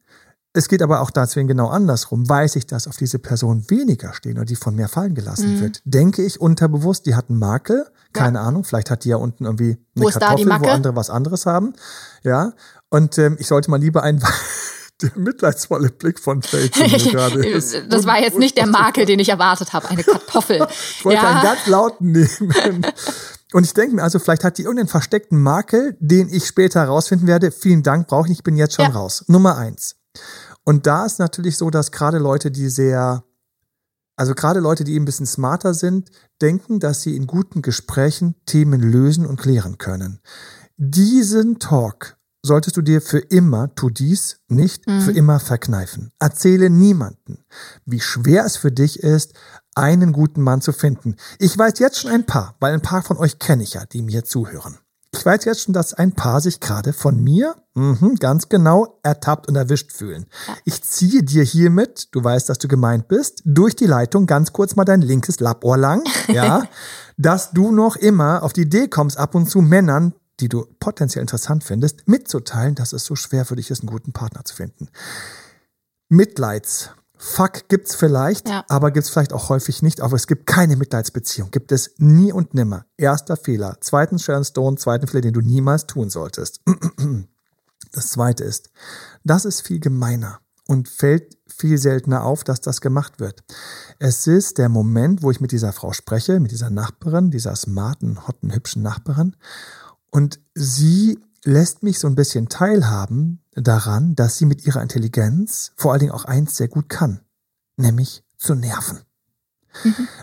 Es 0.53 0.69
geht 0.69 0.83
aber 0.83 1.01
auch 1.01 1.13
deswegen 1.13 1.47
genau 1.47 1.69
andersrum. 1.69 2.29
Weiß 2.29 2.57
ich, 2.57 2.67
dass 2.67 2.89
auf 2.89 2.97
diese 2.97 3.21
Person 3.21 3.71
weniger 3.71 4.13
stehen 4.15 4.37
oder 4.37 4.45
die 4.45 4.57
von 4.57 4.75
mir 4.75 4.89
fallen 4.89 5.15
gelassen 5.15 5.61
wird, 5.61 5.81
denke 5.85 6.23
ich 6.25 6.41
unterbewusst, 6.41 7.07
die 7.07 7.15
hat 7.15 7.31
einen 7.31 7.39
Makel, 7.39 7.87
keine 8.13 8.41
Ahnung, 8.41 8.65
vielleicht 8.65 8.91
hat 8.91 9.05
die 9.05 9.11
ja 9.11 9.17
unten 9.17 9.45
irgendwie 9.45 9.79
eine 9.95 10.05
Wo 10.07 10.09
Kartoffel, 10.09 10.49
wo 10.49 10.69
andere 10.69 10.97
was 10.97 11.09
anderes 11.09 11.47
haben. 11.47 11.75
Ja, 12.25 12.53
und 12.89 13.17
ähm, 13.19 13.37
ich 13.39 13.47
sollte 13.47 13.71
mal 13.71 13.79
lieber 13.79 14.03
einen 14.03 14.21
der 15.03 15.13
mitleidsvolle 15.15 15.91
Blick 15.91 16.19
von 16.19 16.43
mir 16.53 16.69
gerade 16.99 17.47
ist. 17.47 17.75
das 17.89 18.05
war 18.05 18.21
jetzt 18.21 18.37
nicht 18.37 18.57
der 18.57 18.67
Makel, 18.67 19.07
den 19.07 19.21
ich 19.21 19.29
erwartet 19.29 19.73
habe. 19.73 19.89
Eine 19.89 20.03
Kartoffel. 20.03 20.67
Ich 20.99 21.05
wollte 21.05 21.21
einen 21.21 21.37
ja. 21.39 21.43
ganz 21.43 21.67
lauten 21.69 22.13
nehmen. 22.13 22.87
Und 23.53 23.65
ich 23.65 23.73
denke 23.73 23.95
mir, 23.97 24.03
also 24.03 24.19
vielleicht 24.19 24.45
hat 24.45 24.59
die 24.59 24.63
irgendeinen 24.63 24.89
versteckten 24.89 25.41
Makel, 25.41 25.97
den 26.01 26.29
ich 26.29 26.47
später 26.47 26.81
herausfinden 26.81 27.27
werde. 27.27 27.51
Vielen 27.53 27.83
Dank, 27.83 28.09
brauche 28.09 28.25
ich 28.25 28.31
nicht, 28.31 28.41
ich 28.41 28.45
bin 28.45 28.57
jetzt 28.57 28.75
schon 28.75 28.85
Ja. 28.87 28.91
raus. 28.91 29.25
Nummer 29.29 29.57
eins. 29.57 29.97
Und 30.64 30.87
da 30.87 31.07
ist 31.07 31.18
natürlich 31.18 31.57
so, 31.57 31.70
dass 31.70 31.92
gerade 31.92 32.18
Leute, 32.18 32.51
die 32.51 32.68
sehr, 32.68 33.25
also 34.16 34.35
gerade 34.35 34.61
Leute, 34.61 34.85
die 34.85 34.99
ein 34.99 35.05
bisschen 35.05 35.27
smarter 35.27 35.75
sind, 35.75 36.11
denken, 36.42 36.81
dass 36.81 37.03
sie 37.03 37.16
in 37.16 37.27
guten 37.27 37.62
Gesprächen 37.62 38.35
Themen 38.46 38.81
lösen 38.81 39.27
und 39.27 39.40
klären 39.40 39.79
können. 39.79 40.20
Diesen 40.77 41.59
Talk 41.59 42.16
solltest 42.42 42.77
du 42.77 42.83
dir 42.83 43.03
für 43.03 43.18
immer, 43.18 43.75
tu 43.75 43.90
dies 43.90 44.40
nicht, 44.49 44.85
für 45.01 45.12
immer 45.12 45.40
verkneifen. 45.40 46.11
Erzähle 46.18 46.70
niemanden, 46.70 47.44
wie 47.85 48.01
schwer 48.01 48.44
es 48.46 48.57
für 48.57 48.73
dich 48.73 49.01
ist, 49.01 49.35
einen 49.75 50.12
guten 50.12 50.42
Mann 50.42 50.62
zu 50.62 50.73
finden. 50.73 51.16
Ich 51.38 51.57
weiß 51.57 51.79
jetzt 51.79 51.99
schon 51.99 52.11
ein 52.11 52.25
paar, 52.27 52.57
weil 52.61 52.73
ein 52.73 52.83
paar 52.83 53.03
von 53.03 53.18
euch 53.18 53.38
kenne 53.38 53.62
ich 53.62 53.75
ja, 53.75 53.85
die 53.85 54.03
mir 54.03 54.25
zuhören. 54.25 54.79
Ich 55.12 55.27
weiß 55.27 55.44
jetzt 55.44 55.62
schon, 55.62 55.75
dass 55.75 55.92
ein 55.92 56.12
paar 56.12 56.40
sich 56.40 56.61
gerade 56.61 56.92
von 56.92 57.20
mir 57.20 57.57
mhm, 57.75 58.14
ganz 58.20 58.49
genau 58.49 59.01
ertappt 59.03 59.49
und 59.49 59.57
erwischt 59.57 59.92
fühlen. 59.92 60.27
Ich 60.64 60.83
ziehe 60.85 61.23
dir 61.25 61.42
hiermit, 61.42 62.09
du 62.12 62.23
weißt, 62.23 62.49
dass 62.49 62.59
du 62.59 62.68
gemeint 62.68 63.09
bist, 63.09 63.42
durch 63.44 63.75
die 63.75 63.87
Leitung 63.87 64.27
ganz 64.27 64.53
kurz 64.53 64.77
mal 64.77 64.85
dein 64.85 65.03
linkes 65.03 65.40
Lappohr 65.40 65.77
lang, 65.77 66.05
ja, 66.29 66.62
dass 67.16 67.51
du 67.51 67.73
noch 67.73 67.96
immer 67.96 68.44
auf 68.44 68.53
die 68.53 68.62
Idee 68.62 68.87
kommst, 68.87 69.18
ab 69.18 69.35
und 69.35 69.51
zu 69.51 69.61
Männern, 69.61 70.14
die 70.38 70.49
du 70.49 70.66
potenziell 70.79 71.23
interessant 71.23 71.64
findest, 71.64 72.07
mitzuteilen, 72.07 72.77
dass 72.77 72.92
es 72.92 73.05
so 73.05 73.16
schwer 73.16 73.44
für 73.44 73.57
dich 73.57 73.70
ist, 73.70 73.81
einen 73.81 73.90
guten 73.90 74.12
Partner 74.12 74.44
zu 74.44 74.55
finden. 74.55 74.88
Mitleids. 76.09 76.90
Fuck 77.22 77.68
gibt's 77.68 77.94
vielleicht, 77.94 78.48
Ja. 78.48 78.64
aber 78.68 78.90
gibt's 78.92 79.11
vielleicht 79.11 79.35
auch 79.35 79.50
häufig 79.50 79.83
nicht. 79.83 80.00
Aber 80.00 80.16
es 80.16 80.26
gibt 80.26 80.46
keine 80.46 80.76
Mitleidsbeziehung. 80.76 81.50
Gibt 81.50 81.70
es 81.70 81.90
nie 81.98 82.33
und 82.33 82.54
nimmer. 82.54 82.87
Erster 82.96 83.37
Fehler. 83.37 83.76
Zweitens 83.80 84.22
Sharon 84.24 84.44
Stone. 84.44 84.78
Zweiten 84.78 85.06
Fehler, 85.06 85.20
den 85.20 85.35
du 85.35 85.42
niemals 85.42 85.87
tun 85.87 86.09
solltest. 86.11 86.62
Das 87.92 88.11
zweite 88.11 88.44
ist, 88.44 88.70
das 89.24 89.44
ist 89.44 89.62
viel 89.62 89.80
gemeiner 89.80 90.38
und 90.68 90.88
fällt 90.88 91.37
viel 91.48 91.76
seltener 91.76 92.22
auf, 92.24 92.44
dass 92.44 92.61
das 92.61 92.80
gemacht 92.80 93.18
wird. 93.18 93.42
Es 93.98 94.28
ist 94.28 94.59
der 94.59 94.68
Moment, 94.68 95.24
wo 95.24 95.33
ich 95.33 95.40
mit 95.40 95.50
dieser 95.50 95.72
Frau 95.72 95.92
spreche, 95.92 96.38
mit 96.38 96.52
dieser 96.52 96.70
Nachbarin, 96.70 97.33
dieser 97.33 97.56
smarten, 97.56 98.28
hotten, 98.28 98.54
hübschen 98.54 98.83
Nachbarin. 98.83 99.35
Und 100.12 100.38
sie 100.54 101.18
lässt 101.44 101.83
mich 101.83 101.98
so 101.98 102.07
ein 102.07 102.14
bisschen 102.14 102.48
teilhaben 102.48 103.42
daran, 103.55 104.14
dass 104.14 104.37
sie 104.37 104.46
mit 104.46 104.66
ihrer 104.66 104.83
Intelligenz 104.83 105.72
vor 105.76 105.92
allen 105.92 106.00
Dingen 106.00 106.12
auch 106.12 106.24
eins 106.24 106.57
sehr 106.57 106.68
gut 106.68 106.88
kann, 106.88 107.20
nämlich 107.76 108.24
zu 108.37 108.55
nerven. 108.55 109.00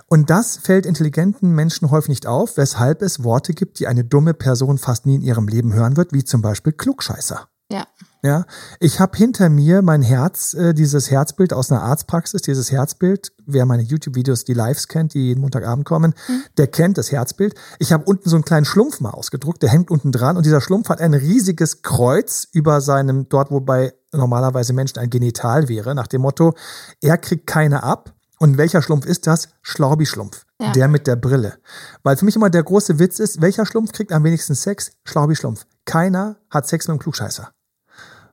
Und 0.08 0.30
das 0.30 0.58
fällt 0.58 0.86
intelligenten 0.86 1.52
Menschen 1.52 1.90
häufig 1.90 2.10
nicht 2.10 2.28
auf, 2.28 2.58
weshalb 2.58 3.02
es 3.02 3.24
Worte 3.24 3.54
gibt, 3.54 3.80
die 3.80 3.88
eine 3.88 4.04
dumme 4.04 4.34
Person 4.34 4.78
fast 4.78 5.06
nie 5.06 5.16
in 5.16 5.22
ihrem 5.22 5.48
Leben 5.48 5.74
hören 5.74 5.96
wird, 5.96 6.12
wie 6.12 6.24
zum 6.24 6.42
Beispiel 6.42 6.74
Klugscheißer. 6.74 7.48
Ja. 7.72 7.88
Ja, 8.24 8.46
ich 8.80 9.00
habe 9.00 9.16
hinter 9.16 9.50
mir 9.50 9.82
mein 9.82 10.02
Herz, 10.02 10.54
äh, 10.54 10.74
dieses 10.74 11.12
Herzbild 11.12 11.54
aus 11.54 11.72
einer 11.72 11.84
Arztpraxis, 11.84 12.42
dieses 12.42 12.72
Herzbild. 12.72 13.32
Wer 13.46 13.66
meine 13.66 13.84
YouTube-Videos, 13.84 14.44
die 14.44 14.54
Lives 14.54 14.88
kennt, 14.88 15.14
die 15.14 15.28
jeden 15.28 15.42
Montagabend 15.42 15.86
kommen, 15.86 16.14
der 16.58 16.68
kennt 16.68 16.98
das 16.98 17.12
Herzbild. 17.12 17.54
Ich 17.80 17.94
habe 17.94 18.06
unten 18.06 18.30
so 18.30 18.36
einen 18.36 18.44
kleinen 18.44 18.66
Schlumpf 18.66 19.00
mal 19.02 19.12
ausgedruckt, 19.12 19.62
der 19.62 19.70
hängt 19.70 19.92
unten 19.92 20.12
dran 20.12 20.36
und 20.36 20.46
dieser 20.46 20.62
Schlumpf 20.62 20.90
hat 20.90 21.00
ein 21.00 21.14
riesiges 21.14 21.84
Kreuz 21.84 22.48
über 22.52 22.82
seinem, 22.82 23.30
dort 23.30 23.52
wobei 23.52 23.94
normalerweise 24.12 24.74
Menschen 24.74 25.00
ein 25.00 25.10
Genital 25.10 25.70
wäre, 25.70 25.94
nach 25.94 26.08
dem 26.08 26.22
Motto, 26.22 26.54
er 27.02 27.18
kriegt 27.18 27.48
keine 27.48 27.84
ab. 27.84 28.14
Und 28.40 28.58
welcher 28.58 28.84
Schlumpf 28.84 29.08
ist 29.08 29.26
das? 29.26 29.50
Schlaubi-Schlumpf. 29.64 30.46
Ja. 30.62 30.72
Der 30.72 30.88
mit 30.88 31.08
der 31.08 31.16
Brille. 31.16 31.56
Weil 32.04 32.18
für 32.18 32.26
mich 32.26 32.36
immer 32.36 32.52
der 32.52 32.62
große 32.62 33.00
Witz 33.00 33.18
ist, 33.18 33.42
welcher 33.42 33.66
Schlumpf 33.66 33.94
kriegt 33.94 34.12
am 34.12 34.24
wenigsten 34.24 34.54
Sex? 34.54 34.92
Schlaubi-Schlumpf. 35.06 35.66
Keiner 35.86 36.38
hat 36.52 36.68
Sex 36.68 36.88
mit 36.88 36.94
einem 36.94 37.00
Klugscheißer. 37.00 37.50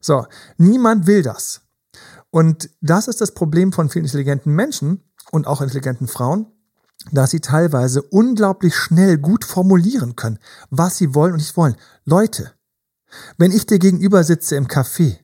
So, 0.05 0.27
niemand 0.59 1.07
will 1.07 1.23
das. 1.23 1.63
Und 2.29 2.69
das 2.83 3.09
ist 3.09 3.23
das 3.23 3.33
Problem 3.33 3.73
von 3.73 3.89
vielen 3.89 4.05
intelligenten 4.05 4.55
Menschen 4.55 5.03
und 5.31 5.47
auch 5.47 5.63
intelligenten 5.63 6.09
Frauen, 6.09 6.47
dass 7.11 7.31
sie 7.31 7.41
teilweise 7.41 8.03
unglaublich 8.03 8.77
schnell 8.77 9.17
gut 9.17 9.47
formulieren 9.47 10.15
können, 10.15 10.39
was 10.69 10.99
sie 10.99 11.15
wollen 11.15 11.33
und 11.33 11.39
nicht 11.39 11.57
wollen. 11.57 11.77
Leute, 12.05 12.53
wenn 13.39 13.51
ich 13.51 13.65
dir 13.65 13.79
gegenüber 13.79 14.25
sitze 14.25 14.57
im 14.57 14.67
Café, 14.67 15.21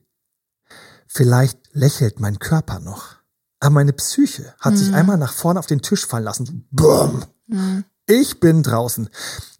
vielleicht 1.05 1.59
lächelt 1.73 2.19
mein 2.19 2.39
Körper 2.39 2.79
noch, 2.79 3.17
aber 3.59 3.75
meine 3.75 3.93
Psyche 3.93 4.55
hat 4.59 4.77
sich 4.77 4.95
einmal 4.95 5.19
nach 5.19 5.33
vorne 5.33 5.59
auf 5.59 5.67
den 5.67 5.83
Tisch 5.83 6.07
fallen 6.07 6.23
lassen. 6.23 6.67
Bumm. 6.71 7.23
Ich 8.13 8.41
bin 8.41 8.61
draußen. 8.61 9.09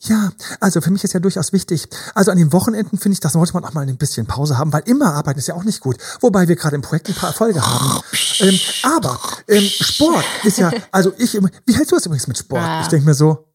Ja, 0.01 0.31
also 0.59 0.81
für 0.81 0.91
mich 0.91 1.05
ist 1.05 1.13
ja 1.13 1.21
durchaus 1.21 1.53
wichtig. 1.53 1.87
Also 2.15 2.31
an 2.31 2.37
den 2.37 2.51
Wochenenden 2.51 2.97
finde 2.97 3.13
ich, 3.13 3.19
das 3.21 3.31
sollte 3.33 3.53
man 3.53 3.63
auch 3.63 3.71
mal 3.73 3.87
ein 3.87 3.97
bisschen 3.97 4.25
Pause 4.27 4.57
haben, 4.57 4.73
weil 4.73 4.81
immer 4.87 5.13
arbeiten 5.13 5.39
ist 5.39 5.47
ja 5.47 5.55
auch 5.55 5.63
nicht 5.63 5.79
gut. 5.79 5.95
Wobei 6.19 6.49
wir 6.49 6.57
gerade 6.57 6.75
im 6.75 6.81
Projekt 6.81 7.07
ein 7.07 7.15
paar 7.15 7.29
Erfolge 7.29 7.65
haben. 7.65 8.01
Ähm, 8.39 8.59
aber 8.83 9.17
ähm, 9.47 9.63
Sport 9.63 10.25
ist 10.43 10.57
ja, 10.57 10.69
also 10.91 11.13
ich, 11.17 11.33
wie 11.65 11.73
hältst 11.75 11.91
du 11.93 11.95
das 11.95 12.05
übrigens 12.05 12.27
mit 12.27 12.37
Sport? 12.37 12.61
Ich 12.81 12.87
denke 12.89 13.05
mir 13.05 13.13
so, 13.13 13.47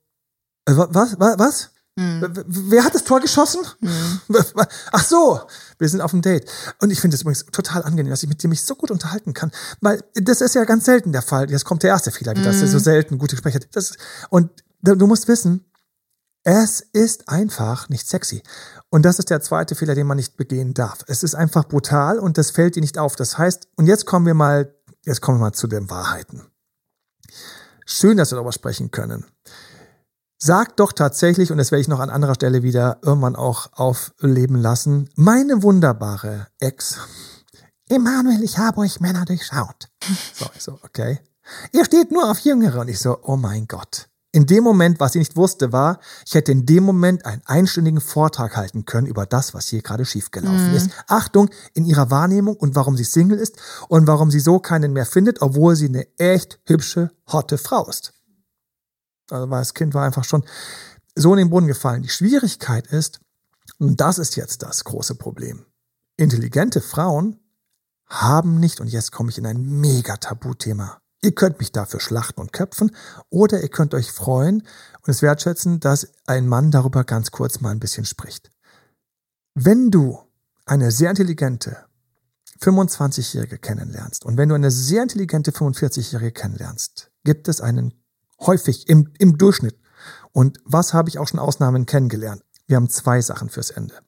äh, 0.66 0.74
wa- 0.76 0.88
was, 0.90 1.18
was, 1.18 1.38
was? 1.38 1.70
W- 1.98 2.44
Wer 2.46 2.84
hat 2.84 2.94
das 2.94 3.04
Tor 3.04 3.20
geschossen? 3.20 3.60
Ach 4.92 5.04
so, 5.04 5.40
wir 5.78 5.88
sind 5.88 6.00
auf 6.00 6.10
dem 6.12 6.22
Date. 6.22 6.48
Und 6.80 6.90
ich 6.90 7.00
finde 7.00 7.14
es 7.16 7.22
übrigens 7.22 7.44
total 7.46 7.82
angenehm, 7.82 8.10
dass 8.10 8.22
ich 8.22 8.28
mit 8.28 8.42
dir 8.42 8.48
mich 8.48 8.62
so 8.62 8.74
gut 8.74 8.90
unterhalten 8.90 9.32
kann, 9.34 9.50
weil 9.80 10.02
das 10.14 10.40
ist 10.42 10.54
ja 10.54 10.64
ganz 10.64 10.84
selten 10.84 11.12
der 11.12 11.22
Fall. 11.22 11.50
Jetzt 11.50 11.64
kommt 11.64 11.82
der 11.82 11.90
erste 11.90 12.10
Fehler 12.10 12.32
wieder, 12.32 12.44
dass 12.44 12.60
er 12.60 12.68
so 12.68 12.78
selten 12.78 13.18
gute 13.18 13.34
Gespräche 13.36 13.56
hat. 13.56 13.68
Das, 13.72 13.94
und 14.30 14.50
du 14.80 15.06
musst 15.06 15.28
wissen, 15.28 15.64
es 16.48 16.80
ist 16.80 17.28
einfach 17.28 17.88
nicht 17.88 18.08
sexy. 18.08 18.40
Und 18.88 19.02
das 19.02 19.18
ist 19.18 19.30
der 19.30 19.40
zweite 19.40 19.74
Fehler, 19.74 19.96
den 19.96 20.06
man 20.06 20.16
nicht 20.16 20.36
begehen 20.36 20.74
darf. 20.74 21.00
Es 21.08 21.24
ist 21.24 21.34
einfach 21.34 21.66
brutal 21.66 22.20
und 22.20 22.38
das 22.38 22.52
fällt 22.52 22.76
dir 22.76 22.82
nicht 22.82 22.98
auf. 22.98 23.16
Das 23.16 23.36
heißt, 23.36 23.68
und 23.76 23.86
jetzt 23.86 24.06
kommen 24.06 24.26
wir 24.26 24.34
mal, 24.34 24.72
jetzt 25.04 25.20
kommen 25.20 25.38
wir 25.38 25.46
mal 25.46 25.52
zu 25.52 25.66
den 25.66 25.90
Wahrheiten. 25.90 26.46
Schön, 27.84 28.16
dass 28.16 28.30
wir 28.30 28.36
darüber 28.36 28.52
sprechen 28.52 28.92
können. 28.92 29.26
Sag 30.38 30.76
doch 30.76 30.92
tatsächlich, 30.92 31.50
und 31.50 31.58
das 31.58 31.72
werde 31.72 31.80
ich 31.80 31.88
noch 31.88 31.98
an 31.98 32.10
anderer 32.10 32.34
Stelle 32.34 32.62
wieder 32.62 32.98
irgendwann 33.02 33.34
auch 33.34 33.72
aufleben 33.72 34.60
lassen, 34.60 35.08
meine 35.16 35.64
wunderbare 35.64 36.46
Ex. 36.60 36.98
Emanuel, 37.88 38.44
ich 38.44 38.58
habe 38.58 38.82
euch 38.82 39.00
Männer 39.00 39.24
durchschaut. 39.24 39.88
So, 40.34 40.46
ich 40.54 40.62
so, 40.62 40.78
okay. 40.84 41.20
Ihr 41.72 41.84
steht 41.84 42.12
nur 42.12 42.30
auf 42.30 42.38
Jüngere. 42.40 42.80
Und 42.80 42.88
ich 42.88 43.00
so, 43.00 43.18
oh 43.22 43.36
mein 43.36 43.66
Gott. 43.66 44.08
In 44.36 44.44
dem 44.44 44.64
Moment, 44.64 45.00
was 45.00 45.14
ich 45.14 45.20
nicht 45.20 45.36
wusste, 45.36 45.72
war, 45.72 45.98
ich 46.26 46.34
hätte 46.34 46.52
in 46.52 46.66
dem 46.66 46.84
Moment 46.84 47.24
einen 47.24 47.40
einstündigen 47.46 48.02
Vortrag 48.02 48.54
halten 48.54 48.84
können 48.84 49.06
über 49.06 49.24
das, 49.24 49.54
was 49.54 49.68
hier 49.68 49.80
gerade 49.80 50.04
schiefgelaufen 50.04 50.74
ist. 50.74 50.90
Achtung, 51.06 51.48
in 51.72 51.86
ihrer 51.86 52.10
Wahrnehmung 52.10 52.54
und 52.54 52.74
warum 52.76 52.98
sie 52.98 53.04
Single 53.04 53.38
ist 53.38 53.56
und 53.88 54.06
warum 54.06 54.30
sie 54.30 54.40
so 54.40 54.58
keinen 54.58 54.92
mehr 54.92 55.06
findet, 55.06 55.40
obwohl 55.40 55.74
sie 55.74 55.86
eine 55.86 56.06
echt 56.18 56.60
hübsche, 56.66 57.12
hotte 57.32 57.56
Frau 57.56 57.88
ist. 57.88 58.12
Also 59.30 59.48
weil 59.48 59.60
das 59.60 59.72
Kind 59.72 59.94
war 59.94 60.04
einfach 60.04 60.24
schon 60.24 60.44
so 61.14 61.32
in 61.32 61.38
den 61.38 61.48
Boden 61.48 61.66
gefallen. 61.66 62.02
Die 62.02 62.10
Schwierigkeit 62.10 62.88
ist, 62.88 63.20
und 63.78 64.02
das 64.02 64.18
ist 64.18 64.36
jetzt 64.36 64.62
das 64.62 64.84
große 64.84 65.14
Problem, 65.14 65.64
intelligente 66.18 66.82
Frauen 66.82 67.40
haben 68.04 68.60
nicht, 68.60 68.82
und 68.82 68.88
jetzt 68.88 69.12
komme 69.12 69.30
ich 69.30 69.38
in 69.38 69.46
ein 69.46 69.62
mega 69.62 70.18
Tabuthema. 70.18 71.00
Ihr 71.26 71.34
könnt 71.34 71.58
mich 71.58 71.72
dafür 71.72 71.98
schlachten 71.98 72.40
und 72.40 72.52
köpfen 72.52 72.94
oder 73.30 73.60
ihr 73.60 73.68
könnt 73.68 73.94
euch 73.94 74.12
freuen 74.12 74.60
und 74.60 75.08
es 75.08 75.22
wertschätzen, 75.22 75.80
dass 75.80 76.12
ein 76.24 76.46
Mann 76.46 76.70
darüber 76.70 77.02
ganz 77.02 77.32
kurz 77.32 77.60
mal 77.60 77.70
ein 77.70 77.80
bisschen 77.80 78.04
spricht. 78.04 78.52
Wenn 79.52 79.90
du 79.90 80.20
eine 80.66 80.92
sehr 80.92 81.10
intelligente 81.10 81.78
25-Jährige 82.60 83.58
kennenlernst 83.58 84.24
und 84.24 84.36
wenn 84.36 84.50
du 84.50 84.54
eine 84.54 84.70
sehr 84.70 85.02
intelligente 85.02 85.50
45-Jährige 85.50 86.30
kennenlernst, 86.30 87.10
gibt 87.24 87.48
es 87.48 87.60
einen 87.60 87.92
häufig 88.38 88.88
im, 88.88 89.12
im 89.18 89.36
Durchschnitt. 89.36 89.80
Und 90.30 90.60
was 90.64 90.94
habe 90.94 91.08
ich 91.08 91.18
auch 91.18 91.26
schon 91.26 91.40
Ausnahmen 91.40 91.86
kennengelernt? 91.86 92.44
Wir 92.68 92.76
haben 92.76 92.88
zwei 92.88 93.20
Sachen 93.20 93.48
fürs 93.48 93.70
Ende. 93.70 93.98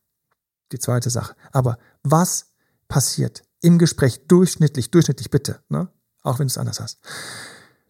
Die 0.71 0.79
zweite 0.79 1.11
Sache. 1.11 1.35
Aber 1.51 1.79
was 2.05 2.53
passiert 2.87 3.43
im 3.61 3.77
Gespräch 3.77 4.29
durchschnittlich, 4.29 4.93
durchschnittlich 4.93 5.31
bitte, 5.31 5.59
ne? 5.69 5.89
Auch 6.23 6.39
wenn 6.39 6.47
du 6.47 6.53
es 6.53 6.59
anders 6.59 6.81
hast. 6.81 6.99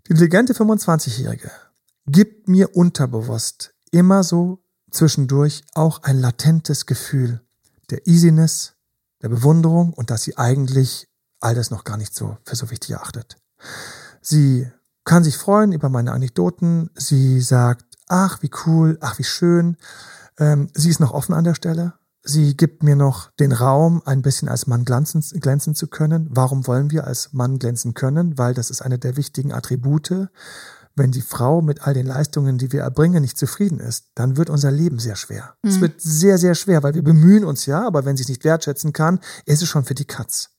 Die 0.06 0.12
intelligente 0.12 0.54
25-Jährige 0.54 1.50
gibt 2.06 2.48
mir 2.48 2.74
unterbewusst 2.74 3.74
immer 3.90 4.22
so 4.22 4.62
zwischendurch 4.90 5.62
auch 5.74 6.02
ein 6.02 6.18
latentes 6.18 6.86
Gefühl 6.86 7.42
der 7.90 8.06
Easiness, 8.06 8.74
der 9.22 9.28
Bewunderung 9.28 9.92
und 9.92 10.10
dass 10.10 10.22
sie 10.22 10.36
eigentlich 10.36 11.08
all 11.40 11.54
das 11.54 11.70
noch 11.70 11.84
gar 11.84 11.96
nicht 11.96 12.14
so 12.14 12.38
für 12.44 12.56
so 12.56 12.70
wichtig 12.70 12.90
erachtet. 12.90 13.36
Sie 14.20 14.70
kann 15.04 15.24
sich 15.24 15.36
freuen 15.36 15.72
über 15.72 15.88
meine 15.88 16.12
Anekdoten. 16.12 16.90
Sie 16.94 17.40
sagt, 17.40 17.84
ach, 18.08 18.42
wie 18.42 18.50
cool, 18.66 18.98
ach, 19.00 19.18
wie 19.18 19.24
schön. 19.24 19.76
Ähm, 20.38 20.68
sie 20.74 20.90
ist 20.90 21.00
noch 21.00 21.12
offen 21.12 21.34
an 21.34 21.44
der 21.44 21.54
Stelle. 21.54 21.94
Sie 22.30 22.58
gibt 22.58 22.82
mir 22.82 22.94
noch 22.94 23.30
den 23.40 23.52
Raum, 23.52 24.02
ein 24.04 24.20
bisschen 24.20 24.50
als 24.50 24.66
Mann 24.66 24.84
glänzen, 24.84 25.22
glänzen 25.40 25.74
zu 25.74 25.86
können. 25.86 26.28
Warum 26.30 26.66
wollen 26.66 26.90
wir 26.90 27.06
als 27.06 27.32
Mann 27.32 27.58
glänzen 27.58 27.94
können? 27.94 28.36
Weil 28.36 28.52
das 28.52 28.68
ist 28.68 28.82
eine 28.82 28.98
der 28.98 29.16
wichtigen 29.16 29.50
Attribute. 29.50 30.28
Wenn 30.94 31.10
die 31.10 31.22
Frau 31.22 31.62
mit 31.62 31.86
all 31.86 31.94
den 31.94 32.04
Leistungen, 32.04 32.58
die 32.58 32.70
wir 32.70 32.82
erbringen, 32.82 33.22
nicht 33.22 33.38
zufrieden 33.38 33.80
ist, 33.80 34.08
dann 34.14 34.36
wird 34.36 34.50
unser 34.50 34.70
Leben 34.70 34.98
sehr 34.98 35.16
schwer. 35.16 35.54
Mhm. 35.62 35.70
Es 35.70 35.80
wird 35.80 36.02
sehr, 36.02 36.36
sehr 36.36 36.54
schwer, 36.54 36.82
weil 36.82 36.92
wir 36.92 37.02
bemühen 37.02 37.44
uns 37.44 37.64
ja, 37.64 37.86
aber 37.86 38.04
wenn 38.04 38.18
sie 38.18 38.24
es 38.24 38.28
nicht 38.28 38.44
wertschätzen 38.44 38.92
kann, 38.92 39.20
ist 39.46 39.62
es 39.62 39.68
schon 39.68 39.84
für 39.84 39.94
die 39.94 40.04
Katz. 40.04 40.50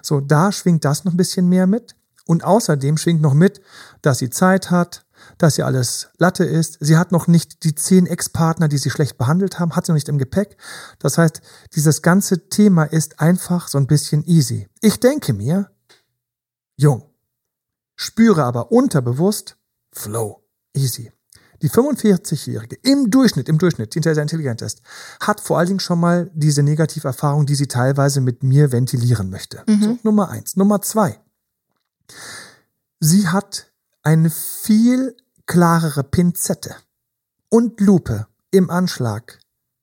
So, 0.00 0.20
da 0.20 0.50
schwingt 0.50 0.86
das 0.86 1.04
noch 1.04 1.12
ein 1.12 1.18
bisschen 1.18 1.46
mehr 1.46 1.66
mit. 1.66 1.94
Und 2.24 2.42
außerdem 2.42 2.96
schwingt 2.96 3.20
noch 3.20 3.34
mit, 3.34 3.60
dass 4.00 4.16
sie 4.16 4.30
Zeit 4.30 4.70
hat, 4.70 5.04
dass 5.38 5.54
sie 5.54 5.62
alles 5.62 6.08
Latte 6.18 6.44
ist. 6.44 6.78
Sie 6.80 6.96
hat 6.96 7.12
noch 7.12 7.26
nicht 7.26 7.64
die 7.64 7.74
zehn 7.74 8.06
Ex-Partner, 8.06 8.68
die 8.68 8.78
sie 8.78 8.90
schlecht 8.90 9.18
behandelt 9.18 9.58
haben, 9.58 9.74
hat 9.76 9.86
sie 9.86 9.92
noch 9.92 9.96
nicht 9.96 10.08
im 10.08 10.18
Gepäck. 10.18 10.56
Das 10.98 11.18
heißt, 11.18 11.40
dieses 11.74 12.02
ganze 12.02 12.48
Thema 12.48 12.84
ist 12.84 13.20
einfach 13.20 13.68
so 13.68 13.78
ein 13.78 13.86
bisschen 13.86 14.24
easy. 14.26 14.68
Ich 14.80 15.00
denke 15.00 15.32
mir, 15.32 15.70
jung, 16.76 17.04
spüre 17.96 18.44
aber 18.44 18.72
unterbewusst, 18.72 19.56
flow, 19.92 20.42
easy. 20.74 21.12
Die 21.62 21.70
45-Jährige 21.70 22.76
im 22.82 23.10
Durchschnitt, 23.10 23.48
im 23.48 23.56
Durchschnitt, 23.56 23.94
die 23.94 24.02
sehr 24.02 24.18
intelligent 24.18 24.62
ist, 24.62 24.82
hat 25.20 25.40
vor 25.40 25.58
allen 25.58 25.68
Dingen 25.68 25.80
schon 25.80 26.00
mal 26.00 26.28
diese 26.34 26.64
Negativerfahrung, 26.64 27.46
die 27.46 27.54
sie 27.54 27.68
teilweise 27.68 28.20
mit 28.20 28.42
mir 28.42 28.72
ventilieren 28.72 29.30
möchte. 29.30 29.62
Mhm. 29.68 29.82
So, 29.82 29.98
Nummer 30.02 30.28
eins. 30.28 30.56
Nummer 30.56 30.82
zwei. 30.82 31.20
Sie 32.98 33.28
hat 33.28 33.71
eine 34.02 34.30
viel 34.30 35.16
klarere 35.46 36.04
Pinzette 36.04 36.74
und 37.48 37.80
Lupe 37.80 38.26
im 38.50 38.70
Anschlag, 38.70 39.38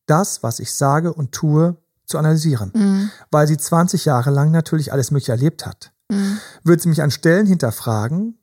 das, 0.06 0.44
was 0.44 0.60
ich 0.60 0.74
sage 0.74 1.14
und 1.14 1.32
tue, 1.32 1.78
zu 2.06 2.18
analysieren. 2.18 2.72
Mhm. 2.74 3.12
Weil 3.32 3.48
sie 3.48 3.58
20 3.58 4.06
Jahre 4.06 4.32
lang 4.32 4.52
natürlich 4.52 4.92
alles 4.92 5.12
Mögliche 5.12 5.32
erlebt 5.32 5.66
hat. 5.66 5.92
Mhm. 6.10 6.40
Wird 6.64 6.82
sie 6.82 6.90
mich 6.90 7.02
an 7.02 7.12
Stellen 7.12 7.46
hinterfragen, 7.46 8.40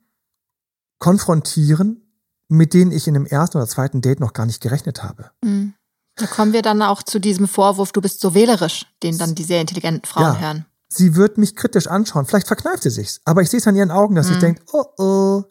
konfrontieren, 0.99 2.01
mit 2.47 2.73
denen 2.73 2.91
ich 2.91 3.07
in 3.07 3.13
dem 3.13 3.25
ersten 3.25 3.57
oder 3.57 3.67
zweiten 3.67 4.01
Date 4.01 4.19
noch 4.19 4.33
gar 4.33 4.45
nicht 4.45 4.61
gerechnet 4.61 5.03
habe. 5.03 5.31
Mhm. 5.43 5.73
Da 6.15 6.25
kommen 6.25 6.53
wir 6.53 6.61
dann 6.61 6.81
auch 6.81 7.03
zu 7.03 7.19
diesem 7.19 7.47
Vorwurf, 7.47 7.91
du 7.91 8.01
bist 8.01 8.21
so 8.21 8.33
wählerisch, 8.33 8.87
den 9.03 9.17
dann 9.17 9.35
die 9.35 9.43
sehr 9.43 9.61
intelligenten 9.61 10.05
Frauen 10.05 10.33
ja. 10.33 10.39
hören. 10.39 10.65
Sie 10.89 11.15
wird 11.15 11.37
mich 11.37 11.55
kritisch 11.55 11.87
anschauen. 11.87 12.25
Vielleicht 12.25 12.47
verkneift 12.47 12.83
sie 12.83 12.89
sich's. 12.89 13.21
Aber 13.25 13.41
ich 13.41 13.49
sehe 13.49 13.59
es 13.59 13.67
an 13.67 13.75
ihren 13.75 13.91
Augen, 13.91 14.15
dass 14.15 14.29
mhm. 14.29 14.33
sie 14.33 14.39
denkt, 14.39 14.63
oh 14.71 14.85
oh, 14.97 15.43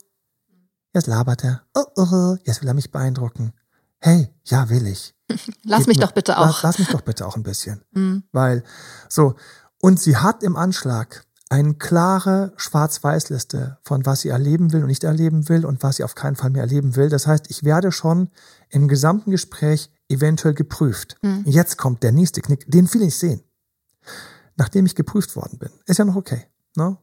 jetzt 0.97 1.07
labert 1.07 1.45
er. 1.45 1.63
Oh 1.75 1.85
oh, 1.97 2.37
jetzt 2.45 2.61
will 2.63 2.69
er 2.69 2.75
mich 2.75 2.91
beeindrucken. 2.91 3.53
Hey, 3.99 4.29
ja, 4.45 4.69
will 4.69 4.87
ich. 4.87 5.15
Lass 5.65 5.81
Geht 5.81 5.89
mich 5.89 5.99
doch 5.99 6.13
bitte 6.13 6.39
auch. 6.39 6.47
Lass, 6.47 6.63
lass, 6.63 6.79
mich 6.79 6.89
doch 6.89 7.01
bitte 7.01 7.27
auch 7.27 7.37
ein 7.37 7.43
bisschen. 7.43 7.83
Mhm. 7.93 8.25
Weil, 8.33 8.63
so, 9.09 9.35
und 9.81 10.01
sie 10.01 10.17
hat 10.17 10.43
im 10.43 10.57
Anschlag 10.57 11.25
eine 11.49 11.75
klare 11.75 12.53
Schwarz-Weiß-Liste 12.57 13.79
von 13.83 14.05
was 14.05 14.21
sie 14.21 14.29
erleben 14.29 14.73
will 14.73 14.83
und 14.83 14.89
nicht 14.89 15.05
erleben 15.05 15.49
will 15.49 15.65
und 15.65 15.83
was 15.83 15.97
sie 15.97 16.05
auf 16.05 16.15
keinen 16.15 16.37
Fall 16.37 16.51
mehr 16.51 16.63
erleben 16.63 16.97
will. 16.97 17.09
Das 17.09 17.27
heißt, 17.27 17.47
ich 17.49 17.65
werde 17.65 17.93
schon 17.93 18.31
im 18.69 18.89
gesamten 18.89 19.31
Gespräch 19.31 19.91
eventuell 20.09 20.55
geprüft. 20.55 21.17
Mhm. 21.23 21.45
Jetzt 21.47 21.79
kommt 21.79 22.03
der 22.03 22.13
nächste 22.13 22.43
Knick, 22.43 22.71
den 22.71 22.93
will 22.93 23.03
ich 23.03 23.17
sehen 23.17 23.43
nachdem 24.57 24.87
ich 24.87 24.95
geprüft 24.95 25.37
worden 25.37 25.59
bin. 25.59 25.71
Ist 25.87 25.99
ja 25.99 26.05
noch 26.05 26.17
okay. 26.17 26.47
Ne? 26.77 26.97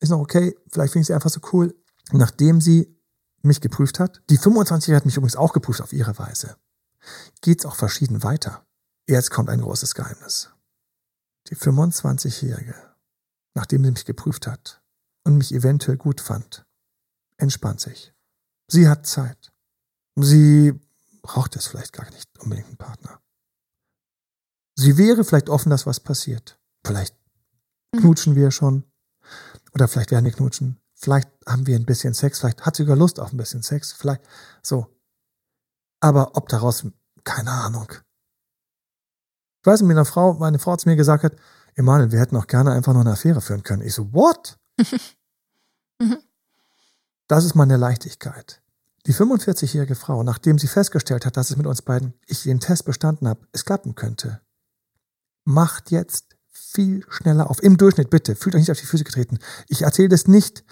Ist 0.00 0.10
noch 0.10 0.20
okay. 0.20 0.56
Vielleicht 0.68 0.92
finde 0.92 1.02
ich 1.02 1.06
sie 1.06 1.14
einfach 1.14 1.30
so 1.30 1.40
cool. 1.52 1.74
Nachdem 2.12 2.60
sie 2.60 2.95
mich 3.46 3.60
geprüft 3.60 4.00
hat, 4.00 4.22
die 4.30 4.36
25 4.36 4.94
hat 4.94 5.06
mich 5.06 5.16
übrigens 5.16 5.36
auch 5.36 5.52
geprüft 5.52 5.80
auf 5.80 5.92
ihre 5.92 6.18
Weise, 6.18 6.56
geht's 7.40 7.66
auch 7.66 7.76
verschieden 7.76 8.22
weiter. 8.22 8.66
Jetzt 9.08 9.30
kommt 9.30 9.50
ein 9.50 9.60
großes 9.60 9.94
Geheimnis. 9.94 10.50
Die 11.48 11.56
25-Jährige, 11.56 12.74
nachdem 13.54 13.84
sie 13.84 13.92
mich 13.92 14.04
geprüft 14.04 14.46
hat 14.46 14.82
und 15.24 15.36
mich 15.36 15.52
eventuell 15.54 15.96
gut 15.96 16.20
fand, 16.20 16.66
entspannt 17.36 17.80
sich. 17.80 18.12
Sie 18.68 18.88
hat 18.88 19.06
Zeit. 19.06 19.52
Sie 20.16 20.74
braucht 21.22 21.54
es 21.56 21.66
vielleicht 21.66 21.92
gar 21.92 22.10
nicht 22.10 22.28
unbedingt 22.40 22.68
einen 22.68 22.78
Partner. 22.78 23.20
Sie 24.74 24.98
wäre 24.98 25.24
vielleicht 25.24 25.48
offen, 25.48 25.70
dass 25.70 25.86
was 25.86 26.00
passiert. 26.00 26.58
Vielleicht 26.84 27.16
mhm. 27.92 28.00
knutschen 28.00 28.34
wir 28.34 28.50
schon. 28.50 28.84
Oder 29.72 29.88
vielleicht 29.88 30.10
werden 30.10 30.24
wir 30.24 30.32
knutschen. 30.32 30.80
Vielleicht 31.06 31.30
haben 31.46 31.68
wir 31.68 31.76
ein 31.76 31.86
bisschen 31.86 32.14
Sex. 32.14 32.40
Vielleicht 32.40 32.66
hat 32.66 32.74
sie 32.74 32.82
sogar 32.82 32.96
Lust 32.96 33.20
auf 33.20 33.32
ein 33.32 33.36
bisschen 33.36 33.62
Sex. 33.62 33.92
Vielleicht 33.92 34.22
so. 34.60 34.88
Aber 36.00 36.36
ob 36.36 36.48
daraus, 36.48 36.84
keine 37.22 37.52
Ahnung. 37.52 37.92
Ich 39.60 39.66
weiß, 39.66 39.82
mit 39.82 39.96
einer 39.96 40.04
Frau, 40.04 40.32
meine 40.32 40.58
Frau 40.58 40.74
zu 40.74 40.88
mir 40.88 40.96
gesagt 40.96 41.22
hat, 41.22 41.36
Emanuel, 41.76 42.10
wir 42.10 42.18
hätten 42.18 42.36
auch 42.36 42.48
gerne 42.48 42.72
einfach 42.72 42.92
noch 42.92 43.02
eine 43.02 43.12
Affäre 43.12 43.40
führen 43.40 43.62
können. 43.62 43.82
Ich 43.82 43.94
so, 43.94 44.12
what? 44.12 44.58
mhm. 46.00 46.18
Das 47.28 47.44
ist 47.44 47.54
meine 47.54 47.76
Leichtigkeit. 47.76 48.60
Die 49.06 49.14
45-jährige 49.14 49.94
Frau, 49.94 50.24
nachdem 50.24 50.58
sie 50.58 50.66
festgestellt 50.66 51.24
hat, 51.24 51.36
dass 51.36 51.50
es 51.50 51.56
mit 51.56 51.68
uns 51.68 51.82
beiden, 51.82 52.14
ich 52.26 52.42
den 52.42 52.58
Test 52.58 52.84
bestanden 52.84 53.28
habe, 53.28 53.46
es 53.52 53.64
klappen 53.64 53.94
könnte, 53.94 54.40
macht 55.44 55.92
jetzt 55.92 56.35
viel 56.56 57.04
schneller 57.08 57.50
auf. 57.50 57.62
Im 57.62 57.76
Durchschnitt, 57.76 58.10
bitte, 58.10 58.34
fühlt 58.34 58.54
euch 58.54 58.62
nicht 58.62 58.70
auf 58.70 58.80
die 58.80 58.86
Füße 58.86 59.04
getreten. 59.04 59.38
Ich 59.68 59.82
erzähle 59.82 60.08
das 60.08 60.26
nicht, 60.26 60.64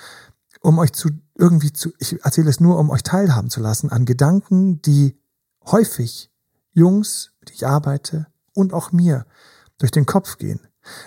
um 0.61 0.79
euch 0.79 0.93
zu 0.93 1.11
irgendwie 1.37 1.73
zu, 1.73 1.93
ich 1.99 2.25
erzähle 2.25 2.51
es 2.51 2.61
nur, 2.61 2.79
um 2.79 2.91
euch 2.91 3.03
teilhaben 3.03 3.51
zu 3.51 3.61
lassen 3.61 3.91
an 3.91 4.05
Gedanken, 4.05 4.81
die 4.83 5.19
häufig 5.67 6.31
Jungs, 6.73 7.33
mit 7.41 7.51
denen 7.51 7.57
ich 7.57 7.67
arbeite 7.67 8.27
und 8.55 8.73
auch 8.73 8.93
mir 8.93 9.27
durch 9.79 9.91
den 9.91 10.07
Kopf 10.07 10.39
gehen. 10.39 10.61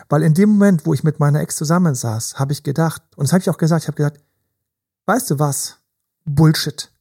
Weil 0.09 0.23
in 0.23 0.33
dem 0.33 0.49
Moment, 0.49 0.85
wo 0.85 0.93
ich 0.93 1.03
mit 1.03 1.19
meiner 1.19 1.41
Ex 1.41 1.55
zusammensaß, 1.55 2.39
habe 2.39 2.53
ich 2.53 2.63
gedacht, 2.63 3.01
und 3.15 3.27
das 3.27 3.33
habe 3.33 3.41
ich 3.41 3.49
auch 3.49 3.57
gesagt, 3.57 3.83
ich 3.83 3.87
habe 3.87 3.97
gesagt, 3.97 4.19
weißt 5.05 5.31
du 5.31 5.39
was? 5.39 5.77
Bullshit. 6.25 6.91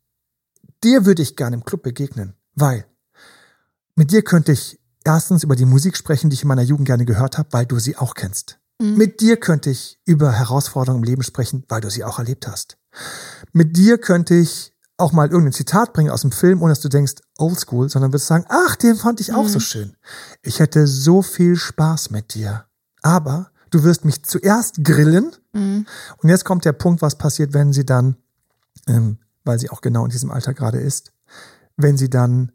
Dir 0.84 1.04
würde 1.04 1.22
ich 1.22 1.36
gerne 1.36 1.56
im 1.56 1.64
Club 1.64 1.82
begegnen, 1.82 2.34
weil 2.54 2.86
mit 3.94 4.12
dir 4.12 4.22
könnte 4.22 4.52
ich 4.52 4.78
erstens 5.06 5.44
über 5.44 5.56
die 5.56 5.64
Musik 5.64 5.96
sprechen, 5.96 6.30
die 6.30 6.34
ich 6.34 6.42
in 6.42 6.48
meiner 6.48 6.62
Jugend 6.62 6.86
gerne 6.86 7.04
gehört 7.04 7.38
habe, 7.38 7.48
weil 7.52 7.66
du 7.66 7.78
sie 7.78 7.96
auch 7.96 8.14
kennst. 8.14 8.58
Mhm. 8.80 8.96
Mit 8.96 9.20
dir 9.20 9.36
könnte 9.38 9.70
ich 9.70 9.98
über 10.04 10.32
Herausforderungen 10.32 11.02
im 11.02 11.08
Leben 11.08 11.22
sprechen, 11.22 11.64
weil 11.68 11.80
du 11.80 11.90
sie 11.90 12.04
auch 12.04 12.18
erlebt 12.18 12.46
hast. 12.46 12.76
Mit 13.52 13.76
dir 13.76 13.98
könnte 13.98 14.34
ich 14.34 14.72
auch 14.98 15.12
mal 15.12 15.28
irgendein 15.28 15.52
Zitat 15.52 15.92
bringen 15.92 16.10
aus 16.10 16.22
dem 16.22 16.32
Film, 16.32 16.62
ohne 16.62 16.72
dass 16.72 16.80
du 16.80 16.88
denkst, 16.88 17.14
oldschool, 17.38 17.88
sondern 17.88 18.12
würdest 18.12 18.26
sagen, 18.26 18.46
ach, 18.48 18.76
den 18.76 18.96
fand 18.96 19.20
ich 19.20 19.32
auch 19.32 19.44
mhm. 19.44 19.48
so 19.48 19.60
schön. 19.60 19.96
Ich 20.42 20.58
hätte 20.58 20.86
so 20.86 21.22
viel 21.22 21.56
Spaß 21.56 22.10
mit 22.10 22.34
dir. 22.34 22.64
Aber 23.02 23.50
du 23.70 23.84
wirst 23.84 24.04
mich 24.04 24.24
zuerst 24.24 24.82
grillen. 24.82 25.32
Mhm. 25.52 25.86
Und 26.18 26.28
jetzt 26.28 26.44
kommt 26.44 26.64
der 26.64 26.72
Punkt, 26.72 27.02
was 27.02 27.16
passiert, 27.16 27.52
wenn 27.52 27.72
sie 27.72 27.84
dann, 27.84 28.16
ähm, 28.86 29.18
weil 29.44 29.58
sie 29.58 29.70
auch 29.70 29.82
genau 29.82 30.04
in 30.04 30.10
diesem 30.10 30.30
Alter 30.30 30.54
gerade 30.54 30.80
ist, 30.80 31.12
wenn 31.76 31.98
sie 31.98 32.08
dann 32.08 32.52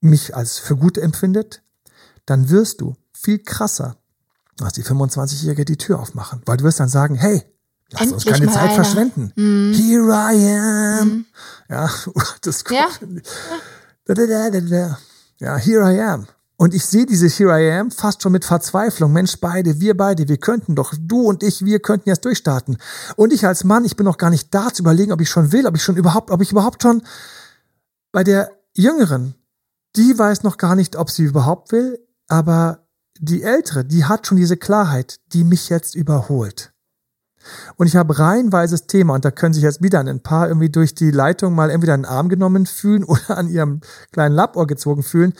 mich 0.00 0.36
als 0.36 0.58
für 0.58 0.76
gut 0.76 0.98
empfindet, 0.98 1.62
dann 2.28 2.50
wirst 2.50 2.80
du 2.80 2.96
viel 3.12 3.38
krasser 3.38 3.96
als 4.60 4.74
die 4.74 4.82
25-Jährige 4.82 5.64
die 5.64 5.76
Tür 5.76 6.00
aufmachen. 6.00 6.42
Weil 6.44 6.56
du 6.56 6.64
wirst 6.64 6.80
dann 6.80 6.88
sagen, 6.88 7.14
hey, 7.14 7.44
lass 7.90 8.02
Endlich 8.02 8.14
uns 8.14 8.24
keine 8.26 8.46
Zeit 8.50 8.70
einer. 8.70 8.74
verschwenden. 8.74 9.32
Mm. 9.36 9.72
Here 9.72 10.10
I 10.10 11.00
am. 11.00 11.08
Mm. 11.08 11.26
Ja, 11.68 11.90
das 12.42 12.64
kommt. 12.64 12.80
Ja. 14.08 14.98
ja, 15.38 15.56
here 15.56 15.94
I 15.94 16.00
am. 16.00 16.26
Und 16.56 16.74
ich 16.74 16.84
sehe 16.84 17.06
diese 17.06 17.28
Here 17.28 17.56
I 17.62 17.70
Am 17.78 17.92
fast 17.92 18.20
schon 18.20 18.32
mit 18.32 18.44
Verzweiflung. 18.44 19.12
Mensch, 19.12 19.38
beide, 19.40 19.80
wir 19.80 19.96
beide, 19.96 20.26
wir 20.26 20.38
könnten 20.38 20.74
doch, 20.74 20.92
du 20.98 21.20
und 21.20 21.44
ich, 21.44 21.64
wir 21.64 21.78
könnten 21.78 22.08
jetzt 22.08 22.24
durchstarten. 22.24 22.78
Und 23.14 23.32
ich 23.32 23.46
als 23.46 23.62
Mann, 23.62 23.84
ich 23.84 23.94
bin 23.94 24.04
noch 24.04 24.18
gar 24.18 24.30
nicht 24.30 24.52
da 24.52 24.72
zu 24.72 24.82
überlegen, 24.82 25.12
ob 25.12 25.20
ich 25.20 25.30
schon 25.30 25.52
will, 25.52 25.68
ob 25.68 25.76
ich 25.76 25.84
schon 25.84 25.96
überhaupt, 25.96 26.32
ob 26.32 26.42
ich 26.42 26.50
überhaupt 26.50 26.82
schon 26.82 27.02
bei 28.10 28.24
der 28.24 28.50
Jüngeren, 28.74 29.36
die 29.94 30.18
weiß 30.18 30.42
noch 30.42 30.56
gar 30.56 30.74
nicht, 30.74 30.96
ob 30.96 31.10
sie 31.10 31.22
überhaupt 31.22 31.70
will, 31.70 32.00
aber 32.28 32.86
die 33.18 33.42
Ältere, 33.42 33.84
die 33.84 34.04
hat 34.04 34.26
schon 34.26 34.36
diese 34.36 34.56
Klarheit, 34.56 35.18
die 35.32 35.44
mich 35.44 35.68
jetzt 35.68 35.94
überholt. 35.94 36.72
Und 37.76 37.86
ich 37.86 37.96
habe 37.96 38.18
reihenweises 38.18 38.86
Thema 38.86 39.14
und 39.14 39.24
da 39.24 39.30
können 39.30 39.54
sich 39.54 39.62
jetzt 39.62 39.82
wieder 39.82 40.00
ein 40.00 40.20
paar 40.20 40.48
irgendwie 40.48 40.70
durch 40.70 40.94
die 40.94 41.10
Leitung 41.10 41.54
mal 41.54 41.70
entweder 41.70 41.94
einen 41.94 42.04
Arm 42.04 42.28
genommen 42.28 42.66
fühlen 42.66 43.04
oder 43.04 43.38
an 43.38 43.48
ihrem 43.48 43.80
kleinen 44.12 44.34
Labrohr 44.34 44.66
gezogen 44.66 45.02
fühlen. 45.02 45.34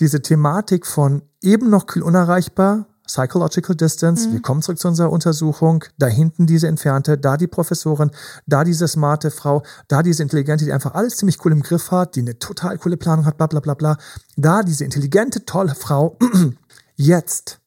Diese 0.00 0.22
Thematik 0.22 0.86
von 0.86 1.22
eben 1.40 1.70
noch 1.70 1.86
kühl 1.86 2.02
unerreichbar, 2.02 2.86
Psychological 3.06 3.74
Distance, 3.74 4.28
mhm. 4.28 4.32
wir 4.34 4.42
kommen 4.42 4.62
zurück 4.62 4.78
zu 4.78 4.88
unserer 4.88 5.10
Untersuchung, 5.10 5.84
da 5.98 6.06
hinten 6.06 6.46
diese 6.46 6.68
entfernte, 6.68 7.18
da 7.18 7.36
die 7.36 7.46
Professorin, 7.46 8.10
da 8.46 8.64
diese 8.64 8.86
smarte 8.88 9.30
Frau, 9.30 9.62
da 9.88 10.02
diese 10.02 10.22
intelligente, 10.22 10.64
die 10.64 10.72
einfach 10.72 10.94
alles 10.94 11.16
ziemlich 11.16 11.44
cool 11.44 11.52
im 11.52 11.62
Griff 11.62 11.90
hat, 11.90 12.16
die 12.16 12.20
eine 12.20 12.38
total 12.38 12.78
coole 12.78 12.96
Planung 12.96 13.26
hat, 13.26 13.36
bla 13.36 13.46
bla 13.46 13.60
bla 13.60 13.74
bla, 13.74 13.96
da 14.36 14.62
diese 14.62 14.84
intelligente, 14.84 15.44
tolle 15.44 15.74
Frau, 15.74 16.16
jetzt 16.96 17.58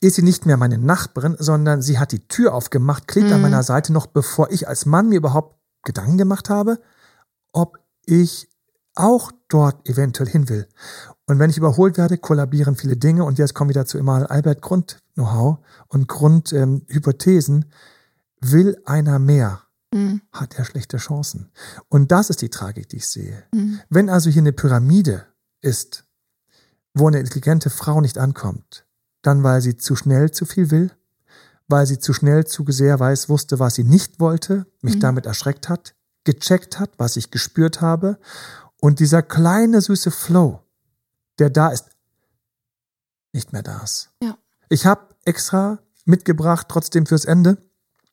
ist 0.00 0.16
sie 0.16 0.22
nicht 0.22 0.46
mehr 0.46 0.56
meine 0.56 0.78
Nachbarin, 0.78 1.36
sondern 1.38 1.82
sie 1.82 1.98
hat 1.98 2.12
die 2.12 2.26
Tür 2.28 2.54
aufgemacht, 2.54 3.08
klebt 3.08 3.28
mhm. 3.28 3.34
an 3.34 3.40
meiner 3.42 3.62
Seite 3.62 3.92
noch, 3.92 4.06
bevor 4.06 4.50
ich 4.50 4.68
als 4.68 4.86
Mann 4.86 5.08
mir 5.08 5.16
überhaupt 5.16 5.56
Gedanken 5.84 6.18
gemacht 6.18 6.50
habe, 6.50 6.78
ob 7.52 7.78
ich 8.04 8.48
auch 8.98 9.32
dort 9.48 9.88
eventuell 9.88 10.28
hin 10.28 10.48
will. 10.48 10.66
Und 11.26 11.38
wenn 11.38 11.50
ich 11.50 11.58
überholt 11.58 11.98
werde, 11.98 12.18
kollabieren 12.18 12.76
viele 12.76 12.96
Dinge. 12.96 13.24
Und 13.24 13.38
jetzt 13.38 13.54
kommen 13.54 13.70
wir 13.70 13.74
dazu 13.74 13.98
immer 13.98 14.30
Albert 14.30 14.62
Grund-Know-how 14.62 15.58
und 15.88 16.08
Grundhypothesen. 16.08 17.56
Ähm, 17.56 17.70
will 18.40 18.80
einer 18.84 19.18
mehr, 19.18 19.62
mhm. 19.92 20.22
hat 20.32 20.58
er 20.58 20.64
schlechte 20.64 20.98
Chancen. 20.98 21.50
Und 21.88 22.12
das 22.12 22.30
ist 22.30 22.42
die 22.42 22.50
Tragik, 22.50 22.88
die 22.88 22.96
ich 22.96 23.06
sehe. 23.06 23.44
Mhm. 23.52 23.80
Wenn 23.88 24.08
also 24.08 24.30
hier 24.30 24.42
eine 24.42 24.52
Pyramide 24.52 25.26
ist, 25.60 26.04
wo 26.94 27.08
eine 27.08 27.20
intelligente 27.20 27.70
Frau 27.70 28.00
nicht 28.00 28.18
ankommt, 28.18 28.86
dann 29.22 29.42
weil 29.42 29.60
sie 29.60 29.76
zu 29.76 29.96
schnell 29.96 30.30
zu 30.30 30.46
viel 30.46 30.70
will, 30.70 30.90
weil 31.66 31.86
sie 31.86 31.98
zu 31.98 32.12
schnell 32.12 32.46
zu 32.46 32.64
sehr 32.68 32.98
weiß, 32.98 33.28
wusste, 33.28 33.58
was 33.58 33.74
sie 33.74 33.84
nicht 33.84 34.20
wollte, 34.20 34.66
mich 34.80 34.96
mhm. 34.96 35.00
damit 35.00 35.26
erschreckt 35.26 35.68
hat, 35.68 35.94
gecheckt 36.24 36.78
hat, 36.78 36.90
was 36.96 37.16
ich 37.16 37.30
gespürt 37.30 37.80
habe. 37.80 38.18
Und 38.80 39.00
dieser 39.00 39.22
kleine, 39.22 39.80
süße 39.80 40.10
Flow, 40.10 40.62
der 41.38 41.50
da 41.50 41.68
ist, 41.68 41.86
nicht 43.32 43.52
mehr 43.52 43.62
da 43.62 43.82
ist. 43.82 44.10
Ja. 44.22 44.36
Ich 44.68 44.86
habe 44.86 45.14
extra 45.24 45.78
mitgebracht, 46.04 46.66
trotzdem 46.68 47.06
fürs 47.06 47.24
Ende. 47.24 47.58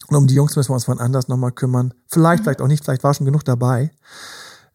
Und 0.08 0.16
um 0.16 0.28
die 0.28 0.36
Jungs 0.36 0.56
müssen 0.56 0.70
wir 0.70 0.76
uns 0.76 0.88
wann 0.88 1.00
anders 1.00 1.28
nochmal 1.28 1.52
kümmern. 1.52 1.94
Vielleicht, 2.08 2.42
mhm. 2.42 2.44
vielleicht 2.44 2.62
auch 2.62 2.68
nicht, 2.68 2.84
vielleicht 2.84 3.04
war 3.04 3.14
schon 3.14 3.26
genug 3.26 3.44
dabei. 3.44 3.92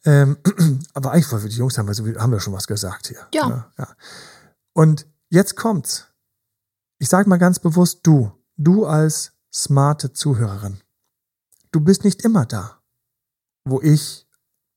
Ähm, 0.05 0.38
aber 0.95 1.12
eigentlich 1.12 1.26
für 1.26 1.49
die 1.49 1.57
Jungs 1.57 1.76
haben 1.78 1.86
wir, 1.86 1.95
so, 1.95 2.07
haben 2.07 2.32
wir 2.32 2.41
schon 2.41 2.53
was 2.53 2.66
gesagt 2.66 3.09
hier. 3.09 3.26
Ja. 3.34 3.49
ja, 3.49 3.72
ja. 3.78 3.88
Und 4.72 5.07
jetzt 5.28 5.57
kommt's. 5.57 6.07
Ich 6.99 7.09
sage 7.09 7.28
mal 7.28 7.38
ganz 7.38 7.59
bewusst 7.59 8.01
du, 8.03 8.32
du 8.57 8.86
als 8.86 9.32
smarte 9.53 10.12
Zuhörerin. 10.12 10.80
Du 11.72 11.80
bist 11.80 12.05
nicht 12.05 12.22
immer 12.22 12.47
da, 12.47 12.80
wo 13.64 13.80
ich 13.80 14.26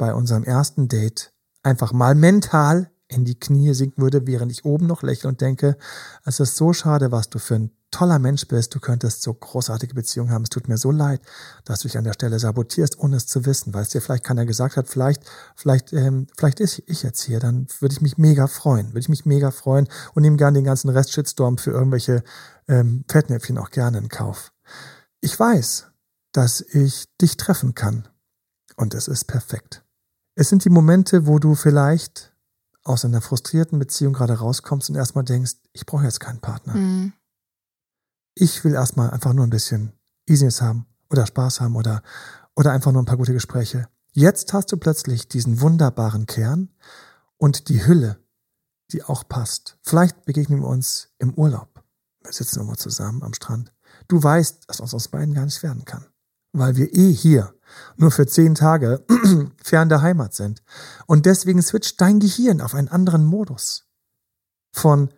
bei 0.04 0.14
unserem 0.14 0.44
ersten 0.44 0.90
Date 0.90 1.32
einfach 1.64 1.94
mal 1.94 2.14
mental 2.14 2.92
in 3.08 3.24
die 3.24 3.40
Knie 3.40 3.74
sinken 3.74 4.04
würde, 4.04 4.28
während 4.28 4.52
ich 4.52 4.66
oben 4.66 4.86
noch 4.86 5.02
lächle 5.02 5.30
und 5.30 5.40
denke, 5.40 5.78
es 6.26 6.42
ist 6.42 6.58
so 6.58 6.74
schade, 6.74 7.14
was 7.14 7.30
du 7.30 7.40
für 7.40 7.56
ein 7.56 7.72
toller 7.90 8.20
Mensch 8.20 8.46
bist, 8.50 8.76
du 8.76 8.82
könntest 8.82 9.22
so 9.22 9.34
großartige 9.34 9.94
Beziehungen 9.94 10.32
haben. 10.32 10.44
Es 10.44 10.50
tut 10.50 10.68
mir 10.68 10.78
so 10.78 10.92
leid, 10.92 11.22
dass 11.64 11.80
du 11.80 11.88
dich 11.88 11.98
an 11.98 12.04
der 12.04 12.12
Stelle 12.12 12.38
sabotierst, 12.38 13.00
ohne 13.00 13.16
es 13.16 13.26
zu 13.26 13.46
wissen, 13.46 13.74
weil 13.74 13.84
es 13.84 13.90
dir 13.90 14.02
vielleicht 14.02 14.26
keiner 14.26 14.46
gesagt 14.46 14.76
hat, 14.76 14.90
vielleicht, 14.90 15.24
vielleicht, 15.56 15.94
ähm, 15.94 16.28
vielleicht 16.38 16.60
ist 16.60 16.84
ich 16.86 17.02
jetzt 17.04 17.22
hier, 17.22 17.40
dann 17.40 17.68
würde 17.80 17.94
ich 17.94 18.02
mich 18.02 18.18
mega 18.18 18.48
freuen, 18.48 18.88
würde 18.88 19.00
ich 19.00 19.10
mich 19.10 19.26
mega 19.26 19.52
freuen 19.52 19.88
und 20.16 20.24
nehme 20.24 20.36
gerne 20.36 20.58
den 20.58 20.66
ganzen 20.66 20.90
Rest 20.90 21.14
Shitstorm 21.14 21.58
für 21.58 21.72
irgendwelche 21.72 22.26
ähm, 22.68 23.06
Fettnäpfchen 23.10 23.58
auch 23.58 23.70
gerne 23.70 24.00
in 24.00 24.10
Kauf. 24.10 24.52
Ich 25.22 25.40
weiß, 25.40 25.88
dass 26.34 26.60
ich 26.60 27.06
dich 27.22 27.38
treffen 27.38 27.74
kann 27.74 28.10
und 28.76 28.96
es 28.96 29.08
ist 29.08 29.26
perfekt. 29.26 29.83
Es 30.36 30.50
sind 30.50 30.66
die 30.66 30.70
Momente, 30.70 31.28
wo 31.28 31.40
du 31.40 31.56
vielleicht 31.56 32.34
aus 32.84 33.06
einer 33.06 33.22
frustrierten 33.22 33.80
Beziehung 33.80 34.14
gerade 34.14 34.34
rauskommst 34.34 34.90
und 34.90 34.96
erstmal 34.96 35.24
denkst, 35.24 35.56
ich 35.72 35.86
brauche 35.86 36.04
jetzt 36.04 36.20
keinen 36.20 36.40
Partner. 36.40 36.74
Mhm 36.74 37.14
ich 38.36 38.64
will 38.64 38.74
erstmal 38.74 39.12
einfach 39.12 39.34
nur 39.34 39.46
ein 39.46 39.52
bisschen 39.52 39.94
Easiness 40.28 40.62
haben 40.62 40.88
oder 41.10 41.26
Spaß 41.26 41.62
haben 41.62 41.76
oder, 41.76 42.02
oder 42.56 42.72
einfach 42.72 42.92
nur 42.92 43.02
ein 43.02 43.06
paar 43.06 43.18
gute 43.18 43.34
Gespräche. 43.34 43.88
Jetzt 44.12 44.54
hast 44.54 44.72
du 44.72 44.78
plötzlich 44.78 45.28
diesen 45.28 45.62
wunderbaren 45.62 46.26
Kern 46.26 46.70
und 47.38 47.70
die 47.70 47.86
Hülle, 47.86 48.20
die 48.92 49.04
auch 49.04 49.28
passt. 49.28 49.78
Vielleicht 49.82 50.26
begegnen 50.26 50.62
wir 50.62 50.68
uns 50.68 51.10
im 51.18 51.34
Urlaub. 51.34 51.84
Wir 52.22 52.32
sitzen 52.32 52.62
immer 52.62 52.78
zusammen 52.78 53.24
am 53.24 53.34
Strand. 53.34 53.74
Du 54.08 54.22
weißt, 54.22 54.70
dass 54.70 54.82
aus 54.82 54.94
uns 54.94 55.08
beiden 55.08 55.34
gar 55.34 55.46
nicht 55.46 55.62
werden 55.64 55.86
kann. 55.86 56.06
Weil 56.54 56.76
wir 56.76 56.94
eh 56.96 57.12
hier 57.12 57.54
nur 57.98 58.12
für 58.12 58.26
zehn 58.26 58.56
Tage 58.56 59.04
fern 59.64 59.90
der 59.90 60.02
Heimat 60.02 60.34
sind. 60.34 60.64
Und 61.08 61.26
deswegen 61.26 61.62
switcht 61.62 62.00
dein 62.00 62.20
Gehirn 62.20 62.62
auf 62.62 62.76
einen 62.76 62.88
anderen 62.88 63.26
Modus. 63.26 63.86
Von 64.72 65.10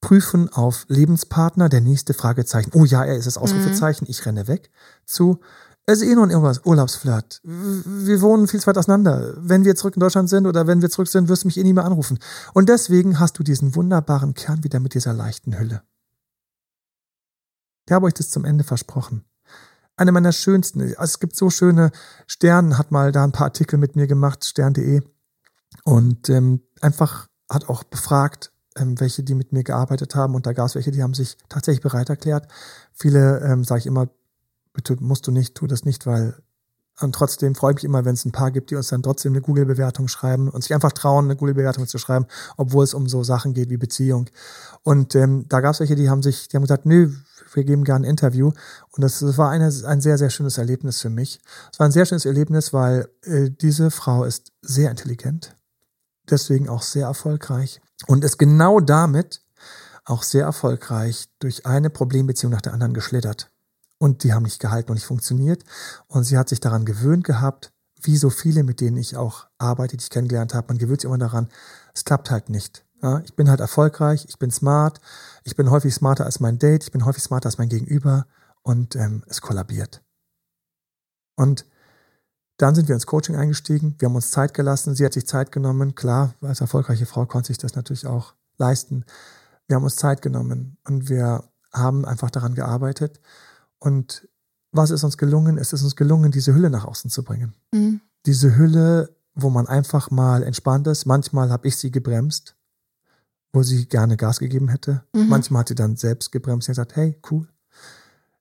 Prüfen 0.00 0.48
auf 0.48 0.84
Lebenspartner, 0.88 1.68
der 1.68 1.80
nächste 1.80 2.12
Fragezeichen. 2.12 2.72
Oh 2.74 2.84
ja, 2.84 3.04
er 3.04 3.16
ist 3.16 3.26
das 3.26 3.38
Ausrufezeichen, 3.38 4.04
mhm. 4.04 4.10
ich 4.10 4.26
renne 4.26 4.48
weg. 4.48 4.70
Zu, 5.06 5.40
es 5.86 6.02
ist 6.02 6.08
eh 6.08 6.14
nur 6.14 6.26
ein 6.26 6.58
Urlaubsflirt. 6.64 7.40
Wir 7.44 8.20
wohnen 8.20 8.48
viel 8.48 8.60
zu 8.60 8.66
weit 8.66 8.78
auseinander. 8.78 9.34
Wenn 9.38 9.64
wir 9.64 9.76
zurück 9.76 9.94
in 9.96 10.00
Deutschland 10.00 10.28
sind 10.28 10.46
oder 10.46 10.66
wenn 10.66 10.82
wir 10.82 10.90
zurück 10.90 11.08
sind, 11.08 11.28
wirst 11.28 11.44
du 11.44 11.48
mich 11.48 11.56
eh 11.56 11.62
nie 11.62 11.72
mehr 11.72 11.84
anrufen. 11.84 12.18
Und 12.52 12.68
deswegen 12.68 13.18
hast 13.20 13.38
du 13.38 13.42
diesen 13.42 13.74
wunderbaren 13.74 14.34
Kern 14.34 14.64
wieder 14.64 14.80
mit 14.80 14.94
dieser 14.94 15.12
leichten 15.12 15.58
Hülle. 15.58 15.82
Ich 17.86 17.92
habe 17.92 18.06
euch 18.06 18.14
das 18.14 18.30
zum 18.30 18.44
Ende 18.44 18.64
versprochen. 18.64 19.24
Eine 19.96 20.12
meiner 20.12 20.32
schönsten, 20.32 20.80
also 20.80 21.02
es 21.02 21.20
gibt 21.20 21.36
so 21.36 21.50
schöne, 21.50 21.90
Stern 22.26 22.78
hat 22.78 22.90
mal 22.90 23.12
da 23.12 23.24
ein 23.24 23.32
paar 23.32 23.46
Artikel 23.46 23.78
mit 23.78 23.94
mir 23.94 24.06
gemacht, 24.06 24.44
stern.de, 24.44 25.02
und 25.84 26.28
ähm, 26.28 26.62
einfach 26.80 27.28
hat 27.48 27.68
auch 27.68 27.84
befragt, 27.84 28.52
ähm, 28.76 28.98
welche, 29.00 29.22
die 29.22 29.34
mit 29.34 29.52
mir 29.52 29.64
gearbeitet 29.64 30.14
haben 30.14 30.34
und 30.34 30.46
da 30.46 30.52
gab 30.52 30.66
es 30.66 30.74
welche, 30.74 30.90
die 30.90 31.02
haben 31.02 31.14
sich 31.14 31.36
tatsächlich 31.48 31.82
bereit 31.82 32.08
erklärt. 32.08 32.48
Viele 32.92 33.40
ähm, 33.40 33.64
sage 33.64 33.80
ich 33.80 33.86
immer, 33.86 34.08
bitte 34.72 34.96
musst 35.00 35.26
du 35.26 35.30
nicht, 35.30 35.54
tu 35.54 35.66
das 35.66 35.84
nicht, 35.84 36.06
weil 36.06 36.42
und 37.00 37.14
trotzdem 37.14 37.54
freue 37.54 37.72
ich 37.72 37.76
mich 37.76 37.84
immer, 37.84 38.04
wenn 38.04 38.14
es 38.14 38.24
ein 38.24 38.32
paar 38.32 38.50
gibt, 38.50 38.70
die 38.70 38.76
uns 38.76 38.88
dann 38.88 39.02
trotzdem 39.02 39.32
eine 39.32 39.40
Google-Bewertung 39.40 40.08
schreiben 40.08 40.48
und 40.48 40.62
sich 40.62 40.74
einfach 40.74 40.92
trauen, 40.92 41.24
eine 41.24 41.36
Google-Bewertung 41.36 41.86
zu 41.86 41.98
schreiben, 41.98 42.26
obwohl 42.56 42.84
es 42.84 42.94
um 42.94 43.08
so 43.08 43.24
Sachen 43.24 43.54
geht 43.54 43.70
wie 43.70 43.78
Beziehung. 43.78 44.28
Und 44.82 45.14
ähm, 45.14 45.46
da 45.48 45.60
gab 45.60 45.72
es 45.72 45.80
welche, 45.80 45.96
die 45.96 46.10
haben 46.10 46.22
sich, 46.22 46.48
die 46.48 46.56
haben 46.56 46.64
gesagt, 46.64 46.86
nö, 46.86 47.12
wir 47.54 47.64
geben 47.64 47.84
gerne 47.84 48.06
ein 48.06 48.10
Interview. 48.10 48.52
Und 48.90 49.02
das, 49.02 49.20
das 49.20 49.38
war 49.38 49.50
eine, 49.50 49.72
ein 49.86 50.00
sehr, 50.00 50.18
sehr 50.18 50.30
schönes 50.30 50.58
Erlebnis 50.58 51.00
für 51.00 51.10
mich. 51.10 51.40
Es 51.72 51.78
war 51.78 51.86
ein 51.86 51.92
sehr 51.92 52.06
schönes 52.06 52.26
Erlebnis, 52.26 52.72
weil 52.72 53.08
äh, 53.22 53.50
diese 53.50 53.90
Frau 53.90 54.24
ist 54.24 54.52
sehr 54.60 54.90
intelligent, 54.90 55.56
deswegen 56.30 56.68
auch 56.68 56.82
sehr 56.82 57.06
erfolgreich 57.06 57.80
und 58.06 58.24
ist 58.24 58.38
genau 58.38 58.80
damit 58.80 59.42
auch 60.04 60.22
sehr 60.22 60.44
erfolgreich 60.44 61.28
durch 61.38 61.64
eine 61.64 61.88
Problembeziehung 61.88 62.52
nach 62.52 62.60
der 62.60 62.74
anderen 62.74 62.94
geschlittert. 62.94 63.51
Und 64.02 64.24
die 64.24 64.32
haben 64.32 64.42
nicht 64.42 64.58
gehalten 64.58 64.90
und 64.90 64.96
nicht 64.96 65.06
funktioniert. 65.06 65.62
Und 66.08 66.24
sie 66.24 66.36
hat 66.36 66.48
sich 66.48 66.58
daran 66.58 66.84
gewöhnt 66.84 67.22
gehabt, 67.22 67.72
wie 68.02 68.16
so 68.16 68.30
viele, 68.30 68.64
mit 68.64 68.80
denen 68.80 68.96
ich 68.96 69.16
auch 69.16 69.46
arbeite, 69.58 69.96
die 69.96 70.02
ich 70.02 70.10
kennengelernt 70.10 70.54
habe. 70.54 70.66
Man 70.70 70.78
gewöhnt 70.78 71.02
sich 71.02 71.08
immer 71.08 71.18
daran, 71.18 71.46
es 71.94 72.04
klappt 72.04 72.28
halt 72.32 72.48
nicht. 72.48 72.84
Ja, 73.00 73.20
ich 73.20 73.36
bin 73.36 73.48
halt 73.48 73.60
erfolgreich, 73.60 74.24
ich 74.28 74.40
bin 74.40 74.50
smart, 74.50 75.00
ich 75.44 75.54
bin 75.54 75.70
häufig 75.70 75.94
smarter 75.94 76.24
als 76.24 76.40
mein 76.40 76.58
Date, 76.58 76.82
ich 76.82 76.90
bin 76.90 77.04
häufig 77.04 77.22
smarter 77.22 77.46
als 77.46 77.58
mein 77.58 77.68
Gegenüber 77.68 78.26
und 78.62 78.96
ähm, 78.96 79.22
es 79.28 79.40
kollabiert. 79.40 80.02
Und 81.36 81.64
dann 82.56 82.74
sind 82.74 82.88
wir 82.88 82.96
ins 82.96 83.06
Coaching 83.06 83.36
eingestiegen. 83.36 83.94
Wir 84.00 84.08
haben 84.08 84.16
uns 84.16 84.32
Zeit 84.32 84.52
gelassen. 84.52 84.96
Sie 84.96 85.04
hat 85.04 85.12
sich 85.12 85.28
Zeit 85.28 85.52
genommen. 85.52 85.94
Klar, 85.94 86.34
als 86.40 86.60
erfolgreiche 86.60 87.06
Frau 87.06 87.24
konnte 87.26 87.46
sich 87.46 87.58
das 87.58 87.76
natürlich 87.76 88.08
auch 88.08 88.34
leisten. 88.58 89.04
Wir 89.68 89.76
haben 89.76 89.84
uns 89.84 89.94
Zeit 89.94 90.22
genommen 90.22 90.76
und 90.88 91.08
wir 91.08 91.44
haben 91.72 92.04
einfach 92.04 92.30
daran 92.30 92.56
gearbeitet. 92.56 93.20
Und 93.82 94.28
was 94.70 94.90
ist 94.90 95.02
uns 95.02 95.18
gelungen? 95.18 95.58
Es 95.58 95.72
ist 95.72 95.82
uns 95.82 95.96
gelungen, 95.96 96.30
diese 96.30 96.54
Hülle 96.54 96.70
nach 96.70 96.84
außen 96.84 97.10
zu 97.10 97.24
bringen. 97.24 97.54
Mhm. 97.72 98.00
Diese 98.26 98.56
Hülle, 98.56 99.16
wo 99.34 99.50
man 99.50 99.66
einfach 99.66 100.10
mal 100.12 100.44
entspannt 100.44 100.86
ist. 100.86 101.04
Manchmal 101.04 101.50
habe 101.50 101.66
ich 101.66 101.76
sie 101.76 101.90
gebremst, 101.90 102.54
wo 103.52 103.64
sie 103.64 103.86
gerne 103.86 104.16
Gas 104.16 104.38
gegeben 104.38 104.68
hätte. 104.68 105.02
Mhm. 105.12 105.28
Manchmal 105.28 105.60
hat 105.60 105.68
sie 105.68 105.74
dann 105.74 105.96
selbst 105.96 106.30
gebremst 106.30 106.68
und 106.68 106.72
gesagt, 106.72 106.94
hey, 106.94 107.18
cool, 107.30 107.48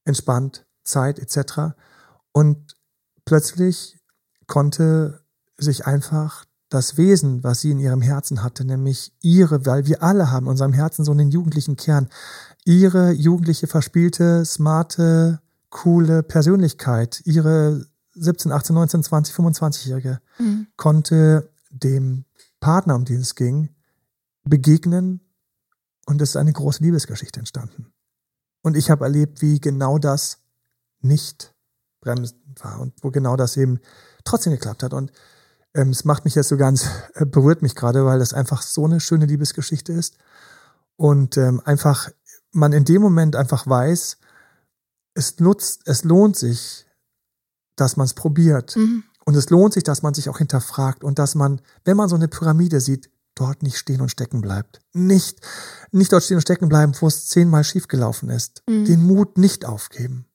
entspannt, 0.05 0.67
Zeit 0.83 1.17
etc. 1.17 1.73
Und 2.31 2.77
plötzlich 3.25 3.97
konnte 4.45 5.23
sich 5.57 5.87
einfach 5.87 6.45
das 6.69 6.97
Wesen, 6.97 7.43
was 7.43 7.61
sie 7.61 7.71
in 7.71 7.79
ihrem 7.79 8.01
Herzen 8.01 8.43
hatte, 8.43 8.63
nämlich 8.63 9.11
ihre, 9.21 9.65
weil 9.65 9.87
wir 9.87 10.03
alle 10.03 10.29
haben 10.31 10.45
in 10.45 10.51
unserem 10.51 10.73
Herzen 10.73 11.03
so 11.03 11.11
einen 11.11 11.31
jugendlichen 11.31 11.77
Kern, 11.77 12.09
ihre 12.65 13.11
jugendliche, 13.11 13.67
verspielte, 13.67 14.45
smarte, 14.45 15.41
coole 15.69 16.23
Persönlichkeit, 16.23 17.21
ihre 17.25 17.85
17, 18.13 18.51
18, 18.51 18.75
19, 18.75 19.03
20, 19.03 19.35
25-Jährige, 19.35 20.21
mhm. 20.37 20.67
konnte 20.75 21.49
dem 21.69 22.25
Partner, 22.59 22.95
um 22.95 23.05
den 23.05 23.21
es 23.21 23.35
ging, 23.35 23.69
begegnen 24.43 25.21
und 26.05 26.21
es 26.21 26.31
ist 26.31 26.35
eine 26.35 26.53
große 26.53 26.83
Liebesgeschichte 26.83 27.39
entstanden. 27.39 27.93
Und 28.61 28.77
ich 28.77 28.89
habe 28.91 29.05
erlebt, 29.05 29.41
wie 29.41 29.59
genau 29.59 29.97
das 29.97 30.39
nicht 31.01 31.53
bremsend 32.01 32.63
war 32.63 32.79
und 32.79 32.93
wo 33.01 33.09
genau 33.09 33.35
das 33.35 33.57
eben 33.57 33.79
trotzdem 34.23 34.53
geklappt 34.53 34.83
hat. 34.83 34.93
Und 34.93 35.11
ähm, 35.73 35.89
es 35.89 36.05
macht 36.05 36.25
mich 36.25 36.35
jetzt 36.35 36.49
so 36.49 36.57
ganz, 36.57 36.85
äh, 37.15 37.25
berührt 37.25 37.61
mich 37.61 37.75
gerade, 37.75 38.05
weil 38.05 38.19
das 38.19 38.33
einfach 38.33 38.61
so 38.61 38.85
eine 38.85 38.99
schöne 38.99 39.25
Liebesgeschichte 39.25 39.93
ist. 39.93 40.17
Und 40.95 41.37
ähm, 41.37 41.61
einfach, 41.65 42.09
man 42.51 42.73
in 42.73 42.85
dem 42.85 43.01
Moment 43.01 43.35
einfach 43.35 43.67
weiß, 43.67 44.17
es 45.13 45.39
nutzt, 45.39 45.83
es 45.85 46.03
lohnt 46.03 46.35
sich, 46.37 46.85
dass 47.75 47.97
man 47.97 48.05
es 48.05 48.13
probiert. 48.13 48.75
Mhm. 48.75 49.03
Und 49.25 49.35
es 49.35 49.49
lohnt 49.49 49.73
sich, 49.73 49.83
dass 49.83 50.01
man 50.01 50.13
sich 50.13 50.29
auch 50.29 50.39
hinterfragt 50.39 51.03
und 51.03 51.19
dass 51.19 51.35
man, 51.35 51.61
wenn 51.85 51.97
man 51.97 52.09
so 52.09 52.15
eine 52.15 52.27
Pyramide 52.27 52.79
sieht, 52.79 53.09
dort 53.35 53.63
nicht 53.63 53.77
stehen 53.77 54.01
und 54.01 54.09
stecken 54.09 54.41
bleibt. 54.41 54.79
Nicht, 54.93 55.39
nicht 55.91 56.11
dort 56.11 56.23
stehen 56.23 56.37
und 56.37 56.41
stecken 56.41 56.69
bleiben, 56.69 56.93
wo 56.99 57.07
es 57.07 57.27
zehnmal 57.27 57.63
schiefgelaufen 57.63 58.29
ist. 58.29 58.63
Mhm. 58.67 58.85
Den 58.85 59.03
Mut 59.03 59.37
nicht 59.37 59.65
aufgeben. 59.65 60.25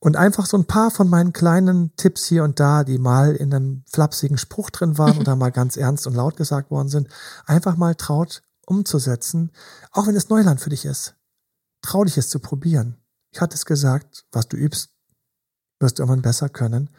Und 0.00 0.16
einfach 0.16 0.46
so 0.46 0.56
ein 0.56 0.66
paar 0.66 0.90
von 0.90 1.08
meinen 1.08 1.32
kleinen 1.32 1.94
Tipps 1.96 2.26
hier 2.26 2.44
und 2.44 2.60
da, 2.60 2.84
die 2.84 2.98
mal 2.98 3.34
in 3.34 3.52
einem 3.52 3.82
flapsigen 3.90 4.38
Spruch 4.38 4.70
drin 4.70 4.98
waren 4.98 5.18
oder 5.20 5.34
mal 5.36 5.50
ganz 5.50 5.76
ernst 5.76 6.06
und 6.06 6.14
laut 6.14 6.36
gesagt 6.36 6.70
worden 6.70 6.88
sind, 6.88 7.08
einfach 7.46 7.76
mal 7.76 7.94
traut 7.94 8.42
umzusetzen, 8.66 9.50
auch 9.92 10.06
wenn 10.06 10.16
es 10.16 10.28
Neuland 10.28 10.60
für 10.60 10.70
dich 10.70 10.84
ist. 10.84 11.14
Trau 11.82 12.04
dich 12.04 12.18
es 12.18 12.28
zu 12.28 12.40
probieren. 12.40 12.96
Ich 13.30 13.40
hatte 13.40 13.54
es 13.54 13.66
gesagt, 13.66 14.24
was 14.32 14.48
du 14.48 14.56
übst, 14.56 14.90
wirst 15.80 15.98
du 15.98 16.02
irgendwann 16.02 16.22
besser 16.22 16.48
können. 16.48 16.90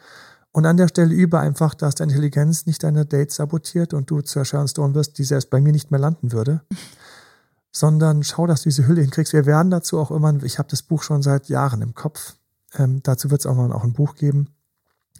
Und 0.52 0.66
an 0.66 0.76
der 0.76 0.88
Stelle 0.88 1.14
übe 1.14 1.38
einfach, 1.38 1.74
dass 1.74 1.94
deine 1.94 2.12
Intelligenz 2.12 2.66
nicht 2.66 2.82
deine 2.82 3.06
Dates 3.06 3.36
sabotiert 3.36 3.94
und 3.94 4.10
du 4.10 4.20
zur 4.20 4.44
Sharon 4.44 4.68
Stone 4.68 4.94
wirst, 4.94 5.18
die 5.18 5.24
selbst 5.24 5.50
bei 5.50 5.60
mir 5.60 5.72
nicht 5.72 5.90
mehr 5.90 6.00
landen 6.00 6.32
würde. 6.32 6.62
Sondern 7.72 8.24
schau, 8.24 8.46
dass 8.46 8.62
du 8.62 8.68
diese 8.68 8.88
Hülle 8.88 9.02
hinkriegst. 9.02 9.32
Wir 9.32 9.46
werden 9.46 9.70
dazu 9.70 10.00
auch 10.00 10.10
immer, 10.10 10.42
ich 10.42 10.58
habe 10.58 10.68
das 10.68 10.82
Buch 10.82 11.04
schon 11.04 11.22
seit 11.22 11.48
Jahren 11.48 11.82
im 11.82 11.94
Kopf. 11.94 12.34
Ähm, 12.74 13.00
dazu 13.04 13.30
wird 13.30 13.42
es 13.42 13.46
auch 13.46 13.54
mal 13.54 13.72
auch 13.72 13.84
ein 13.84 13.92
Buch 13.92 14.16
geben, 14.16 14.48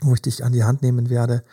wo 0.00 0.14
ich 0.14 0.22
dich 0.22 0.44
an 0.44 0.52
die 0.52 0.64
Hand 0.64 0.82
nehmen 0.82 1.10
werde 1.10 1.44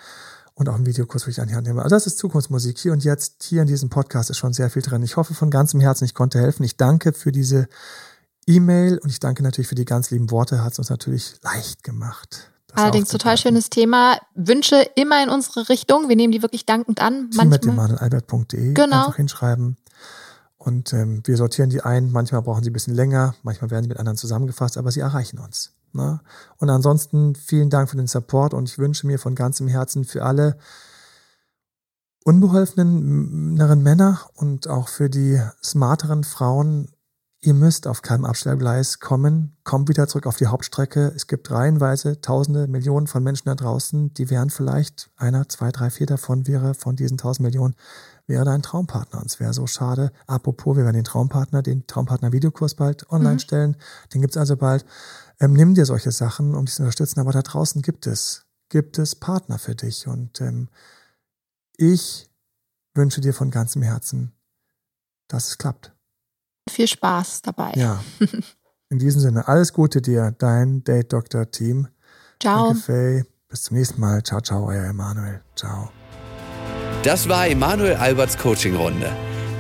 und 0.57 0.69
auch 0.69 0.75
ein 0.75 0.87
Videokurs, 0.87 1.27
wo 1.27 1.29
ich 1.29 1.39
an 1.39 1.47
die 1.47 1.55
Hand 1.55 1.67
nehme. 1.67 1.83
Also 1.83 1.95
das 1.95 2.07
ist 2.07 2.17
Zukunftsmusik. 2.17 2.79
Hier 2.79 2.91
und 2.91 3.03
jetzt, 3.03 3.43
hier 3.43 3.61
in 3.61 3.67
diesem 3.67 3.89
Podcast 3.89 4.31
ist 4.31 4.37
schon 4.37 4.53
sehr 4.53 4.71
viel 4.71 4.81
drin. 4.81 5.03
Ich 5.03 5.15
hoffe 5.15 5.35
von 5.35 5.51
ganzem 5.51 5.79
Herzen, 5.79 6.05
ich 6.05 6.15
konnte 6.15 6.39
helfen. 6.39 6.63
Ich 6.63 6.77
danke 6.77 7.13
für 7.13 7.31
diese 7.31 7.67
E-Mail 8.47 8.97
und 8.97 9.11
ich 9.11 9.19
danke 9.19 9.43
natürlich 9.43 9.67
für 9.67 9.75
die 9.75 9.85
ganz 9.85 10.09
lieben 10.09 10.31
Worte. 10.31 10.63
Hat 10.63 10.73
es 10.73 10.79
uns 10.79 10.89
natürlich 10.89 11.35
leicht 11.43 11.83
gemacht. 11.83 12.51
Allerdings 12.73 13.09
total 13.09 13.37
schönes 13.37 13.69
Thema. 13.69 14.17
Wünsche 14.33 14.81
immer 14.95 15.21
in 15.23 15.29
unsere 15.29 15.69
Richtung. 15.69 16.09
Wir 16.09 16.15
nehmen 16.15 16.31
die 16.31 16.41
wirklich 16.41 16.65
dankend 16.65 17.01
an. 17.01 17.29
Team.emanuelalbert.de 17.29 18.73
genau. 18.73 18.97
einfach 18.97 19.15
hinschreiben. 19.15 19.77
Und 20.57 20.91
ähm, 20.91 21.21
wir 21.23 21.37
sortieren 21.37 21.69
die 21.69 21.81
ein. 21.81 22.11
Manchmal 22.11 22.41
brauchen 22.41 22.63
sie 22.63 22.71
ein 22.71 22.73
bisschen 22.73 22.95
länger, 22.95 23.35
manchmal 23.43 23.69
werden 23.69 23.83
sie 23.83 23.89
mit 23.89 23.99
anderen 23.99 24.17
zusammengefasst, 24.17 24.77
aber 24.77 24.91
sie 24.91 25.01
erreichen 25.01 25.37
uns. 25.37 25.76
Ne? 25.93 26.19
Und 26.57 26.69
ansonsten 26.69 27.35
vielen 27.35 27.69
Dank 27.69 27.89
für 27.89 27.97
den 27.97 28.07
Support 28.07 28.53
und 28.53 28.69
ich 28.69 28.77
wünsche 28.77 29.07
mir 29.07 29.19
von 29.19 29.35
ganzem 29.35 29.67
Herzen 29.67 30.05
für 30.05 30.23
alle 30.23 30.57
unbeholfenen 32.23 33.53
Männer 33.55 34.19
und 34.35 34.67
auch 34.67 34.89
für 34.89 35.09
die 35.09 35.41
smarteren 35.63 36.23
Frauen 36.23 36.89
Ihr 37.39 37.53
müsst 37.53 37.85
auf 37.85 38.01
keinem 38.01 38.25
Abstellgleis 38.25 38.99
kommen, 38.99 39.55
kommt 39.63 39.89
wieder 39.89 40.07
zurück 40.07 40.25
auf 40.25 40.37
die 40.37 40.47
Hauptstrecke. 40.47 41.13
Es 41.15 41.27
gibt 41.27 41.51
reihenweise 41.51 42.19
Tausende, 42.19 42.67
Millionen 42.67 43.05
von 43.05 43.21
Menschen 43.21 43.45
da 43.45 43.53
draußen, 43.53 44.11
die 44.15 44.31
wären 44.31 44.49
vielleicht 44.49 45.11
einer, 45.17 45.47
zwei, 45.47 45.71
drei, 45.71 45.91
vier 45.91 46.07
davon 46.07 46.47
wäre 46.47 46.73
von 46.73 46.95
diesen 46.95 47.19
tausend 47.19 47.45
Millionen 47.45 47.75
wäre 48.25 48.43
dein 48.43 48.63
Traumpartner. 48.63 49.19
Und 49.19 49.27
es 49.27 49.39
wäre 49.39 49.53
so 49.53 49.67
schade. 49.67 50.11
Apropos, 50.25 50.75
wir 50.75 50.83
werden 50.83 50.95
den 50.95 51.03
Traumpartner, 51.03 51.61
den 51.61 51.85
Traumpartner-Videokurs 51.85 52.73
bald 52.73 53.09
online 53.11 53.33
mhm. 53.33 53.39
stellen. 53.39 53.77
Den 54.13 54.21
gibt's 54.21 54.35
also 54.35 54.57
bald. 54.57 54.83
Ähm, 55.39 55.53
nimm 55.53 55.75
dir 55.75 55.85
solche 55.85 56.11
Sachen, 56.11 56.55
um 56.55 56.65
dich 56.65 56.75
zu 56.75 56.81
unterstützen. 56.81 57.19
Aber 57.19 57.31
da 57.31 57.41
draußen 57.41 57.81
gibt 57.81 58.07
es, 58.07 58.45
gibt 58.69 58.97
es 58.97 59.15
Partner 59.15 59.59
für 59.59 59.75
dich. 59.75 60.07
Und 60.07 60.41
ähm, 60.41 60.69
ich 61.77 62.29
wünsche 62.95 63.21
dir 63.21 63.33
von 63.33 63.51
ganzem 63.51 63.81
Herzen, 63.81 64.33
dass 65.27 65.47
es 65.47 65.57
klappt 65.57 65.93
viel 66.69 66.87
Spaß 66.87 67.41
dabei. 67.41 67.71
Ja. 67.75 68.03
In 68.89 68.99
diesem 68.99 69.21
Sinne, 69.21 69.47
alles 69.47 69.73
Gute 69.73 70.01
dir, 70.01 70.33
dein 70.37 70.83
Date 70.83 71.11
Doctor 71.11 71.51
Team. 71.51 71.87
Ciao. 72.41 72.67
Danke, 72.67 72.79
Faye. 72.79 73.25
Bis 73.49 73.63
zum 73.63 73.77
nächsten 73.77 73.99
Mal. 73.99 74.23
Ciao, 74.23 74.41
ciao, 74.41 74.65
euer 74.67 74.85
Emanuel. 74.85 75.41
Ciao. 75.55 75.89
Das 77.03 77.27
war 77.27 77.47
Emanuel 77.47 77.95
Alberts 77.95 78.37
Coaching-Runde. 78.37 79.11